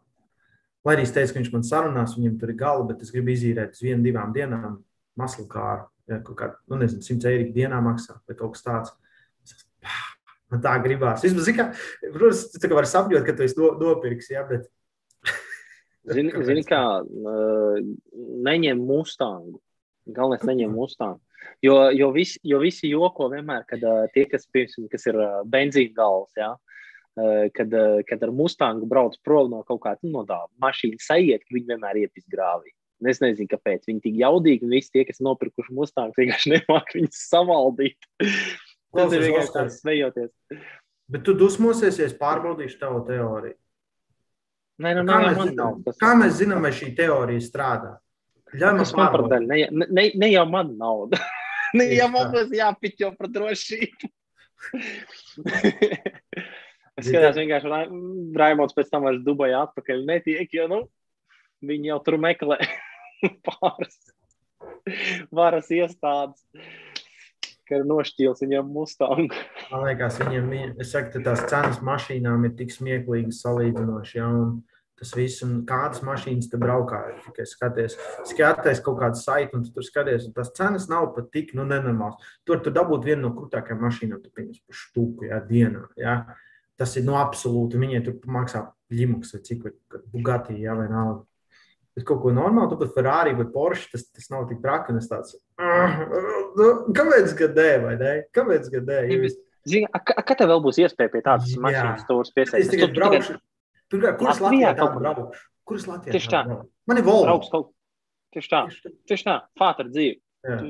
Lai 0.87 0.95
arī 0.95 1.07
es 1.07 1.13
teicu, 1.15 1.35
ka 1.35 1.41
viņš 1.41 1.53
man 1.53 1.65
sarunās, 1.67 2.15
viņam 2.15 2.37
tur 2.39 2.53
ir 2.53 2.59
gala, 2.61 2.87
bet 2.87 3.03
es 3.03 3.11
gribu 3.15 3.33
izīrēt 3.35 3.75
uz 3.75 3.83
vienu, 3.83 4.05
divām 4.05 4.31
dienām 4.35 4.79
maslu 5.19 5.49
kāru. 5.51 5.89
Ja, 6.07 6.21
kaut 6.23 6.39
kā, 6.39 6.53
nu, 6.71 6.79
nezinu, 6.79 7.03
100 7.03 7.33
eiro 7.33 7.49
dienā 7.57 7.81
maksā 7.83 8.21
vai 8.29 8.37
kaut 8.39 8.55
kas 8.55 8.63
tāds. 8.63 8.95
Man 10.53 10.63
tā 10.63 10.77
gribās. 10.79 11.25
Vismaz, 11.27 11.49
kā, 11.57 11.73
protams, 12.15 12.45
tu 12.55 12.69
vari 12.71 12.91
sapņot, 12.93 13.25
ka 13.27 13.35
tu 13.35 13.43
esi 13.43 13.59
no, 13.59 13.73
nopirksi, 13.81 14.37
ja, 14.37 14.45
bet. 14.47 14.69
Zini, 16.07 16.31
zini 16.47 16.63
kā, 16.67 16.81
neņem 18.47 18.83
mustangu. 18.87 19.59
Galvenais 20.07 20.45
neņem 20.47 20.71
mustangu. 20.71 21.21
Jo, 21.65 21.91
jo, 21.91 22.11
visi, 22.15 22.39
jo 22.47 22.61
visi 22.63 22.91
joko 22.91 23.29
vienmēr, 23.33 23.65
kad 23.69 23.83
uh, 23.87 24.07
tie, 24.15 24.27
kas, 24.31 24.47
piemēram, 24.53 24.89
kas 24.93 25.07
ir 25.09 25.19
uh, 25.19 25.43
benzīna 25.51 25.95
gals, 25.97 26.31
ja, 26.39 26.53
uh, 26.57 27.45
kad, 27.57 27.75
uh, 27.75 28.01
kad 28.07 28.23
ar 28.27 28.33
mustangu 28.35 28.89
brauc 28.91 29.17
prom 29.27 29.51
no 29.53 29.63
kaut 29.67 29.83
kāda 29.85 30.03
nu, 30.07 30.13
no 30.19 30.25
tā 30.29 30.41
mašīna 30.63 31.01
sajiet, 31.03 31.45
ka 31.47 31.57
viņi 31.57 31.73
vienmēr 31.73 32.03
iet 32.05 32.19
iz 32.19 32.27
grāvī. 32.33 32.75
Es 33.07 33.21
nezinu, 33.21 33.51
kāpēc 33.51 33.85
viņi 33.89 34.03
tik 34.07 34.17
jaudīgi, 34.23 34.65
un 34.65 34.73
visi 34.73 34.93
tie, 34.95 35.05
kas 35.09 35.21
nopirkuši 35.25 35.75
mustangu, 35.77 36.17
vienkārši 36.17 36.53
nemāk 36.57 36.95
viņus 36.97 37.23
savaldīt. 37.29 38.11
Tas 38.97 39.13
ir 39.13 39.27
vienkārši 39.27 39.55
tāds 39.59 39.81
svejoties. 39.83 40.33
Bet 41.13 41.23
tu 41.27 41.37
dusmosies, 41.39 42.01
ja 42.01 42.09
es 42.09 42.17
pārbaudīšu 42.19 42.81
tavu 42.81 43.05
teoriju. 43.07 43.59
Nē, 44.77 44.93
nu, 44.99 45.05
kā, 45.09 45.21
mēs 45.25 45.39
zinām, 45.41 45.79
nav, 45.81 45.95
kā 46.01 46.11
mēs 46.21 46.35
zinām, 46.37 46.65
vai 46.67 46.73
šī 46.77 46.91
teorija 46.99 47.45
strādā? 47.45 47.95
Ļauj 48.57 48.77
man 48.77 48.91
pārbaudīt. 48.99 49.47
Ne, 49.49 49.87
ne, 49.89 50.05
ne 50.21 50.29
jau 50.31 50.45
man 50.51 50.75
nauda. 50.79 51.21
ne 51.79 51.89
jau 51.95 52.09
man 52.13 52.29
būs 52.35 52.53
jāpiķo 52.57 53.13
par 53.17 53.31
drošību. 53.33 54.11
es 56.97 57.09
skatījos 57.09 57.41
vienkārši, 57.41 57.73
Raimons 58.37 58.77
pēc 58.77 58.93
tam 58.93 59.09
vairs 59.09 59.25
Dubajā 59.25 59.65
atpakaļ 59.69 60.05
netiek, 60.09 60.53
jo, 60.59 60.69
nu, 60.73 60.83
viņi 61.65 61.93
jau 61.93 61.99
tur 62.05 62.19
meklē 62.21 62.61
pāris 63.49 63.97
varas 65.35 65.69
iestādes 65.75 66.45
ka 67.69 67.81
ir 67.81 67.85
nošķīls 67.89 68.43
viņam 68.45 68.71
Mustang. 68.73 69.35
Man 69.73 69.85
liekas, 69.89 70.21
viņiem, 70.23 70.79
es 70.83 70.95
saku, 70.95 71.23
tās 71.25 71.45
cenas 71.51 71.83
mašīnām 71.85 72.49
ir 72.49 72.57
tik 72.59 72.73
smieklīgas 72.75 73.43
salīdzinoši. 73.45 74.19
Ja, 74.19 74.31
tas 74.97 75.13
viss, 75.17 75.43
un 75.45 75.59
kādas 75.69 76.01
mašīnas 76.07 76.49
te 76.53 76.61
braukā. 76.61 77.03
Tikai 77.27 77.45
skaties, 77.49 77.99
skaties 78.31 78.81
kaut 78.85 78.99
kādu 79.03 79.21
saiti, 79.21 79.53
un 79.57 79.67
tu 79.67 79.75
tur 79.75 79.85
skaties, 79.85 80.29
un 80.29 80.37
tās 80.37 80.55
cenas 80.57 80.89
nav 80.93 81.11
pat 81.17 81.29
tik 81.35 81.53
nu, 81.59 81.67
nenormāls. 81.69 82.17
Tur 82.49 82.63
tu 82.65 82.73
dabūt 82.75 83.05
vienu 83.11 83.27
no 83.27 83.35
krūtākajām 83.37 83.85
mašīnām, 83.85 84.23
tu 84.25 84.33
pieņems 84.33 84.65
par 84.65 84.81
štuku 84.81 85.29
ja, 85.29 85.43
dienā. 85.45 85.85
Ja. 86.01 86.17
Tas 86.81 86.97
ir 86.97 87.07
nu, 87.07 87.17
absolūti, 87.17 87.81
viņiem 87.81 88.05
tur 88.05 88.17
maksā 88.33 88.67
ļimuks 88.93 89.33
vai 89.37 89.43
cik, 89.45 89.65
vai 89.65 90.03
Bugatti, 90.13 90.59
ja, 90.61 90.75
vai 90.77 90.89
nav 90.93 91.25
bet 91.97 92.05
kaut 92.09 92.21
ko 92.23 92.33
normālu, 92.37 92.69
tu 92.71 92.79
pat 92.81 92.93
Ferrari 92.95 93.35
vai 93.39 93.47
Porsche, 93.51 93.89
tas, 93.95 94.05
tas 94.13 94.29
nav 94.33 94.47
tik 94.51 94.61
traki. 94.65 94.95
Es 95.01 95.09
tāds, 95.11 95.35
nu, 95.57 96.69
kāpēc 96.97 97.35
gadē, 97.41 97.71
vai 97.85 97.97
ne? 98.01 98.15
Kāpēc 98.37 98.71
gadē? 98.75 99.03
Jūs... 99.15 99.39
Zini, 99.67 99.89
kad 99.91 100.37
tev 100.39 100.53
vēl 100.53 100.63
būs 100.63 100.79
iespēja 100.85 101.11
pie 101.11 101.25
tādas 101.27 101.57
mašīnas 101.59 102.05
stūres 102.05 102.31
piesaistīt? 102.37 102.69
Es 102.69 102.71
tikai 102.71 102.93
braukšu. 102.95 103.41
Pirmkārt, 103.91 104.21
kuras 104.21 104.43
Latvijā 104.45 104.75
tā 104.79 104.87
braukšu? 104.93 105.43
Kuras 105.67 105.89
Latvijā 105.91 106.15
Tieši 106.15 106.31
tā. 106.31 106.43
Man 106.87 107.01
ir 107.01 107.07
Volvo. 107.07 107.25
Brauks 107.27 107.51
kaut... 107.51 107.73
Tieši 108.37 108.53
tā. 108.53 108.61
Tieši 109.11 109.27
tā. 109.27 109.41
Fātra 109.59 109.89
dzīve. 109.91 110.21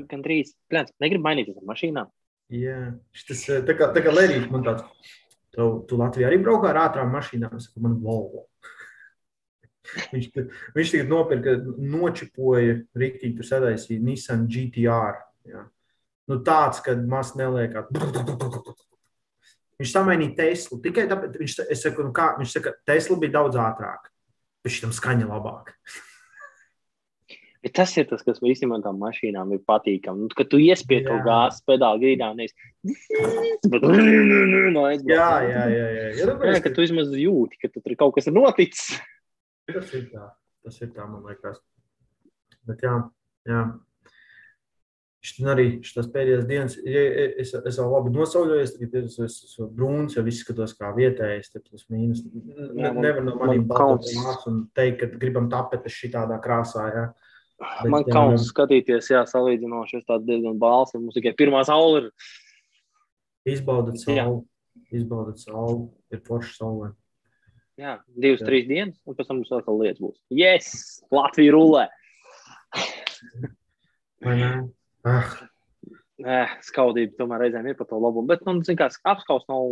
Gan 0.09 0.23
drīz, 0.25 0.55
plēns, 0.71 0.93
negribu 1.03 1.27
mainīties 1.27 1.59
ar 1.59 1.67
mašīnām. 1.69 2.09
Jā, 2.57 2.77
šis 3.13 3.43
tā 3.67 3.75
kā, 3.77 3.91
tā 3.93 4.01
kā 4.05 4.13
Lērijas 4.13 4.47
man 4.49 4.63
tāds, 4.65 5.11
tu, 5.53 5.67
tu 5.89 5.99
Latvijā 5.99 6.29
arī 6.31 6.39
braukā 6.41 6.71
ar 6.71 6.79
ātrām 6.87 7.11
mašīnām, 7.13 7.57
es 7.59 7.67
saku, 7.67 7.83
man 7.83 7.97
Volvo. 8.01 8.47
Viņš, 10.13 10.27
viņš 10.75 10.93
tagad 10.93 11.11
nopirka, 11.11 11.55
nočipoja 11.77 12.81
rīktīgi, 12.97 13.35
tur 13.37 13.47
sadaisīja 13.47 14.03
Nissan 14.03 14.47
GTR. 14.51 15.21
Ja. 15.47 15.63
Nu, 16.27 16.41
tāds, 16.43 16.81
kad 16.83 17.05
maz 17.07 17.33
neliekās. 17.39 17.87
Viņš 19.77 19.93
samainīja 19.93 20.35
Teslu. 20.41 20.81
Tikai 20.83 21.05
tāpēc, 21.09 21.37
viņš, 21.39 21.55
saku, 21.77 22.07
nu 22.09 22.13
kā, 22.15 22.31
viņš 22.39 22.57
saka, 22.57 22.75
Tesla 22.87 23.17
bija 23.21 23.37
daudz 23.39 23.59
ātrāk, 23.61 24.11
bet 24.65 24.73
šitam 24.73 24.93
skaņa 24.95 25.29
labāk. 25.29 25.75
Bet 27.67 27.73
tas 27.75 27.91
ir 27.97 28.05
tas, 28.09 28.21
kas 28.23 28.37
īstenībā 28.39 28.77
tam 28.83 28.99
mašīnām 29.01 29.49
ir 29.55 29.61
patīkami. 29.67 30.23
Nu, 30.23 30.29
kad 30.37 30.49
tu 30.51 30.59
iespied 30.61 31.07
to 31.07 31.17
gāzes 31.25 31.63
pedāli 31.67 32.03
grīdā, 32.05 32.29
nevis. 32.37 32.53
no 34.75 34.85
jā, 34.93 35.01
jā, 35.09 35.29
jā. 35.49 35.65
jā. 35.73 36.07
jā, 36.21 36.35
jā 36.53 36.61
ka 36.63 36.71
tu 36.71 36.85
vismaz 36.85 37.11
jūti, 37.17 37.59
ka 37.61 37.71
tur 37.73 37.97
kaut 37.99 38.15
kas 38.17 38.29
ir 38.29 38.37
noticis. 38.37 38.97
Tas 39.67 39.91
ir 39.97 40.07
tā, 40.13 40.29
tas 40.63 40.79
ir 40.81 40.93
tā, 40.95 41.05
man 41.09 41.25
liekas. 41.27 41.59
Bet 42.67 42.83
jā, 42.83 42.95
jā. 43.47 43.65
Šitien 45.27 45.49
arī 45.51 45.65
šīs 45.83 46.07
pēdējās 46.13 46.45
dienas, 46.47 46.75
ja 46.87 47.01
es, 47.41 47.51
es 47.51 47.79
vēl 47.81 47.89
labi 47.91 48.11
nosauļojos, 48.15 48.75
tagad 48.77 49.07
es 49.09 49.17
esmu 49.25 49.65
brūns, 49.75 50.15
jau 50.15 50.23
izskatos 50.29 50.75
kā 50.77 50.91
vietējais, 50.95 51.49
tad 51.51 51.65
tas 51.67 51.87
mīnus. 51.91 52.21
Ne, 52.77 52.93
nevar 52.95 53.25
no 53.25 53.33
maniem 53.41 53.65
baltotiem 53.67 54.29
un 54.47 54.61
teikt, 54.77 55.01
ka 55.01 55.19
gribam 55.19 55.49
tapetes 55.51 55.97
šitādā 55.97 56.37
krāsā, 56.43 56.85
jā. 56.93 57.07
Bet, 57.57 57.89
man 57.91 58.05
kauns 58.05 58.43
jā, 58.43 58.51
skatīties, 58.51 59.09
jā, 59.11 59.23
salīdzinoši, 59.27 59.99
es 59.99 60.07
tāds 60.07 60.27
diezgan 60.27 60.59
bāls, 60.61 60.93
un 60.95 61.07
mums 61.07 61.17
tikai 61.17 61.33
pirmā 61.35 61.63
saule 61.67 62.03
ir. 62.03 62.09
Izbaudat 63.49 63.97
sauli, 63.99 64.43
izbaudat 64.93 65.41
sauli, 65.41 65.87
ir 66.13 66.23
forša 66.29 66.53
saule. 66.61 66.91
Jā, 67.77 67.99
divas, 68.17 68.41
Jā. 68.41 68.47
trīs 68.49 68.65
dienas, 68.69 68.97
un 69.05 69.17
pēc 69.17 69.27
tam 69.29 69.39
mums 69.39 69.51
vēl 69.53 69.61
kāda 69.65 69.83
lietas 69.83 70.01
būs. 70.01 70.17
Yes! 70.33 70.71
Latvija 71.13 71.53
rulē! 71.53 71.85
Ah. 75.07 75.35
Nē, 76.17 76.37
skaudība 76.65 77.13
tomēr 77.19 77.43
reizēm 77.45 77.67
ir 77.69 77.75
par 77.77 77.85
to 77.91 77.99
labumu. 78.01 78.25
Bet, 78.31 78.41
man, 78.47 78.63
zin, 78.65 78.79
kā 78.79 78.87
apskaust 78.89 79.45
nav, 79.51 79.67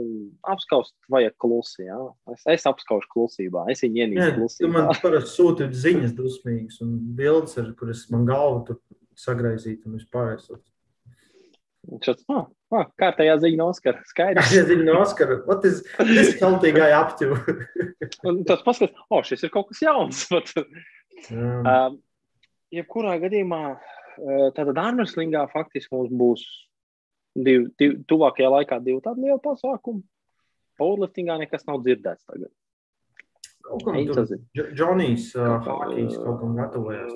apskaust 0.53 0.93
vajag 1.09 1.33
klusi, 1.41 1.87
jā. 1.87 1.97
Es, 2.29 2.43
es 2.53 2.67
apskaušu 2.69 3.09
klusībā, 3.15 3.65
es 3.73 3.81
viņu 3.81 4.03
ienīstu 4.03 4.35
klusībā. 4.37 4.67
Tu 4.67 4.69
man 4.75 4.91
parasti 5.01 5.33
sūti 5.33 5.69
ziņas 5.73 6.13
dusmīgas 6.13 6.77
un 6.85 6.93
bildes, 7.17 7.57
ar 7.57 7.73
kuras 7.79 8.05
man 8.13 8.29
galva 8.29 8.61
tur 8.69 8.77
sagraizīt 9.17 9.89
un 9.89 9.97
vispār. 9.97 10.37
Šāds, 12.05 12.23
oh, 12.31 12.47
oh, 12.73 12.85
kārtējā 12.99 13.35
ziņa 13.43 13.59
no 13.59 13.69
Oskara. 13.71 14.01
Skaidrs. 14.09 14.41
Kārtējā 14.41 14.65
ziņa 14.71 14.85
no 14.87 14.97
Oskara. 15.03 15.37
What 15.45 15.65
is 15.67 15.83
this 15.99 16.33
healthy 16.39 16.71
guy 16.75 16.89
up 16.95 17.15
to? 17.19 17.37
un 18.29 18.41
tas 18.47 18.63
paskatās, 18.65 19.05
oh, 19.09 19.21
šis 19.25 19.45
ir 19.45 19.53
kaut 19.53 19.69
kas 19.71 19.83
jauns. 19.85 20.25
um, 20.33 21.69
uh, 21.69 21.87
jebkurā 22.73 23.15
gadījumā, 23.21 23.61
uh, 23.75 24.45
tātad 24.57 24.81
Armstrongā 24.81 25.45
faktiski 25.53 25.93
mums 25.95 26.13
būs 26.15 26.45
div, 27.35 27.69
div, 27.79 27.97
tuvākajā 28.09 28.51
laikā 28.57 28.81
divi 28.83 29.01
tādi 29.05 29.27
lieli 29.27 29.41
pasākumi. 29.43 30.05
Powerliftingā 30.79 31.37
nekas 31.39 31.67
nav 31.69 31.83
dzirdēts 31.85 32.25
tagad. 32.27 32.51
Kaut 33.65 33.81
kam 33.81 33.95
Džonijs 34.53 35.31
uh, 35.39 35.55
Hākijs 35.65 36.17
kaut 36.21 36.41
kam 36.41 36.57
gatavojas. 36.57 37.13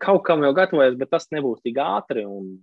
Kaut 0.00 0.22
kam 0.24 0.44
jau 0.46 0.52
gatavojas, 0.56 0.96
bet 1.00 1.10
tas 1.12 1.28
nebūs 1.34 1.60
tik 1.64 1.80
ātri. 1.82 2.24
Un 2.24 2.54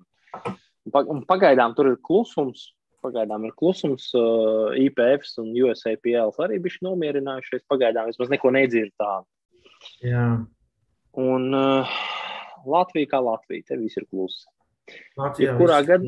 Un 0.90 1.26
pagaidām 1.30 1.76
tur 1.78 1.92
ir 1.92 2.00
klusums. 2.04 2.72
Pagaidām 3.02 3.46
ir 3.48 3.54
klusums. 3.58 4.10
Uh, 4.18 4.74
IPF 4.78 5.28
un 5.42 5.52
USAPL 5.58 6.34
arī 6.46 6.60
bija 6.62 6.86
nomierinājušies. 6.88 7.66
Pagaidām 7.70 8.10
vismaz 8.10 8.34
neko 8.34 8.54
nedzird 8.54 8.94
tādu. 9.02 9.28
Jā. 10.06 10.26
Un 11.22 11.48
uh, 11.58 11.96
Latvija 12.70 13.10
kā 13.14 13.22
Latvija, 13.24 13.66
te 13.68 13.80
viss 13.82 14.00
ir 14.00 14.08
klusi. 14.10 14.46
Latvijā 15.20 15.52
jebkurā, 15.52 15.82
gad... 15.88 16.06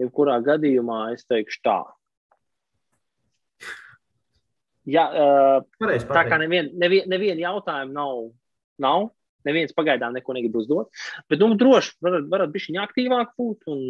jebkurā 0.00 0.36
gadījumā 0.46 1.00
es 1.14 1.26
teikšu 1.28 1.62
tā. 1.66 1.78
Jā, 4.90 5.06
uh, 5.06 5.56
pareiz, 5.78 6.04
pareiz. 6.08 6.10
tā 6.16 6.22
kā 6.26 6.38
neviena 6.40 6.70
nevien, 6.80 7.06
nevien 7.10 7.38
jautājuma 7.38 7.92
nav, 7.94 8.30
nav 8.80 9.10
Neviens 9.48 9.74
pagaidām 9.76 10.14
neko 10.16 10.34
negrib 10.36 10.58
uzdot. 10.60 10.90
Bet, 11.30 11.40
nu, 11.40 11.56
droši 11.60 11.96
varat, 12.04 12.28
varat 12.32 12.52
būt 12.54 12.68
viņa 12.68 12.84
aktīvāk 12.84 13.32
būt. 13.40 13.66
Un, 13.72 13.82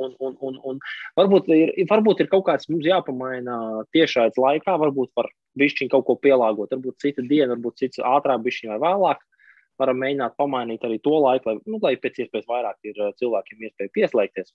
un, 0.00 0.16
un, 0.18 0.36
un, 0.48 0.58
un 0.72 0.80
varbūt, 1.20 1.50
ir, 1.54 1.74
varbūt 1.90 2.24
ir 2.24 2.30
kaut 2.32 2.46
kāds 2.48 2.70
mums 2.72 2.88
jāpamaina 2.88 3.58
tiešais 3.94 4.40
laikā, 4.40 4.76
varbūt 4.80 5.12
var 5.18 5.30
bišķiņ 5.60 5.92
kaut 5.92 6.08
ko 6.08 6.18
pielāgot. 6.20 6.74
Varbūt 6.74 7.00
cita 7.04 7.24
diena, 7.24 7.54
varbūt 7.54 7.84
cits 7.84 8.02
ātrāk, 8.02 8.42
bišķiņ 8.46 8.74
vai 8.74 8.82
vēlāk. 8.88 9.24
Varam 9.82 9.98
mēģināt 9.98 10.36
pamainīt 10.38 10.84
arī 10.86 11.00
to 11.02 11.16
laiku, 11.18 11.50
lai, 11.50 11.58
nu, 11.66 11.80
lai 11.82 11.96
pēc 11.98 12.22
iespējas 12.22 12.46
vairāk 12.46 12.92
ir 12.92 13.00
cilvēkiem 13.18 13.64
iespēja 13.66 13.94
pieslēgties 13.96 14.52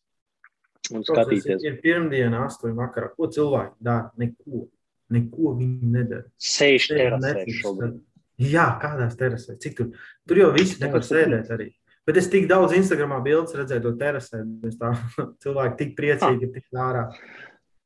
un 0.95 1.05
skatīties. 1.05 1.63
Ir 1.67 1.79
pirmdiena, 1.83 2.45
astoņi 2.47 2.77
vakarā. 2.79 3.11
Ko 3.17 3.29
cilvēki 3.31 3.75
dara? 3.83 4.11
Neko. 4.21 4.67
Neko 5.09 5.55
viņi 5.57 5.89
nedara. 5.89 6.27
Sēž 6.37 6.91
terasē 6.91 7.45
šobrīd. 7.57 7.95
Jā, 8.39 8.65
kādās 8.81 9.17
terasēs? 9.19 9.59
Cik 9.59 9.77
tur? 9.77 9.91
Tur 10.29 10.39
jau 10.39 10.49
visi 10.55 10.79
nevar 10.83 11.03
sēdēt 11.05 11.51
arī. 11.55 11.69
Bet 12.07 12.17
es 12.17 12.29
tik 12.31 12.47
daudz 12.49 12.73
Instagramā 12.77 13.19
bildes 13.25 13.53
redzēju 13.57 13.83
to 13.85 13.93
terasē. 13.99 14.41
Tā, 14.79 14.93
cilvēki 15.43 15.79
tik 15.83 15.95
priecīgi 15.99 16.47
ir 16.47 16.53
tik 16.55 16.81
ārā. 16.87 17.09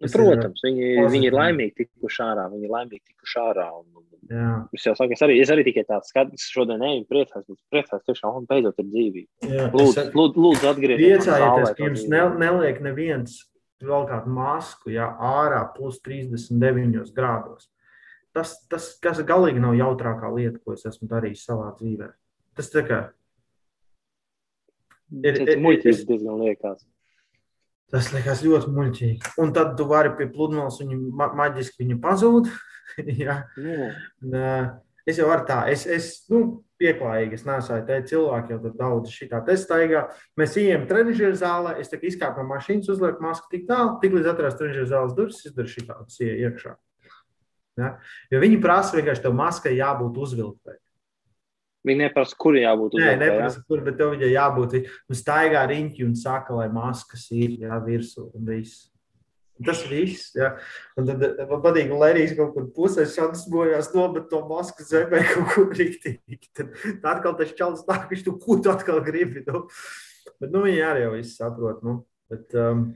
Nu, 0.04 0.10
protams, 0.12 0.62
viņi, 0.66 0.94
viņi 1.12 1.30
ir 1.30 1.36
laimīgi 1.38 1.76
tikuši 1.84 2.24
ārā. 2.26 2.48
Viņi 2.52 2.68
ir 2.68 2.74
laimīgi 2.74 3.06
tikuši 3.14 3.40
ārā. 3.44 3.70
Un, 3.82 4.04
Jā. 4.32 4.52
Es 4.76 4.86
jau 4.88 4.94
saku, 4.96 5.16
es 5.18 5.24
arī, 5.26 5.36
es 5.44 5.50
arī 5.52 5.66
tikai 5.68 5.84
tāds 5.88 6.12
skats, 6.12 6.46
šodien 6.54 6.80
neju 6.80 7.04
priecājos, 7.10 7.44
bet 7.50 7.60
priecājos 7.74 8.06
tiešām, 8.08 8.38
un 8.40 8.46
beidzot 8.48 8.80
ir 8.80 8.88
dzīvība. 8.88 9.50
Lūdzu, 9.74 10.06
lūdzu, 10.16 10.44
lūdzu 10.46 10.70
atgriezties. 10.72 11.26
Priecājieties, 11.26 11.74
ka 11.76 11.84
jums 11.90 12.06
ne, 12.12 12.22
neliek 12.40 12.80
neviens 12.86 13.36
vēl 13.84 14.08
kādu 14.08 14.32
masku, 14.32 14.94
ja 14.96 15.10
ārā 15.20 15.66
plus 15.76 16.00
39 16.06 17.12
grādos. 17.16 17.68
Tas, 18.34 18.56
tas 18.70 18.88
kas 19.02 19.22
galīgi 19.28 19.62
nav 19.62 19.76
jautrākā 19.78 20.32
lieta, 20.34 20.58
ko 20.64 20.74
es 20.74 20.88
esmu 20.90 21.10
darījis 21.12 21.46
savā 21.46 21.70
dzīvē. 21.78 22.10
Tas 22.58 22.72
tā 22.74 22.82
kā 22.88 23.04
ir. 25.22 25.40
Tas 25.44 25.62
muļķīgi 25.62 26.08
diezgan 26.10 26.42
liekas. 26.42 26.86
Tas 27.94 28.10
liekas 28.16 28.42
ļoti 28.42 28.72
muļķīgi. 28.74 29.34
Un 29.44 29.54
tad 29.54 29.76
tu 29.78 29.86
vari 29.90 30.16
pie 30.18 30.26
pludmales 30.34 30.80
viņu 30.82 30.98
ma 31.14 31.30
maģiski 31.38 31.84
viņu 31.84 32.00
pazūd. 32.02 32.50
ja. 33.26 33.44
yeah. 33.62 34.74
Es 35.04 35.18
jau 35.20 35.28
varu 35.28 35.44
tā, 35.44 35.58
es, 35.68 35.82
es 35.84 36.06
nu, 36.32 36.64
pieklājīgi, 36.80 37.36
es 37.36 37.44
nesu 37.44 37.76
te 37.88 37.98
cilvēki, 38.08 38.54
jau 38.56 38.60
tur 38.64 38.76
daudz 38.80 39.12
šitā 39.12 39.42
testaigā. 39.44 40.06
Mēs 40.40 40.56
ejam 40.62 40.86
trenižera 40.88 41.36
zālē, 41.42 41.74
es 41.82 41.92
tā 41.92 42.00
kā 42.00 42.08
izkāpu 42.08 42.40
no 42.40 42.54
mašīnas, 42.54 42.88
uzlieku 42.94 43.26
masku 43.26 43.52
tik 43.52 43.68
tālu, 43.68 43.98
tik 44.00 44.16
līdz 44.16 44.32
atrast 44.32 44.62
trenižera 44.62 44.88
zāles 44.94 45.18
durvis, 45.18 45.42
izdaru 45.50 45.74
šitā, 45.74 46.00
tas 46.06 46.24
iekšā. 46.24 46.78
Ja? 47.80 47.96
Jo 48.32 48.42
viņi 48.44 48.62
prasa 48.64 48.98
vienkārši 48.98 49.26
tev 49.26 49.36
maskai 49.38 49.76
jābūt 49.78 50.18
uzvilktai. 50.26 50.78
Viņi 51.84 52.06
neprasa, 52.06 52.38
kur 52.40 52.56
jābūt. 52.56 52.96
Nē, 52.96 53.18
neprasa, 53.20 53.60
jā? 53.60 53.68
kur, 53.68 53.82
bet 53.84 53.98
tev 54.00 54.14
viņai 54.14 54.32
jābūt. 54.32 54.76
Un 55.12 55.20
staigā 55.20 55.66
riņķi 55.68 56.06
un 56.08 56.14
saka, 56.16 56.56
lai 56.56 56.70
maskas 56.72 57.28
ir 57.36 57.58
jā, 57.66 57.80
virsū 57.84 58.30
un 58.32 58.48
viss. 58.48 58.88
Tas 59.64 59.84
viss. 59.86 60.32
Ja. 60.38 60.54
Un 60.98 61.08
tad 61.08 61.22
man 61.50 61.60
patīk, 61.64 61.92
ka 61.92 62.00
Lērijas 62.00 62.34
kaut 62.38 62.56
kur 62.56 62.70
pusē 62.76 63.06
šansas 63.10 63.46
bojās 63.52 63.92
nomet 63.94 64.26
to 64.32 64.40
masku 64.48 64.86
zemē 64.88 65.22
kaut 65.34 65.52
kur 65.54 65.76
rīktīgi. 65.76 66.40
Tad, 66.56 66.72
tad 66.88 67.12
atkal 67.18 67.36
tas 67.40 67.54
čalis 67.58 67.84
tā, 67.88 68.00
ka 68.00 68.12
viņš 68.12 68.26
tu 68.26 68.38
ko 68.42 68.58
tu 68.64 68.72
atkal 68.74 69.04
gribi. 69.06 69.44
Nu. 69.50 69.66
Bet, 70.40 70.50
nu, 70.50 70.64
viņi 70.64 70.84
arī 70.88 71.06
jau 71.06 71.14
viss 71.18 71.38
saprot. 71.40 71.84
Nu. 71.86 72.00
Bet, 72.32 72.48
um, 72.56 72.94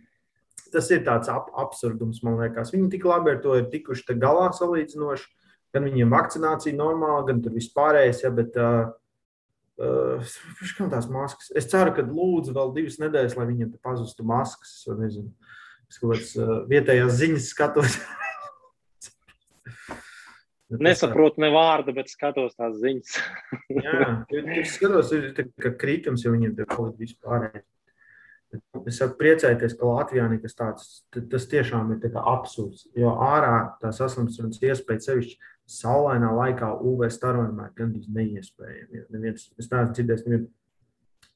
tas 0.74 0.90
ir 0.94 1.04
tāds 1.06 1.32
ap 1.32 1.50
absurdums, 1.58 2.22
man 2.26 2.40
liekas. 2.42 2.74
Viņi 2.74 2.92
tik 2.94 3.08
labi 3.08 3.34
ar 3.34 3.42
to 3.44 3.58
ir 3.60 3.68
tikuši 3.72 4.18
galā 4.20 4.50
salīdzinoši. 4.56 5.28
Gan 5.76 5.84
viņiem 5.84 6.14
vakcinācija 6.14 6.78
normāla, 6.78 7.26
gan 7.28 7.42
tur 7.44 7.54
vispārējais. 7.58 8.24
Ja, 8.24 8.32
bet, 8.34 8.56
uh, 8.56 8.94
uh, 9.78 10.38
tās 10.94 11.10
maskas. 11.12 11.52
Es 11.58 11.68
ceru, 11.72 11.94
ka 11.96 12.06
lūdzu 12.08 12.56
vēl 12.56 12.72
divas 12.78 12.98
nedēļas, 13.04 13.36
lai 13.38 13.50
viņiem 13.52 13.76
pazustu 13.84 14.26
maskas. 14.28 14.80
Es 15.88 16.00
kaut 16.00 16.14
kādas 16.14 16.32
uh, 16.40 16.64
vietējās 16.72 17.20
ziņas 17.20 17.52
skatos. 17.54 18.00
Nesaprotu 20.84 21.40
ne 21.40 21.48
vārdu, 21.54 21.94
bet 21.96 22.10
skatos 22.12 22.58
tās 22.58 22.76
ziņas. 22.82 23.14
Jā, 23.86 24.08
es 24.60 24.76
skatos, 24.76 25.14
ka 25.64 25.72
kritums 25.80 26.26
jau 26.26 26.34
viņiem 26.34 26.58
ir 26.58 26.68
kaut 26.68 26.92
kas 26.92 27.00
vispārējais. 27.06 27.68
Es 28.88 29.00
saku, 29.02 29.18
priecājieties, 29.20 29.76
ka 29.80 29.90
Latvijā 29.90 30.28
nekas 30.32 30.56
tāds- 30.58 30.90
tas 31.32 31.48
tiešām 31.52 31.92
ir 31.96 32.12
absurds. 32.24 32.88
Jo 32.96 33.16
ārā 33.24 33.78
tā 33.82 33.92
saslimšanas 33.92 34.62
iespēja 34.62 35.02
sevišķi 35.08 35.38
saulainā 35.68 36.32
laikā 36.32 36.72
UV 36.80 37.10
starojumā 37.12 37.68
ir 37.68 37.76
gandrīz 37.76 38.08
neiespējami. 38.08 39.06
Neviens, 39.12 39.52
es 39.60 39.70
neesmu 39.70 39.94
dzirdējis 39.94 40.26
nevienu 40.26 40.48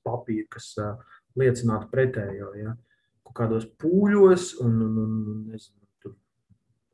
papīru, 0.05 0.47
kas 0.49 0.71
uh, 0.79 0.95
liecinātu 1.37 1.91
pretējo. 1.91 2.53
Ja? 2.55 2.75
Kaut 3.27 3.35
kādos 3.41 3.67
pūļos 3.81 4.53
un, 4.63 4.81
un, 4.87 4.97
un 5.03 5.45
nezinu, 5.51 5.81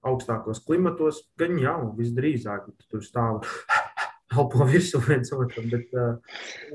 augstākos 0.07 0.61
klimatos 0.65 1.23
gan 1.39 1.57
jau 1.61 1.93
visdrīzāk 1.97 2.69
tur 2.91 3.05
stāv. 3.05 3.41
Elpo 4.37 4.65
virsū 4.67 4.99
viens 5.05 5.31
otram, 5.31 5.69
bet 5.71 5.93
uh, 5.95 6.17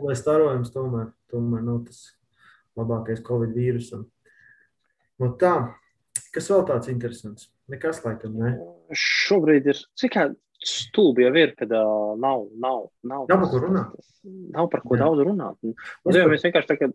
UV 0.01 0.15
starojums 0.17 0.73
tomēr, 0.73 1.11
tomēr 1.31 1.65
nav 1.67 1.83
tas 1.89 2.07
labākais 2.79 3.23
Covid 3.27 3.55
vīrusam. 3.57 4.07
No 5.23 5.33
tā, 5.41 5.55
kas 6.35 6.51
vēl 6.51 6.65
tāds 6.69 6.91
interesants? 6.93 7.51
Nekas, 7.71 8.03
laikam, 8.05 8.35
ne? 8.41 8.55
Šobrīd 8.97 9.69
ir, 9.71 9.81
cik 9.99 10.19
stulbi 10.63 11.25
jau 11.27 11.33
ir, 11.39 11.55
kad 11.59 11.73
uh, 11.75 12.13
nav, 12.21 12.47
nav, 12.61 12.87
nav, 13.03 13.27
nav 13.31 13.41
par 13.41 13.49
ko 13.51 13.63
runāt. 13.65 13.97
Nav 14.55 14.69
par 14.71 14.85
ko 14.85 14.97
Jā. 14.97 15.03
daudz 15.05 15.25
runāt. 15.27 15.59
Mums 15.67 16.19
jau 16.19 16.29
mēs 16.31 16.47
vienkārši 16.47 16.71
tā 16.71 16.79
kā 16.79 16.89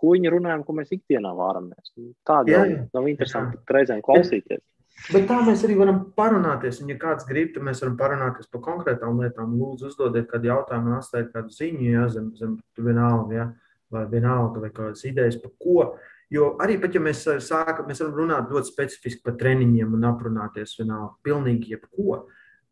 huīņi 0.00 0.32
runājam, 0.32 0.64
ko 0.66 0.76
mēs 0.76 0.92
ikdienā 0.96 1.32
vāramies. 1.36 1.92
Tāda 2.28 2.52
jau 2.52 2.62
nav 2.96 3.08
interesanti 3.08 3.76
reizēm 3.76 4.04
klausīties. 4.04 4.62
Bet 5.10 5.24
tā 5.28 5.40
mēs 5.44 5.64
arī 5.66 5.74
varam 5.78 6.00
parunāties. 6.16 6.78
Un, 6.84 6.92
ja 6.92 6.98
kāds 7.00 7.26
grib, 7.28 7.50
tad 7.54 7.64
mēs 7.66 7.80
varam 7.82 7.96
parunāties 7.98 8.48
par 8.52 8.62
konkrētām 8.64 9.18
lietām. 9.24 9.56
Lūdzu, 9.58 9.90
uzdodiet 9.90 10.28
kādu 10.30 10.52
jautājumu, 10.52 10.94
atstājiet 10.98 11.32
kādu 11.34 11.56
ziņu, 11.56 11.88
ja 11.96 12.04
zem, 12.12 12.30
zem 12.38 12.58
vienalga. 12.78 13.34
Ja 13.34 13.48
vai 13.92 14.04
vienalga, 14.10 14.62
vai 14.62 14.70
kādas 14.74 15.04
idejas 15.08 15.36
par 15.40 15.52
ko. 15.60 15.86
Jo 16.32 16.54
arī 16.62 16.78
pat, 16.82 16.94
ja 16.96 17.02
mēs 17.04 17.24
sākam, 17.44 17.86
mēs 17.88 18.00
varam 18.02 18.16
runāt 18.22 18.52
ļoti 18.52 18.72
specifiski 18.72 19.22
par 19.24 19.36
treniņiem 19.40 19.92
un 19.94 20.06
aprunāties 20.08 20.76
vienalga, 20.80 21.14
pilnīgi 21.26 21.74
jebko, 21.74 22.24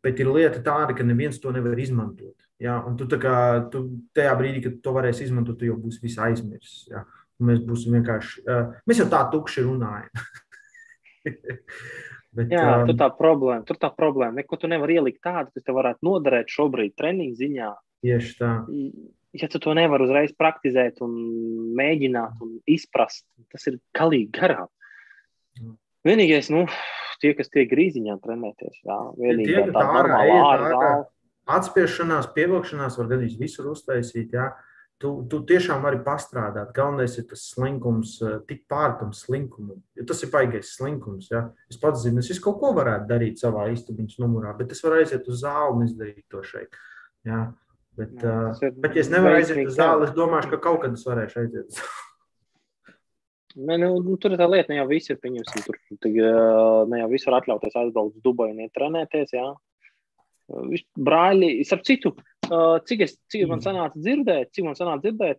bet 0.03 0.19
ir 0.19 0.31
lieta 0.33 0.61
tāda, 0.63 0.95
ka 0.97 1.05
neviens 1.07 1.39
to 1.39 1.53
nevar 1.55 1.79
izmantot. 1.79 2.35
Ja? 2.59 2.79
Un 2.87 2.97
tu, 2.99 3.07
kā, 3.21 3.35
tu 3.71 3.85
tajā 4.15 4.33
brīdī, 4.39 4.65
kad 4.67 4.79
to 4.83 4.95
varēsi 4.95 5.27
izmantot, 5.27 5.59
tu 5.59 5.69
jau 5.69 5.77
būsi 5.79 6.03
visu 6.03 6.23
aizmirsis. 6.25 6.87
Ja? 6.91 7.05
Un 7.39 7.49
mēs 7.51 7.61
būsim 7.67 7.95
vienkārši, 7.97 8.43
uh, 8.47 8.73
mēs 8.89 9.03
jau 9.03 9.07
tā 9.11 9.21
tukši 9.31 9.67
runājam. 9.67 10.11
Bet, 12.33 12.49
Jā, 12.49 12.79
um, 12.81 12.87
tur 12.89 12.97
tā 12.97 13.07
problēma, 13.13 13.61
tur 13.67 13.77
tā 13.77 13.91
problēma. 13.93 14.39
Neko 14.39 14.57
tu 14.57 14.69
nevari 14.69 14.95
ielikt 14.97 15.19
tādu, 15.21 15.51
kas 15.53 15.65
tev 15.67 15.77
varētu 15.77 16.07
noderēt 16.07 16.49
šobrīd 16.49 16.95
treniņu 16.97 17.35
ziņā. 17.37 17.67
Tieši 18.03 18.31
tā 18.39 18.53
ja 19.33 19.49
tu 19.49 19.59
to 19.61 19.73
nevari 19.77 20.05
uzreiz 20.07 20.33
praktizēt, 20.37 21.01
un 21.05 21.13
mēģināt 21.77 22.41
un 22.45 22.57
izprast, 22.69 23.25
tas 23.53 23.65
ir 23.69 23.79
galīgi 23.97 24.29
garām. 24.35 24.69
Mm. 25.59 25.77
Vienīgais, 26.07 26.51
nu, 26.53 26.65
tie, 27.23 27.31
kas 27.37 27.49
tiek 27.53 27.69
grīziņā 27.71 28.19
trenēties, 28.23 28.83
jā, 28.83 28.99
vienīgā 29.19 29.65
tā, 29.69 29.73
tā 29.79 29.87
normāla 29.87 30.43
ārā. 30.51 30.91
Atspiešanās, 31.53 32.29
pievilkšanās 32.35 32.95
var 32.99 33.09
gan 33.09 33.25
visur 33.39 33.73
uztaisīt, 33.73 34.35
jā. 34.35 34.51
Tu, 35.01 35.09
tu 35.27 35.41
tiešām 35.43 35.81
vari 35.83 35.97
pastrādāt. 36.05 36.69
Galvenais 36.75 37.17
ir 37.19 37.25
tas 37.27 37.41
slinkums, 37.49 38.13
eh, 38.23 38.37
tik 38.47 38.61
pār 38.71 38.93
tam 39.01 39.09
slinkumam. 39.11 39.81
Jo 39.99 40.05
tas 40.07 40.21
ir 40.23 40.29
baigais 40.31 40.69
slinkums. 40.77 41.27
Ja? 41.33 41.41
Es 41.67 41.75
pats 41.81 42.05
zinu, 42.05 42.23
es 42.23 42.39
kaut 42.39 42.61
ko 42.61 42.69
varētu 42.77 43.09
darīt 43.09 43.41
savā 43.41 43.65
istabiņas 43.73 44.21
numurā, 44.23 44.53
bet 44.55 44.71
es 44.71 44.79
varu 44.85 45.01
aiziet 45.01 45.27
uz 45.27 45.41
zāli 45.43 45.75
un 45.75 45.83
izdarīt 45.89 46.23
to 46.31 46.39
šeit. 46.47 46.79
Ja? 47.27 47.41
Bet, 47.97 48.13
uh, 48.25 48.71
bet 48.81 48.95
ja 48.97 49.03
es 49.03 49.11
nevaru 49.13 49.37
aiziet 49.37 49.59
uz 49.67 49.75
zāli, 49.77 50.07
es 50.07 50.15
domāju, 50.17 50.49
ka 50.55 50.61
kaut 50.63 50.81
kad 50.81 50.95
es 50.97 51.05
varēšu 51.07 51.45
aiziet. 51.45 51.77
Ne, 53.53 53.75
nu, 53.77 53.99
nu, 54.01 54.15
tur 54.17 54.33
ir 54.33 54.39
tā 54.41 54.47
lieta, 54.49 54.71
ne 54.71 54.79
jau 54.79 54.87
visi 54.89 55.11
ir 55.13 55.19
pieņemsim. 55.21 55.61
Tur 55.61 55.75
tad, 56.01 56.15
ne 56.89 57.01
jau 57.03 57.09
visi 57.11 57.27
var 57.29 57.35
atļauties 57.37 57.75
aizbraukt 57.77 58.15
uz 58.17 58.23
Dubaju 58.25 58.55
un 58.55 58.63
ietrenēties. 58.63 59.35
Jā. 59.35 59.43
Brāļi, 60.97 61.51
starp 61.61 61.83
citu, 61.85 62.15
cik, 62.89 63.03
es, 63.05 63.13
cik 63.29 63.45
man 63.51 63.61
sanāca 63.61 63.93
dzirdēt, 63.93 64.49
cik 64.57 64.65
man 64.65 64.79
sanāca 64.79 65.05
dzirdēt, 65.05 65.37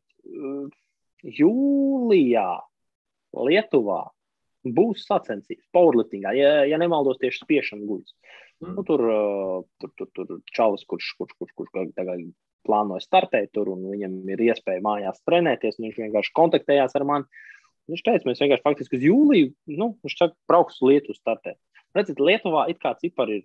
jūlijā 1.27 2.47
Lietuvā 3.35 4.01
būs 4.65 5.05
sacensības 5.09 5.67
powerliftingā, 5.75 6.33
ja, 6.37 6.53
ja 6.69 6.81
nemaldos 6.81 7.21
tieši 7.21 7.45
spiešana 7.45 7.85
guļus. 7.89 8.15
Mm. 8.63 8.75
Nu, 8.77 8.85
tur, 8.87 9.05
tur, 9.83 9.93
tur, 9.99 10.11
tur 10.17 10.41
čalis, 10.55 10.85
kurš, 10.89 11.11
kurš, 11.19 11.37
kurš, 11.39 11.55
kurš 11.59 11.91
tagad 11.97 12.23
plānoja 12.65 13.05
startēt 13.05 13.53
tur, 13.53 13.69
un 13.75 13.85
viņam 13.93 14.15
ir 14.33 14.45
iespēja 14.49 14.85
mājās 14.85 15.21
trenēties. 15.29 15.81
Viņš 15.83 15.99
vienkārši 16.01 16.37
kontaktējās 16.39 16.97
ar 16.97 17.05
mani. 17.09 17.43
Viņš 17.93 18.05
teica, 18.07 18.29
mēs 18.31 18.41
vienkārši 18.41 18.65
faktiski 18.65 18.97
uz 18.97 19.03
jūliju, 19.05 19.51
nu, 19.77 19.91
viņš 20.05 20.15
saka, 20.17 20.37
brauks 20.49 20.79
uz 20.81 20.89
Lietuvu 20.89 21.19
startēt. 21.19 21.59
Redziet, 21.95 22.23
Lietuvā 22.23 22.65
it 22.73 22.81
kā 22.81 22.95
cipari 22.97 23.43
ir 23.43 23.45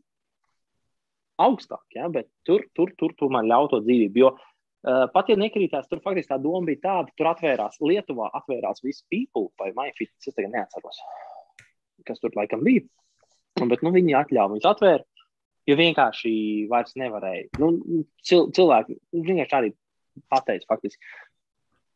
augstāk, 1.40 1.84
ja, 1.96 2.08
bet 2.12 2.30
tur, 2.48 2.64
tur, 2.76 2.94
tur 3.00 3.12
tomēr 3.20 3.48
ļauj 3.52 3.68
to 3.74 3.82
dzīvību. 3.84 4.24
Jo 4.24 4.32
pat 4.84 5.30
ja 5.32 5.36
nekrītās, 5.40 5.90
tur 5.90 6.02
faktiski 6.04 6.32
tā 6.32 6.38
doma 6.42 6.64
bija 6.70 6.84
tāda, 6.86 7.14
tur 7.20 7.32
atvērās 7.34 7.80
Lietuvā, 7.84 8.30
atvērās 8.40 8.84
visi 8.86 9.04
people 9.12 9.50
vai 9.60 9.74
MyFit, 9.76 10.12
es 10.24 10.36
tagad 10.36 10.54
neatceros, 10.56 11.02
kas 12.08 12.22
tur 12.24 12.36
laikam 12.38 12.64
bija. 12.64 12.86
Bet 13.60 13.84
nu, 13.84 13.92
viņi 13.92 14.16
atļāva, 14.16 14.54
viņus 14.56 14.70
atvēra, 14.70 15.04
jo 15.68 15.76
vienkārši 15.80 16.32
vairs 16.72 16.96
nevarēja. 17.00 17.50
Nu, 17.60 17.74
cil, 18.24 18.48
cilvēki 18.56 18.96
vienkārši 19.16 19.58
arī 19.58 19.74
pateica 20.32 20.70
faktiski. 20.70 21.16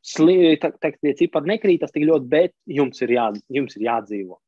Tie 0.04 1.14
cipari 1.16 1.54
nekrītas 1.54 1.94
tik 1.96 2.04
ļoti, 2.10 2.28
bet 2.28 2.52
jums 2.68 3.00
ir, 3.06 3.14
jā, 3.16 3.30
jums 3.56 3.78
ir 3.80 3.86
jādzīvo. 3.88 4.40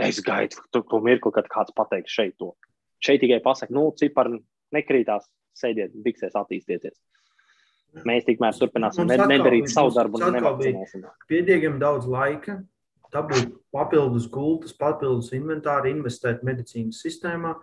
Es 0.00 0.20
gaidu 0.24 0.60
to, 0.74 0.82
to 0.84 1.00
mirkli, 1.04 1.32
kad 1.34 1.48
kāds 1.50 1.72
pateiks 1.76 2.12
šeit 2.12 2.36
to. 2.38 2.52
Šeit 3.00 3.22
tikai 3.24 3.40
pasakā, 3.44 3.72
nu, 3.72 3.88
cipari 3.96 4.36
nekrītās, 4.76 5.24
sēdiet, 5.56 5.96
biksēs, 6.04 6.36
attīstieties. 6.36 6.98
Mēs 8.06 8.26
tikmēr 8.26 8.54
turpināsim 8.54 9.08
ne, 9.08 9.16
nedarīt 9.32 9.70
savu 9.72 9.90
darbu. 9.94 10.20
Pietiekami 11.30 11.80
daudz 11.82 12.06
laika, 12.10 12.60
dabūt 13.14 13.56
papildus 13.74 14.28
gultas, 14.30 14.74
papildus 14.78 15.32
inventāru, 15.34 15.90
investēt 15.90 16.44
medicīnas 16.46 17.00
sistēmā, 17.02 17.56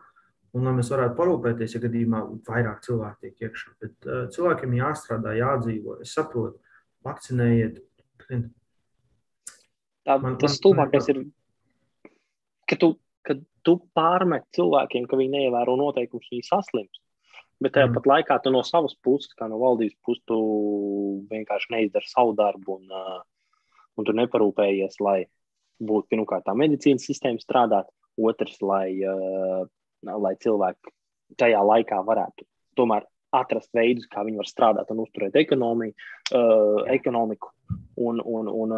un 0.57 0.67
lai 0.67 0.75
mēs 0.75 0.91
varētu 0.91 1.15
parūpēties, 1.19 1.77
ja 1.77 1.83
gadījumā 1.85 2.23
vairāk 2.49 2.83
cilvēku 2.83 3.23
tiek 3.23 3.47
iekšā. 3.47 3.73
Bet 3.83 4.09
uh, 4.09 4.25
cilvēkiem 4.35 4.75
jāstrādā, 4.81 5.37
jādzīvo. 5.39 5.99
Es 6.03 6.15
saprotu, 6.17 6.59
vakcinējiet. 7.07 7.81
Tā, 10.07 10.15
man, 10.23 10.37
tas 10.41 10.55
stulbākais 10.59 11.07
ir, 11.13 11.25
ka 12.67 12.77
tu, 12.79 12.93
ka 13.27 13.35
tu 13.63 13.79
pārmet 13.95 14.47
cilvēkiem, 14.55 15.07
ka 15.07 15.19
viņi 15.19 15.35
neievēro 15.39 15.75
noteikumus, 15.79 16.31
viņi 16.31 16.47
saslimst. 16.47 17.03
Bet 17.63 17.73
tajā 17.73 17.87
mm. 17.87 17.95
pat 17.97 18.09
laikā 18.11 18.37
tu 18.43 18.53
no 18.53 18.61
savas 18.65 18.93
puses, 19.03 19.33
kā 19.37 19.47
no 19.49 19.57
valdības 19.61 19.97
puses, 20.05 20.21
tu 20.29 20.37
vienkārši 21.31 21.73
neizdari 21.73 22.09
savu 22.09 22.35
darbu 22.37 22.77
un, 22.77 22.93
uh, 22.93 23.65
un 23.97 24.07
tu 24.07 24.13
neparūpējies, 24.17 24.99
lai 25.01 25.23
būtu 25.81 26.13
pirmkārt 26.13 26.45
tā 26.45 26.53
medicīnas 26.57 27.05
sistēma 27.09 27.41
strādāt, 27.41 27.89
otrs, 28.17 28.61
lai, 28.61 28.93
uh, 29.01 29.65
lai 30.05 30.33
cilvēki 30.43 30.93
tajā 31.41 31.63
laikā 31.65 32.01
varētu 32.05 32.45
tomēr 32.77 33.09
atrast 33.37 33.73
veidus, 33.75 34.05
kā 34.09 34.21
viņi 34.23 34.39
var 34.39 34.47
strādāt 34.47 34.93
un 34.93 35.01
uzturēt 35.03 35.35
ekonomiju, 35.41 35.93
uh, 36.37 36.85
ekonomiku. 36.93 37.51
Un, 37.97 38.21
un, 38.21 38.45
un, 38.45 38.73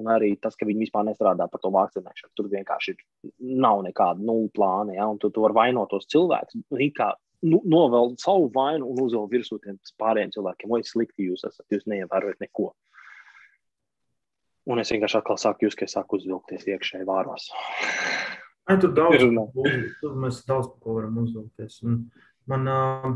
un 0.00 0.06
arī 0.08 0.32
tas, 0.40 0.56
ka 0.56 0.66
viņi 0.66 0.86
vispār 0.86 1.04
nestrādā 1.04 1.44
par 1.52 1.60
to 1.60 1.68
vakcinēšanu. 1.70 2.32
Tur 2.34 2.48
vienkārši 2.50 2.94
nav 3.60 3.82
nekāda 3.84 4.24
nulles 4.24 4.50
plāna. 4.56 4.94
Ja? 4.96 5.06
Un 5.12 5.20
tu, 5.20 5.28
tu 5.30 5.44
vari 5.44 5.56
vainot 5.58 5.92
tos 5.92 6.08
cilvēkus. 6.08 6.64
Kā 6.96 7.10
nu, 7.46 7.60
novēl 7.64 8.14
savu 8.20 8.50
vainu 8.54 8.88
un 8.90 9.00
uzvēl 9.04 9.28
virsū 9.30 9.60
tiem 9.62 9.78
pārējiem 10.00 10.34
cilvēkiem. 10.34 10.70
Vai 10.72 10.82
slikti 10.86 11.28
jūs 11.28 11.46
esat, 11.48 11.66
jūs 11.72 11.86
neievērojat 11.90 12.42
neko. 12.44 12.72
Un 14.68 14.82
es 14.82 14.92
vienkārši 14.92 15.20
atkal 15.20 15.38
saku, 15.40 15.64
jūs, 15.64 15.76
ka 15.78 15.86
es 15.88 15.94
sāku 15.96 16.18
uzvilkties 16.18 16.66
iekšēji 16.68 17.08
vāros. 17.08 17.48
Ai, 18.68 18.76
tur 18.82 18.92
daudz, 18.92 19.22
tur 20.02 20.16
mēs 20.20 20.42
daudz 20.48 20.68
par 20.68 20.80
ko 20.84 20.96
varam 20.98 21.22
uzvilkties. 21.22 21.78
Un 21.88 22.02
man, 22.50 22.68
uh, 22.68 23.14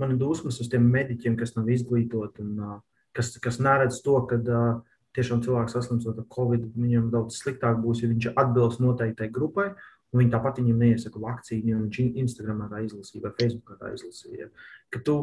man 0.00 0.14
ir 0.14 0.20
dusmas 0.22 0.56
uz 0.62 0.70
tiem 0.72 0.86
mediķiem, 0.92 1.36
kas 1.36 1.52
nav 1.58 1.68
izglītoti 1.68 2.46
un 2.46 2.54
uh, 2.56 2.78
kas, 3.16 3.34
kas 3.44 3.60
neredz 3.60 4.00
to, 4.06 4.16
ka 4.30 4.40
uh, 4.40 4.78
tiešām 5.16 5.42
cilvēks 5.44 5.76
saslimstot 5.76 6.22
ar 6.22 6.26
covid, 6.32 6.64
viņam 6.76 7.10
daudz 7.12 7.42
sliktāk 7.42 7.76
būs, 7.82 8.00
ja 8.02 8.10
viņš 8.10 8.32
atbilst 8.32 8.80
noteiktai 8.84 9.28
grupai. 9.32 9.70
Un 9.70 9.95
viņi 10.14 10.32
tāpat 10.32 10.60
viņam 10.60 10.82
neiesaka 10.84 11.20
vakcīnu, 11.22 11.72
jo 11.72 11.82
viņš 11.82 12.18
Instagramā 12.22 12.68
tā 12.70 12.82
izlasīja 12.84 13.26
vai 13.26 13.34
Facebookā 13.40 13.78
tā 13.80 13.92
izlasīja. 13.96 14.48
Ka 14.94 15.02
tu, 15.06 15.16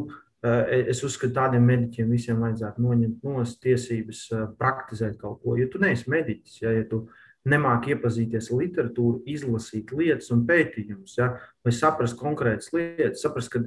es 0.44 1.02
uzskatu, 1.06 1.34
tādiem 1.38 1.64
mediķiem 1.64 2.10
visiem 2.12 2.42
vajadzētu 2.44 2.84
noņemt 2.84 3.24
no 3.24 3.44
tiesības 3.64 4.26
praktizēt 4.60 5.16
kaut 5.20 5.40
ko. 5.42 5.56
Jo 5.58 5.70
tu 5.72 5.80
neesi 5.82 6.10
mediķis, 6.12 6.58
ja, 6.62 6.74
ja 6.76 6.84
tu 6.90 7.06
nemāki 7.48 7.94
iepazīties 7.94 8.50
ar 8.52 8.60
literatūru, 8.60 9.22
izlasīt 9.28 9.92
lietas 9.96 10.30
un 10.32 10.44
pētījumus, 10.48 11.16
ja, 11.18 11.32
vai 11.64 11.72
saprast 11.76 12.16
konkrētas 12.20 12.70
lietas, 12.76 13.24
saprast, 13.24 13.52
ka 13.52 13.64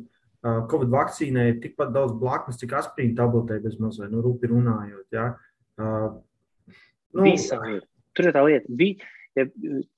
Covid 0.71 0.89
vakcīnai 0.93 1.47
ir 1.51 1.59
tikpat 1.61 1.91
daudz 1.95 2.13
blaknes, 2.17 2.59
cik 2.61 2.75
aspirīna 2.77 3.17
tabletē 3.17 3.57
bez 3.63 3.77
mazliet, 3.81 4.11
nu, 4.13 4.21
rupi 4.23 4.49
runājot. 4.51 5.05
Ja. 5.11 5.31
Uh, 5.81 6.19
nu, 7.17 7.25
Visam 7.25 7.65
ir. 7.73 7.81
Tur 8.17 8.29
ir 8.29 8.35
tā 8.35 8.43
lieta. 8.45 8.77
Bija, 8.79 9.09
ja 9.37 9.45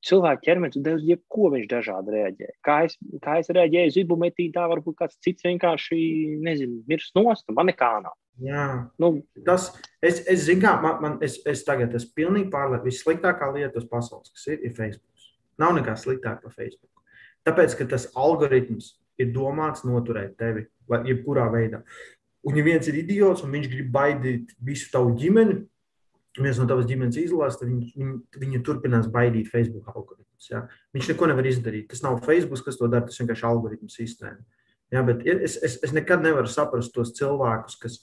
cilvēka 0.06 0.44
ķermenis 0.46 0.80
uz 0.80 1.06
jebko 1.08 1.52
viņš 1.56 1.68
dažādi 1.72 2.16
reaģē. 2.16 2.50
Kā 2.66 2.80
es, 2.88 2.98
kā 3.24 3.40
es 3.42 3.52
reaģēju 3.56 3.94
uz 3.94 4.00
ibumetīnu, 4.04 4.54
tā 4.56 4.66
varbūt 4.72 4.98
kāds 5.00 5.20
cits 5.26 5.48
vienkārši, 5.48 6.00
nezinu, 6.46 6.82
mirs 6.90 7.12
nost, 7.18 7.48
man 7.56 7.72
nekā 7.72 7.94
nav. 8.04 8.16
Jā, 8.40 8.66
nu, 9.02 9.12
tas 9.48 9.72
es, 10.00 10.22
es 10.32 10.46
zinu, 10.46 10.62
kā 10.64 10.78
man, 10.84 11.00
man 11.04 11.18
es, 11.26 11.42
es 11.50 11.66
tagad 11.68 11.96
esmu 11.98 12.14
pilnīgi 12.16 12.52
pārliecināts, 12.54 12.86
ka 12.86 12.88
vissliktākā 12.88 13.50
lieta 13.56 13.82
uz 13.82 13.88
pasaules, 13.90 14.32
kas 14.32 14.48
ir, 14.54 14.62
ir 14.64 14.76
Facebook. 14.78 15.32
Nav 15.60 15.76
nekā 15.76 15.98
sliktāk 16.00 16.40
par 16.44 16.54
Facebook. 16.56 17.04
Tāpēc, 17.48 17.76
ka 17.76 17.90
tas 17.92 18.08
algoritms 18.20 18.94
ir 19.20 19.34
domāts 19.36 19.84
noturēt 19.88 20.38
tevi, 20.40 20.64
vai 20.88 21.02
jebkurā 21.10 21.50
veidā. 21.52 21.82
Un, 22.48 22.56
ja 22.56 22.64
viens 22.64 22.88
ir 22.88 23.02
idiots 23.02 23.44
un 23.44 23.52
viņš 23.52 23.68
grib 23.72 23.92
baidīt 23.92 24.56
visu 24.64 24.88
tavu 24.94 25.12
ģimeni, 25.20 25.60
viens 26.38 26.60
no 26.62 26.68
tavas 26.70 26.88
ģimenes 26.90 27.18
izlasa, 27.22 27.62
tad 27.62 27.72
viņu, 27.72 27.90
viņu, 27.98 28.20
viņu 28.44 28.62
turpinās 28.66 29.10
baidīt 29.12 29.50
Facebook 29.50 29.90
algoritmus. 29.90 30.52
Ja? 30.52 30.66
Viņš 30.96 31.12
neko 31.14 31.32
nevar 31.32 31.50
izdarīt. 31.50 31.90
Tas 31.90 32.04
nav 32.06 32.22
Facebook, 32.26 32.62
kas 32.66 32.78
to 32.80 32.90
dara, 32.92 33.08
tas 33.08 33.20
vienkārši 33.22 33.48
algoritmu 33.50 33.90
sistēma. 33.94 34.44
Ja, 34.94 35.04
bet 35.06 35.26
es, 35.28 35.58
es, 35.66 35.78
es 35.86 35.94
nekad 35.94 36.24
nevaru 36.26 36.50
saprast 36.50 36.94
tos 36.96 37.12
cilvēkus, 37.18 37.78
kas 37.82 38.00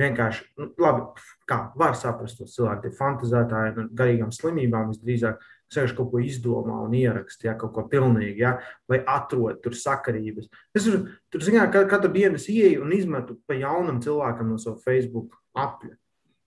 vienkārši, 0.00 0.44
nu, 0.60 0.70
labi, 0.80 1.22
kā 1.48 1.60
var 1.80 1.96
saprast 1.96 2.40
tos 2.40 2.56
cilvēkus, 2.56 2.82
tie 2.84 2.98
fantazētāji 2.98 3.72
ar 3.72 3.92
garīgām 3.96 4.32
slimībām 4.34 4.90
visdrīzāk 4.92 5.44
Sēž 5.66 5.96
kaut 5.98 6.12
ko 6.12 6.20
izdomā 6.22 6.76
un 6.84 6.92
ieraksta, 6.94 7.48
ja, 7.48 7.56
kaut 7.58 7.72
ko 7.74 7.82
pilnīgi, 7.90 8.38
ja, 8.44 8.52
vai 8.86 9.00
atrod 9.10 9.58
tur 9.64 9.74
sakarības. 9.74 10.46
Es 10.76 10.86
tur, 10.86 11.08
tur 11.32 11.42
zināt, 11.42 11.74
katru 11.90 12.12
dienu 12.14 12.38
es 12.38 12.46
ieeju 12.52 12.84
un 12.84 12.94
izmetu 12.94 13.34
pa 13.48 13.56
jaunam 13.58 13.98
cilvēkam 14.04 14.52
no 14.52 14.60
sava 14.62 14.78
Facebook 14.84 15.34
apļa. 15.58 15.96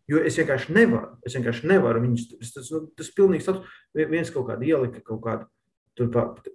Jo 0.10 0.24
es 0.26 0.40
vienkārši 0.40 0.74
nevaru. 0.74 1.14
Es 1.26 1.38
vienkārši 1.38 1.70
nevaru 1.70 2.02
viņus. 2.04 2.28
Tas, 2.34 2.52
tas, 2.56 2.70
nu, 2.74 2.84
tas 2.98 3.10
pilnīgi 3.14 3.46
tāds 3.46 3.80
viens 4.10 4.32
kaut 4.34 4.48
kāda 4.50 4.66
ielika, 4.66 5.04
kaut 5.06 5.24
kāda. 5.26 5.50
Tur 6.00 6.14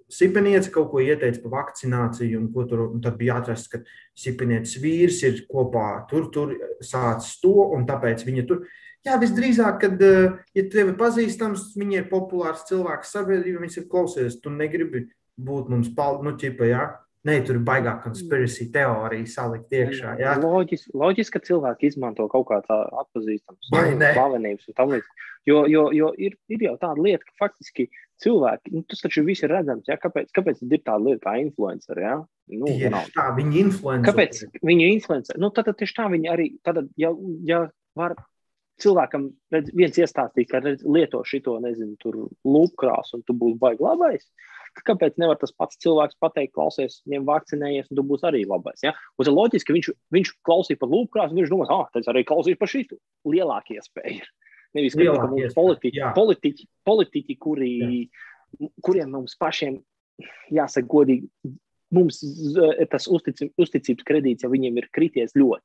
sipeniece 0.09 0.71
kaut 0.73 0.89
ko 0.89 1.03
ieteica 1.05 1.43
par 1.43 1.53
vakcināciju, 1.59 2.39
un, 2.41 2.69
tur, 2.71 2.87
un 2.87 3.03
tad 3.05 3.19
bija 3.21 3.37
atrasts, 3.43 3.69
ka 3.69 3.83
sipenieces 4.17 4.81
vīrs 4.81 5.19
ir 5.29 5.43
kopā 5.51 6.07
tur, 6.09 6.31
tur 6.33 6.55
sācis 6.81 7.37
to, 7.43 7.53
un 7.77 7.85
tāpēc 7.87 8.25
viņa 8.25 8.47
tur. 8.49 8.65
Jā, 9.05 9.19
visdrīzāk, 9.21 9.83
kad, 9.83 10.01
eh, 10.01 10.39
ja 10.57 10.65
tev 10.73 10.95
ir 10.95 10.97
pazīstams, 10.97 11.75
viņi 11.77 11.99
ir 12.01 12.09
populārs 12.09 12.65
cilvēks 12.71 13.13
sabiedrībā, 13.13 13.61
viņš 13.61 13.77
ir 13.83 13.89
klausies, 13.91 14.41
tu 14.41 14.49
negribi 14.49 15.11
būt 15.37 15.69
mums 15.69 15.91
paldies, 15.93 16.25
nu, 16.25 16.33
ķipa, 16.41 16.71
jā. 16.71 16.85
Nē, 17.25 17.39
tur 17.47 17.57
ir 17.57 17.63
baigā 17.65 17.95
konspirācija 18.05 18.69
teorija 18.75 19.29
salikt 19.33 19.73
iekšā. 19.73 20.17
Jā. 20.21 20.35
Loģiski, 20.43 20.91
loģiski, 21.01 21.33
ka 21.39 21.47
cilvēki 21.47 21.89
izmanto 21.89 22.27
kaut 22.33 22.51
kā 22.51 22.59
tādu 22.67 22.99
atpazīstamu 23.01 23.57
slavenības 23.71 24.69
un 24.69 24.77
tam 24.77 24.93
līdzīgi. 24.93 25.31
Jo, 25.49 25.63
jo, 25.69 25.87
jo 25.93 26.11
ir, 26.21 26.37
ir 26.53 26.67
jau 26.67 26.75
tāda 26.81 27.01
lieta, 27.05 27.25
ka 27.25 27.47
faktiski 27.47 27.89
cilvēki, 28.25 28.75
nu, 28.77 28.85
tas 28.89 29.03
taču 29.05 29.25
viss 29.25 29.45
ir 29.45 29.53
redzams, 29.53 29.89
ja? 29.89 29.97
kāpēc, 30.01 30.31
kāpēc 30.37 30.63
ir 30.65 30.81
tāda 30.85 31.01
lieta 31.05 31.25
kā 31.27 31.35
influenceri. 31.41 32.05
Ja? 32.05 32.15
Nu, 32.61 32.77
tā, 33.17 33.27
viņi 33.37 33.61
influencē. 33.67 34.07
Kāpēc 34.11 34.45
viņi 34.65 34.93
influencē? 34.95 35.37
Nu, 35.41 35.53
tad, 35.53 35.69
tad 35.69 35.81
tieši 35.81 35.99
tā 35.99 36.09
viņi 36.13 36.33
arī, 36.33 36.49
tad, 36.65 36.81
ja, 37.01 37.13
ja 37.49 37.65
var 37.99 38.17
cilvēkam 38.85 39.29
redz, 39.55 39.73
viens 39.77 40.01
iestāstīt, 40.01 40.49
ka 40.51 40.61
redz, 40.65 40.85
lieto 40.85 41.21
šito, 41.29 41.57
nezinu, 41.63 41.97
tur 42.01 42.25
lūpkrāsu, 42.45 43.19
un 43.19 43.25
tu 43.29 43.37
būsi 43.39 43.61
baigi 43.61 43.85
labais. 43.85 44.29
Kāpēc 44.83 45.19
nevar 45.23 45.39
tas 45.39 45.53
pats 45.55 45.79
cilvēks 45.83 46.19
pateikt, 46.23 46.55
klausies, 46.57 46.99
ņem 47.11 47.27
vakcinējies, 47.29 47.91
un 47.91 47.99
tu 48.01 48.05
būsi 48.09 48.27
arī 48.27 48.43
labais? 48.49 48.83
Ja? 48.83 48.95
Un 49.15 49.27
tas 49.27 49.35
loģiski, 49.35 49.69
ka 49.69 49.77
viņš, 49.77 49.91
viņš 50.17 50.33
klausīja 50.49 50.81
par 50.81 50.91
lūpkrāsu, 50.91 51.35
un 51.35 51.43
viņš 51.43 51.53
domā, 51.53 51.69
ah, 51.71 51.87
tas 51.95 52.11
arī 52.11 52.25
klausīs 52.27 52.59
par 52.61 52.73
šītu. 52.73 52.99
Lielākie 53.31 53.79
iespēja 53.79 54.17
ir. 54.19 54.31
Nevis, 54.75 54.97
ka 54.97 55.05
Lielākie 55.05 55.31
mums 55.31 55.59
politiķi, 55.59 56.09
politiķi, 56.17 56.67
politiķi 56.91 57.37
kuri, 57.47 57.71
jā. 57.79 58.71
kuriem 58.83 59.15
mums 59.15 59.37
pašiem 59.39 59.79
jāsaka 60.55 60.91
godīgi, 60.91 61.31
mums 61.95 62.21
tas 62.91 63.07
uzticības, 63.07 63.55
uzticības 63.61 64.07
kredīts 64.09 64.47
jau 64.47 64.51
viņiem 64.53 64.83
ir 64.83 64.91
krities 64.95 65.37
ļoti 65.39 65.63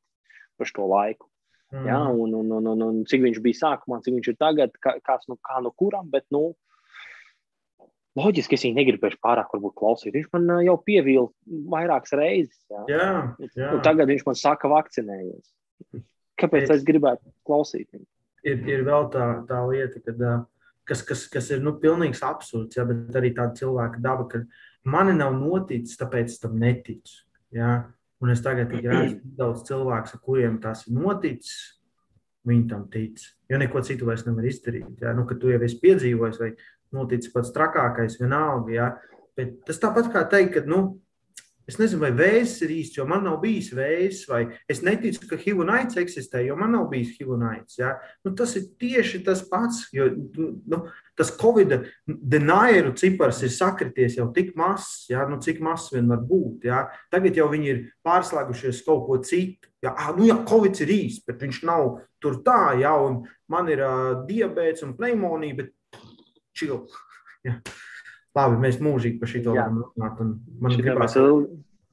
par 0.60 0.70
šo 0.70 0.88
laiku. 0.92 1.30
Mm. 1.70 1.86
Ja, 1.86 2.00
un, 2.10 2.34
un, 2.34 2.50
un, 2.52 2.68
un, 2.72 2.82
un 2.82 3.02
cik 3.10 3.22
viņš 3.26 3.42
bija 3.46 3.60
sākumā, 3.60 4.00
cik 4.02 4.16
viņš 4.16 4.32
ir 4.32 4.38
tagad, 4.42 4.74
kā, 4.82 4.96
kāds 5.06 5.30
no, 5.30 5.38
kā 5.46 5.60
no 5.62 5.72
kuram. 5.78 6.10
Bet, 6.10 6.26
nu, 6.34 6.56
loģiski 8.18 8.58
es 8.58 8.66
viņu 8.66 8.78
negribēju 8.80 9.20
pārāk 9.24 9.52
klausīt. 9.78 10.16
Viņš 10.16 10.30
man 10.34 10.64
jau 10.66 10.78
pievīla 10.86 11.28
vairākas 11.74 12.16
reizes. 12.18 12.60
Ja. 12.72 12.84
Jā, 12.90 13.10
jā. 13.54 13.74
Un 13.76 13.84
tagad 13.86 14.10
viņš 14.12 14.26
man 14.28 14.40
saka, 14.40 14.72
vakcinējies. 14.72 15.52
Kāpēc 16.40 16.66
ir, 16.66 16.74
es 16.78 16.88
gribētu 16.88 17.34
klausīt 17.48 17.90
viņu? 17.94 18.08
Ir, 18.48 18.64
ir 18.72 18.86
vēl 18.88 19.10
tā, 19.14 19.28
tā 19.50 19.60
lieta, 19.68 20.02
kad, 20.06 20.26
kas, 20.88 21.04
kas, 21.06 21.26
kas 21.32 21.50
ir 21.54 21.64
nu, 21.64 21.76
pilnīgs 21.82 22.24
absurds, 22.26 22.80
ja, 22.80 22.86
bet 22.88 23.16
arī 23.20 23.34
tāda 23.36 23.58
cilvēka 23.60 24.02
daba, 24.04 24.28
ka 24.32 24.44
mani 24.88 25.18
nav 25.18 25.36
noticis, 25.36 26.00
tāpēc 26.00 26.38
tam 26.44 26.56
neticu. 26.62 27.26
Ja. 27.56 27.82
Un 28.20 28.34
es 28.34 28.42
tagad 28.44 28.72
redzu 28.76 29.20
daudz 29.38 29.64
cilvēku, 29.68 30.16
ar 30.16 30.24
kuriem 30.24 30.58
tas 30.64 30.88
ir 30.88 30.98
noticis. 30.98 31.76
Viņi 32.48 32.66
tam 32.72 32.86
tic. 32.92 33.20
Jo 33.52 33.58
neko 33.60 33.82
citu 33.84 34.08
vairs 34.08 34.24
nevar 34.26 34.46
izdarīt. 34.48 35.02
Ja? 35.04 35.12
Nu, 35.16 35.26
kad 35.28 35.42
tu 35.42 35.52
jau 35.52 35.60
esi 35.64 35.76
piedzīvojis, 35.82 36.40
vai 36.40 36.54
noticis 36.96 37.34
pats 37.34 37.54
trakākais, 37.56 38.20
vienalga. 38.22 38.74
Ja? 38.74 38.90
Bet 39.38 39.62
tas 39.68 39.80
tāpat 39.82 40.12
kā 40.14 40.26
teikt, 40.32 40.58
ka 40.58 40.66
nu, 40.68 41.00
Es 41.70 41.76
nezinu, 41.78 42.02
vai 42.02 42.10
vēzis 42.18 42.64
ir 42.66 42.72
īsts, 42.74 42.98
jo 42.98 43.04
man 43.06 43.22
nav 43.28 43.36
bijis 43.44 43.68
vēzis, 43.78 44.24
vai 44.26 44.40
es 44.72 44.80
neticu, 44.82 45.28
ka 45.30 45.38
HIV 45.38 45.60
un 45.62 45.70
AIDS 45.76 46.00
eksistē, 46.02 46.42
jo 46.48 46.56
man 46.58 46.74
nav 46.74 46.88
bijis 46.90 47.12
HIV 47.14 47.36
un 47.36 47.44
AIDS. 47.52 47.78
Ja? 47.78 47.92
Nu, 48.26 48.34
tas 48.38 48.56
ir 48.58 48.72
tieši 48.82 49.22
tas 49.28 49.44
pats, 49.46 49.84
jo 49.94 50.08
nu, 50.10 50.80
tas 51.20 51.30
Covid 51.38 51.76
denāru 52.08 52.96
cipars 52.98 53.44
ir 53.46 53.54
sakrities 53.54 54.18
jau 54.18 54.32
tik 54.34 54.56
mazs, 54.58 55.06
ja? 55.12 55.28
nu, 55.30 55.38
cik 55.46 55.62
mazs 55.66 55.92
vien 55.94 56.10
var 56.10 56.24
būt. 56.26 56.66
Ja? 56.72 56.88
Tagad 57.14 57.38
jau 57.38 57.52
viņi 57.54 57.74
ir 57.76 57.84
pārslēgušies 58.08 58.82
kaut 58.88 59.06
ko 59.06 59.22
citu. 59.22 59.70
Ja, 59.86 59.94
nu, 60.18 60.26
jā, 60.28 60.40
Covid 60.50 60.82
ir 60.84 60.90
īsts, 60.92 61.24
bet 61.30 61.46
viņš 61.46 61.62
nav 61.70 62.00
tur 62.20 62.42
tā, 62.44 62.74
ja, 62.82 62.98
un 63.00 63.22
man 63.48 63.70
ir 63.72 63.80
uh, 63.80 64.26
diabetes 64.28 64.84
un 64.84 64.98
pneimonija, 64.98 65.56
bet 65.62 65.70
čil. 66.60 66.84
Ja. 67.48 67.54
Labi, 68.36 68.58
mēs 68.60 68.82
mūžīgi 68.84 69.16
par 69.22 69.30
šo 69.32 69.54
varam 69.56 69.78
runāt. 69.80 70.18
Man 70.60 70.74
gribās 70.76 71.14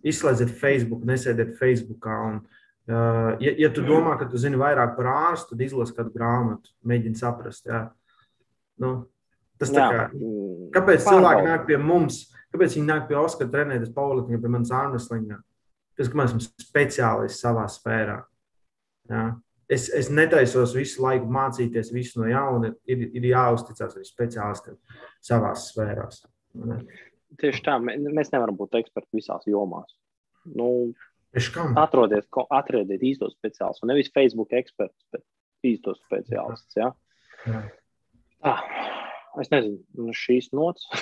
izslēdziet 0.06 0.50
Facebook, 0.58 1.04
nesēdiet 1.06 1.52
Facebookā. 1.60 2.16
Un, 2.26 2.40
uh, 2.90 3.36
ja, 3.42 3.52
ja 3.62 3.70
tu 3.70 3.84
domā, 3.86 4.16
ka 4.18 4.26
tu 4.30 4.40
zini 4.42 4.58
vairāk 4.58 4.96
par 4.98 5.10
ārstu, 5.12 5.54
tad 5.54 5.62
izlasi 5.68 5.94
kādu 5.94 6.10
grāmatu, 6.14 6.74
mēģini 6.82 7.20
saprast. 7.20 7.70
Jā. 7.70 7.84
Nu, 8.82 8.92
tas 9.62 9.70
tā 9.70 9.86
kā, 9.86 10.04
kāpēc 10.74 11.06
Pārbaud. 11.06 11.14
cilvēki 11.14 11.46
nāk 11.46 11.66
pie 11.70 11.80
mums? 11.80 12.24
Kāpēc 12.50 12.76
viņi 12.76 12.90
nāk 12.90 13.06
pie 13.06 13.18
Oskara 13.22 13.52
trenēties 13.52 13.94
Pauliņa, 13.94 14.42
pie 14.42 14.52
manas 14.52 14.74
ārnesliņā? 14.74 15.40
Tas, 15.96 16.10
ka 16.10 16.18
mēs 16.18 16.34
esam 16.34 16.42
speciālisti 16.66 17.38
savā 17.38 17.70
sfērā. 17.70 18.18
Jā. 19.10 19.26
Es, 19.66 19.88
es 19.90 20.08
netaisos 20.14 20.76
visu 20.76 21.02
laiku 21.02 21.26
mācīties 21.32 21.90
visu 21.94 22.20
no 22.20 22.28
jauna. 22.30 22.70
Ir, 22.86 23.08
ir 23.18 23.28
jāuzticas 23.32 23.96
arī 23.96 24.06
speciālistiem 24.06 24.76
savā 25.24 25.52
sfērā. 25.58 26.06
Tieši 27.40 27.64
tā, 27.66 27.74
mēs 27.82 28.30
nevaram 28.32 28.56
būt 28.58 28.78
eksperti 28.78 29.18
visās 29.18 29.48
jomās. 29.50 29.96
Nu, 30.46 30.68
atrodiet, 31.82 32.28
atrodiet 32.54 33.02
īstos 33.02 33.34
speciālistus. 33.34 33.88
Nevis 33.90 34.12
Facebook 34.14 34.54
eksperts, 34.56 35.08
bet 35.12 35.26
īstos 35.66 35.98
speciālistus. 36.06 36.78
Ja? 36.78 36.92
Jā. 37.46 37.64
Tā. 38.46 38.54
Es 39.40 39.50
nezinu, 39.52 39.78
nu, 40.00 40.14
šīs 40.16 40.48
nots. 40.56 40.86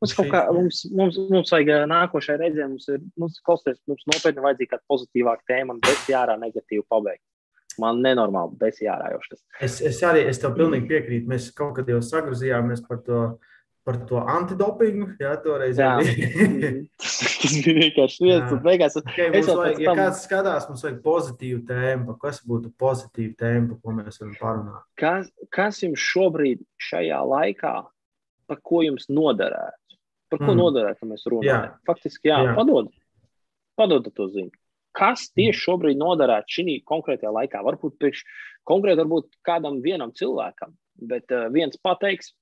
Mums, 0.00 0.12
kā, 0.18 0.40
mums, 0.52 0.80
mums, 0.90 1.16
mums 1.30 1.52
vajag 1.54 1.86
nākošajai 1.88 2.40
reizē, 2.40 2.66
mums 2.66 2.88
ir 2.90 2.98
mums, 3.20 3.38
klausies, 3.46 3.78
mums 3.88 4.02
nopietni 4.10 4.42
vajadzīga 4.44 4.74
kāda 4.74 4.84
pozitīvāka 4.90 5.46
tēma 5.48 5.76
un 5.76 5.80
bez 5.84 6.02
jārā 6.10 6.34
negatīvi 6.40 6.82
pabeigt. 6.90 7.22
Man 7.80 8.02
nenormāli 8.04 8.58
bez 8.58 8.80
jārā 8.82 9.12
jau 9.14 9.20
tas. 9.30 9.40
Es, 9.64 9.78
es 9.86 10.00
arī 10.06 10.26
es 10.30 10.42
tev 10.42 10.56
pilnīgi 10.58 10.90
piekrītu. 10.90 11.30
Mēs 11.30 11.48
kaut 11.56 11.76
kad 11.78 11.88
jau 11.90 12.00
sagrozījāmies 12.04 12.84
par 12.88 13.00
to 13.06 13.22
par 13.84 13.98
to 14.08 14.20
antidopingu. 14.20 15.10
Jā, 15.20 15.34
toreiz 15.44 15.78
jā. 15.80 15.92
tas 17.02 17.56
bija 17.64 17.76
vienkārši 17.82 18.24
viens. 18.24 18.54
Beigās, 18.64 18.96
okay, 19.00 19.28
es 19.36 19.48
vajag, 19.50 19.80
ja 19.84 19.90
tam... 19.90 20.00
kāds 20.00 20.24
skatās, 20.24 20.66
mums 20.70 20.84
vajag 20.86 20.98
pozitīvu 21.04 21.62
tēmu. 21.68 22.16
Kas 22.22 22.40
būtu 22.48 22.72
pozitīva 22.80 23.36
tēma, 23.44 23.78
ko 23.80 23.96
mēs 23.98 24.20
varam 24.22 24.34
parunāt? 24.40 24.82
Kas, 25.00 25.30
kas 25.54 25.82
jums 25.84 26.02
šobrīd 26.02 26.64
šajā 26.88 27.20
laikā, 27.28 27.76
par 28.50 28.60
ko 28.64 28.82
jums 28.86 29.08
noderētu? 29.12 29.98
Par 30.32 30.40
ko 30.40 30.50
mm. 30.50 30.60
noderētu, 30.62 31.08
mēs 31.10 31.26
runājam? 31.30 31.68
Jā. 31.68 31.80
Faktiski, 31.86 32.30
jā, 32.32 32.40
jā. 32.48 32.54
padod. 32.56 32.88
Padod 33.78 34.08
to 34.16 34.28
ziņu. 34.32 34.54
Kas 34.94 35.26
tieši 35.34 35.58
šobrīd 35.58 35.98
noderētu 35.98 36.56
šī 36.56 36.78
konkrētajā 36.86 37.32
laikā? 37.34 37.60
Varbūt 37.66 37.98
priekš, 38.00 38.22
konkrēti 38.66 39.02
varbūt 39.02 39.32
kādam 39.46 39.80
vienam 39.84 40.14
cilvēkam, 40.14 40.72
bet 41.10 41.34
uh, 41.34 41.48
viens 41.54 41.78
pateiks, 41.82 42.32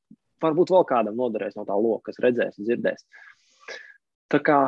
varbūt 0.45 0.73
vēl 0.75 0.89
kādam 0.89 1.19
noderēs 1.19 1.57
no 1.59 1.67
tā 1.69 1.77
loka, 1.79 2.11
kas 2.11 2.21
redzēs 2.23 2.59
un 2.59 2.69
dzirdēs. 2.69 3.07
Tā 4.33 4.41
kā 4.45 4.59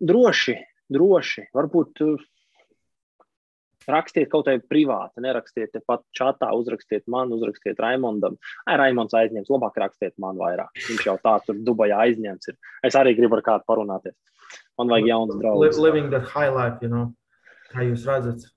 droši, 0.00 0.56
droši, 0.92 1.46
varbūt 1.56 2.02
uh, 2.06 2.28
rakstiet 3.90 4.30
kaut 4.32 4.48
kā 4.48 4.56
privāti, 4.70 5.22
nerakstiet 5.24 5.76
pat 5.88 6.02
čatā, 6.16 6.50
uzrakstiet 6.56 7.06
man, 7.10 7.32
uzrakstiet 7.34 7.80
Raimondam. 7.80 8.36
Ai, 8.66 8.76
Raimonds 8.80 9.16
aizņems, 9.16 9.50
labāk 9.52 9.78
rakstiet 9.82 10.16
man 10.22 10.38
vairāk. 10.40 10.72
Viņš 10.88 11.06
jau 11.08 11.16
tā 11.22 11.36
tur 11.46 11.60
Dubajā 11.66 12.00
aizņemts. 12.06 12.52
Ir. 12.52 12.58
Es 12.86 12.98
arī 12.98 13.14
gribu 13.18 13.38
ar 13.38 13.44
kādu 13.46 13.68
parunāties. 13.68 14.16
Man 14.78 14.90
vajag 14.92 15.10
jauns 15.10 15.36
draugs. 15.38 15.78
Living 15.78 16.10
that 16.14 16.26
high 16.28 16.50
life, 16.50 16.80
you 16.82 16.90
know, 16.90 17.12
kā 17.72 17.86
jūs 17.86 18.06
redzat. 18.08 18.48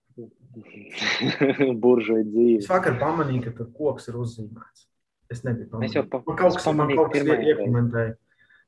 Buržoja 1.83 2.25
dzīve. 2.27 2.59
Es 2.61 2.69
vakar 2.69 2.99
pamanīju, 3.01 3.47
ka 3.47 3.55
tur 3.57 3.71
koks 3.73 4.11
ir 4.11 4.19
uzzīmēts. 4.21 4.87
Es 5.33 5.41
nebiju 5.45 5.71
pamanījis. 5.71 5.97
Man 6.13 6.37
kaut 6.37 6.57
kas, 6.57 6.67
man 6.77 6.93
kaut 6.93 7.13
kas 7.13 7.25
iekomentēja. 7.33 8.13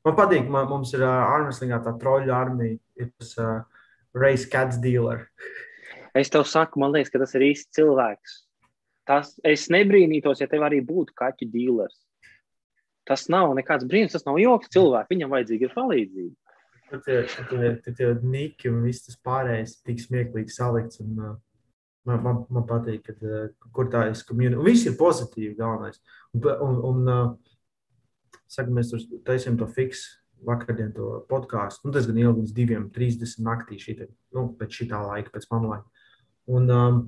Man 0.06 0.18
patīk, 0.18 0.50
man, 0.54 0.68
mums 0.70 0.94
ir 0.94 1.04
uh, 1.06 1.14
armēslīgā 1.34 1.80
tā 1.86 1.96
troļu 2.02 2.34
armija, 2.34 2.78
ir 3.02 3.10
tas 3.18 3.32
uh, 3.42 3.86
race 4.18 4.50
cats 4.52 4.82
dealer. 4.82 5.28
Es 6.16 6.30
tev 6.32 6.46
saku, 6.48 6.80
man 6.80 6.94
liekas, 6.94 7.10
ka 7.12 7.20
tas 7.20 7.34
ir 7.36 7.44
īsts 7.44 7.76
cilvēks. 7.76 8.36
Tas, 9.04 9.34
es 9.44 9.66
nebrīnītos, 9.74 10.40
ja 10.40 10.48
tev 10.48 10.64
arī 10.64 10.78
būtu 10.86 11.12
kaķu 11.20 11.50
dealers. 11.52 11.98
Tas 13.06 13.28
nav 13.28 13.52
nekāds 13.58 13.84
brīnums, 13.86 14.16
tas 14.16 14.24
nav 14.24 14.40
joks 14.40 14.72
cilvēks. 14.72 15.12
Viņam 15.12 15.34
vajadzīga 15.36 15.68
ir 15.68 15.74
palīdzība. 15.76 16.56
Tad 16.90 17.04
tie, 18.00 18.08
niki 18.24 18.72
un 18.72 18.80
viss 18.88 19.04
tas 19.10 19.20
pārējais 19.28 19.76
tik 19.84 20.00
smieklīgi 20.02 20.56
salikts. 20.56 21.04
Un, 21.04 21.20
uh, 21.20 21.36
Man, 22.06 22.22
man, 22.22 22.44
man 22.54 22.68
patīk, 22.70 23.08
ka, 23.08 23.16
uh, 23.26 23.70
kur 23.74 23.90
tā 23.94 24.06
ir 24.12 24.20
komunija. 24.28 24.62
Viss 24.66 24.86
ir 24.86 24.98
pozitīvi, 25.00 25.56
galvenais. 25.58 25.98
Un, 26.36 26.46
un, 26.68 26.78
un 26.92 27.10
uh, 27.10 27.26
saka, 28.46 28.70
mēs 28.74 28.94
tur 28.94 29.04
taisījām 29.26 29.58
to 29.62 29.68
fiksu 29.72 30.22
vakardien 30.46 30.94
to 30.96 31.26
podkāstu. 31.30 31.88
Nu, 31.88 31.94
tas 31.96 32.08
gan 32.10 32.20
ilgi, 32.22 32.44
līdz 32.44 32.56
2.30 32.94 33.46
naktī, 33.46 33.78
šitā, 33.82 34.08
nu, 34.36 34.48
pēc 34.60 34.82
šī 34.82 34.90
laika, 34.92 35.34
pēc 35.34 35.48
man 35.52 35.70
laika. 35.72 36.10
Un 36.56 36.70
um, 36.70 37.00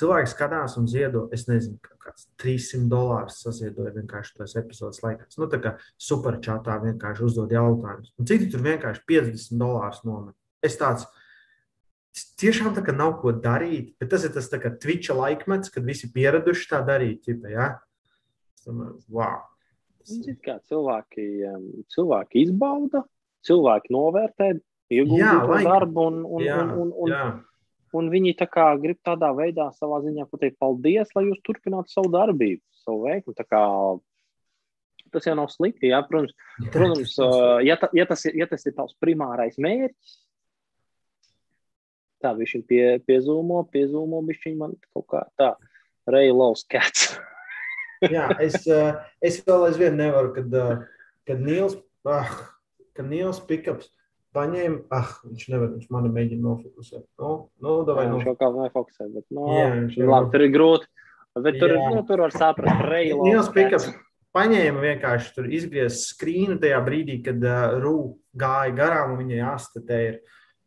cilvēks 0.00 0.34
skatās 0.34 0.76
un 0.80 0.88
ziedo, 0.90 1.26
es 1.34 1.46
nezinu, 1.48 1.78
kāds 2.02 2.28
300 2.42 2.90
dolārus 2.90 3.40
saziedoja 3.44 3.94
vienkārši 3.96 4.36
tos 4.36 4.56
epizodes 4.60 5.00
laikā. 5.04 5.28
Nu, 5.40 5.48
tā 5.52 5.60
kā 5.62 5.74
superčatā 6.00 6.76
vienkārši 6.84 7.26
uzdod 7.28 7.54
jautājumus. 7.54 8.12
Un 8.20 8.28
citi 8.28 8.50
tur 8.52 8.64
vienkārši 8.66 9.04
50 9.08 9.60
dolārus 9.60 10.04
nomet. 10.08 10.36
Es 10.64 10.76
tāds, 10.80 11.06
tiešām 12.40 12.74
tā 12.74 12.82
nav 12.96 13.18
ko 13.20 13.32
darīt, 13.32 13.94
bet 14.00 14.10
tas 14.14 14.24
ir 14.26 14.32
tas 14.34 14.48
tā 14.50 14.60
kā 14.62 14.72
Twitch 14.82 15.12
laikmets, 15.14 15.70
kad 15.72 15.86
visi 15.86 16.10
pieraduši 16.12 16.68
tā 16.72 16.82
darīt. 16.86 17.22
Ķipa, 17.26 17.52
ja? 17.52 17.68
wow. 19.08 19.38
Tas... 20.00 20.16
Kā 20.44 20.56
cilvēki, 20.68 21.26
cilvēki 21.92 22.44
izbauda, 22.46 23.04
cilvēki 23.46 23.94
novērtē, 23.94 24.50
iegūst 24.90 25.64
darbu, 25.66 26.06
un, 26.10 26.20
un, 26.24 26.44
jā, 26.44 26.58
un, 26.58 26.70
un, 26.82 26.92
un, 27.04 27.14
jā. 27.14 27.24
un 27.96 28.12
viņi 28.12 28.36
tā 28.40 28.48
kā 28.50 28.70
grib 28.82 28.98
tādā 29.06 29.30
veidā 29.36 29.70
savā 29.76 30.00
ziņā 30.04 30.26
pateikt 30.30 30.58
paldies, 30.62 31.12
lai 31.16 31.28
jūs 31.28 31.42
turpinātu 31.46 31.92
savu 31.94 32.12
darbību, 32.16 32.62
savu 32.84 33.04
veikumu. 33.06 34.00
Tas 35.10 35.26
jau 35.26 35.34
nav 35.34 35.48
slikti. 35.50 35.88
Jā, 35.90 36.04
protams, 36.06 36.34
protams 36.70 37.16
ja, 37.66 37.74
ta, 37.80 37.88
ja, 37.96 38.04
tas 38.06 38.20
ir, 38.28 38.36
ja 38.38 38.46
tas 38.50 38.62
ir 38.66 38.76
tavs 38.76 38.94
primārais 39.02 39.56
mērķis, 39.58 40.18
tā 42.22 42.32
viņš 42.36 42.54
pie, 42.68 42.84
piezūmo, 43.06 43.62
piezūmo, 43.72 44.22
viņš 44.26 44.48
man 44.58 44.76
kaut 44.94 45.06
kā 45.12 45.24
tā, 45.40 45.54
Reilaus 46.10 46.64
cats. 46.70 47.14
Jā, 48.14 48.30
es, 48.40 48.64
eh, 48.64 48.96
es 49.20 49.40
vēl 49.44 49.68
aizvien 49.68 49.96
nevaru, 50.00 50.32
kad, 50.36 50.52
eh, 50.56 50.84
kad 51.28 51.42
Nils, 51.44 51.76
ah, 52.08 52.30
kad 52.96 53.08
Nils 53.10 53.42
pikaps 53.48 53.90
paņēma, 54.36 54.86
ah, 54.94 55.10
viņš 55.26 55.48
nevar, 55.52 55.72
viņš 55.74 55.90
mani 55.92 56.12
mēģina 56.14 56.46
nofokusēt. 56.46 57.04
Nu, 57.20 57.32
nu, 57.60 57.80
davai, 57.88 58.06
jā, 58.06 58.14
viņš 58.14 58.30
jau 58.30 58.36
kā 58.40 58.52
nefokusē, 58.56 59.08
bet, 59.16 59.26
nu, 59.36 59.48
jā, 59.52 60.06
labi, 60.08 60.30
tur 60.32 60.46
ir 60.46 60.54
grūti, 60.54 60.88
bet 61.40 61.58
tur, 61.60 61.74
jā. 61.76 61.90
nu, 61.92 62.06
tur 62.08 62.24
var 62.24 62.36
saprast, 62.36 62.86
Reilaus 62.88 63.28
Nils 63.28 63.52
pikaps 63.56 63.90
paņēma 64.36 64.82
vienkārši 64.84 65.32
tur 65.36 65.48
izgriezt 65.50 66.12
skrīnu 66.12 66.58
tajā 66.62 66.78
brīdī, 66.86 67.18
kad 67.24 67.42
uh, 67.42 67.78
Rū 67.82 67.96
gāja 68.38 68.74
garām 68.76 69.14
un 69.14 69.24
viņai 69.24 69.40
jāstatē 69.40 70.00
ir. 70.08 70.20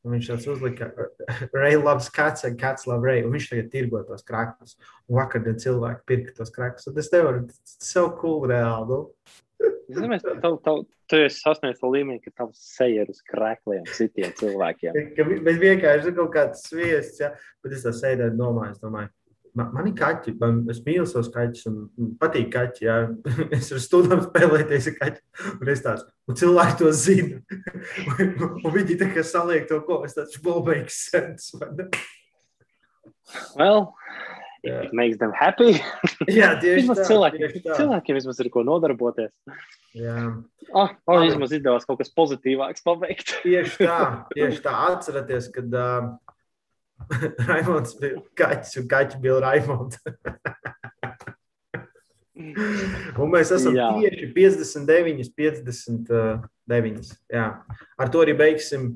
Un 0.04 0.18
viņš 0.18 0.30
tāds 0.34 0.48
uzlika, 0.52 0.90
Ray 1.56 1.78
loves 1.80 2.10
cats 2.12 2.44
and 2.48 2.60
cats 2.60 2.88
love 2.90 3.08
Ray. 3.08 3.24
Un 3.24 3.32
viņš 3.36 3.54
tagad 3.54 3.70
tirgo 3.72 4.04
tos 4.08 4.26
krakus. 4.28 4.76
Un 5.08 5.20
vakardien 5.22 5.60
cilvēki 5.64 6.04
pirka 6.10 6.36
tos 6.40 6.52
krakus. 6.52 6.90
Un 6.92 7.00
es 7.00 7.12
nevaru, 7.14 7.46
tas 7.48 7.78
so 7.88 8.10
cool 8.20 8.44
reāli. 8.52 8.90
Nu. 8.92 9.70
Zinu, 9.94 10.18
tav, 10.42 10.58
tav, 10.64 10.84
tu 11.12 11.20
esi 11.24 11.40
sasniedzis 11.40 11.82
to 11.82 11.90
līmeni, 11.92 12.22
ka 12.24 12.32
tavs 12.36 12.60
seja 12.74 13.04
ir 13.04 13.12
uz 13.12 13.20
krākliem 13.28 13.84
citiem 13.96 14.32
cilvēkiem. 14.40 14.96
bet 15.46 15.60
vienkārši 15.62 16.12
ir 16.12 16.16
kaut 16.18 16.32
kāds 16.36 16.64
sviests, 16.68 17.20
ja? 17.24 17.34
bet 17.64 17.76
es 17.78 17.84
tā 17.86 17.94
sēdēju 17.96 18.36
domāju, 18.40 18.76
es 18.76 18.82
domāju, 18.84 19.12
Man, 19.54 19.70
man 19.70 19.88
ir 19.90 19.94
kaķi, 19.98 20.34
man, 20.42 20.64
es 20.74 20.80
mīlu 20.82 21.06
savus 21.10 21.30
kaķus, 21.34 21.68
un 21.70 22.14
patīk 22.22 22.50
kaķi. 22.56 22.88
Jā. 22.88 22.98
Es 23.58 23.70
ar 23.74 23.82
studentiem 23.84 24.24
spēlēties 24.26 24.90
ar 24.90 24.96
kaķi. 24.98 25.24
Un 25.60 25.70
es 25.74 25.84
tāds, 25.86 26.06
un 26.26 26.40
cilvēki 26.40 26.80
to 26.80 26.94
zina. 26.98 27.42
un, 28.18 28.34
un 28.58 28.74
viņi 28.74 28.98
tā 29.02 29.12
kā 29.14 29.26
saliek 29.28 29.68
to, 29.70 29.78
ko 29.86 30.02
es 30.08 30.18
well, 30.42 30.64
makes 30.66 30.98
sense. 31.12 31.54
well, 33.56 33.94
yeah. 34.64 34.82
it 34.88 34.94
makes 34.94 35.22
them 35.22 35.34
happy. 35.38 35.78
jā, 36.40 36.50
tieši 36.58 36.90
tā. 36.90 37.08
Cilvēki, 37.12 37.44
tieši 37.46 37.64
tā. 37.68 37.78
Cilvēkiem 37.78 38.20
vismaz 38.20 38.42
ir 38.42 38.50
ko 38.54 38.66
nodarboties. 38.66 39.32
Jā. 39.94 40.18
Ah, 40.74 40.96
oh, 41.06 41.22
vismaz 41.22 41.54
izdevās 41.54 41.86
kaut 41.86 42.02
kas 42.02 42.10
pozitīvāks 42.18 42.82
paveikt. 42.86 43.38
tieši 43.46 43.86
tā, 43.86 44.00
tieši 44.34 44.64
tā. 44.66 44.74
Atcerieties, 44.90 45.52
kad 45.54 45.78
uh, 45.78 46.14
Raimons 47.50 47.96
bija 48.00 48.22
kaķis 48.40 48.80
un 48.82 48.90
kaķis 48.92 49.22
bija 49.24 49.40
Raimons. 49.44 50.00
un 53.22 53.34
mēs 53.34 53.54
esam 53.56 53.76
jā. 53.78 53.90
tieši 54.00 54.30
59, 54.36 55.32
59. 55.38 57.12
Jā. 57.34 57.48
Ar 57.98 58.14
to 58.14 58.24
arī 58.26 58.38
beigsim. 58.40 58.94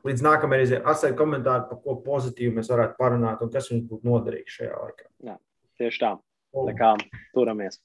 Līdz 0.00 0.22
nākamajai 0.24 0.62
reizei 0.62 0.78
atstājiet 0.80 1.16
komentāru, 1.18 1.66
par 1.68 1.78
ko 1.84 1.98
pozitīvu 2.00 2.54
mēs 2.56 2.70
varētu 2.72 2.94
parunāt 2.96 3.42
un 3.44 3.50
kas 3.52 3.66
jums 3.68 3.84
būtu 3.84 4.08
noderīgs 4.08 4.54
šajā 4.56 4.78
laikā. 4.78 5.04
Jā, 5.28 5.34
tieši 5.76 6.00
tā. 6.00 6.12
Tā 6.56 6.72
kā 6.78 6.94
turamies. 7.34 7.76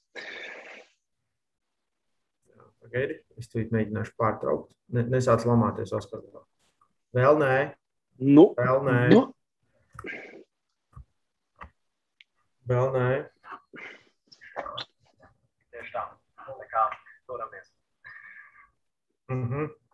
Pagaidi, 2.80 3.18
es 3.36 3.52
to 3.52 3.60
mēģināšu 3.60 4.16
pārtraukt. 4.16 4.70
Ne, 4.96 5.04
nesāc 5.12 5.44
lamāties, 5.44 5.92
Oskar. 5.96 6.24
Vēl 7.16 7.40
nē. 7.42 7.56
Nu, 8.22 8.48
Vēl 8.56 8.80
nē. 8.86 8.98
Nu. 9.12 9.22
Vēl 12.66 12.92
nē. 12.96 13.08
Tieši 15.72 15.92
tā. 15.94 16.04
Tā 16.44 16.68
kā 16.74 16.84
turamies. 17.30 17.74
Mhm. 19.30 19.66
Mm 19.66 19.85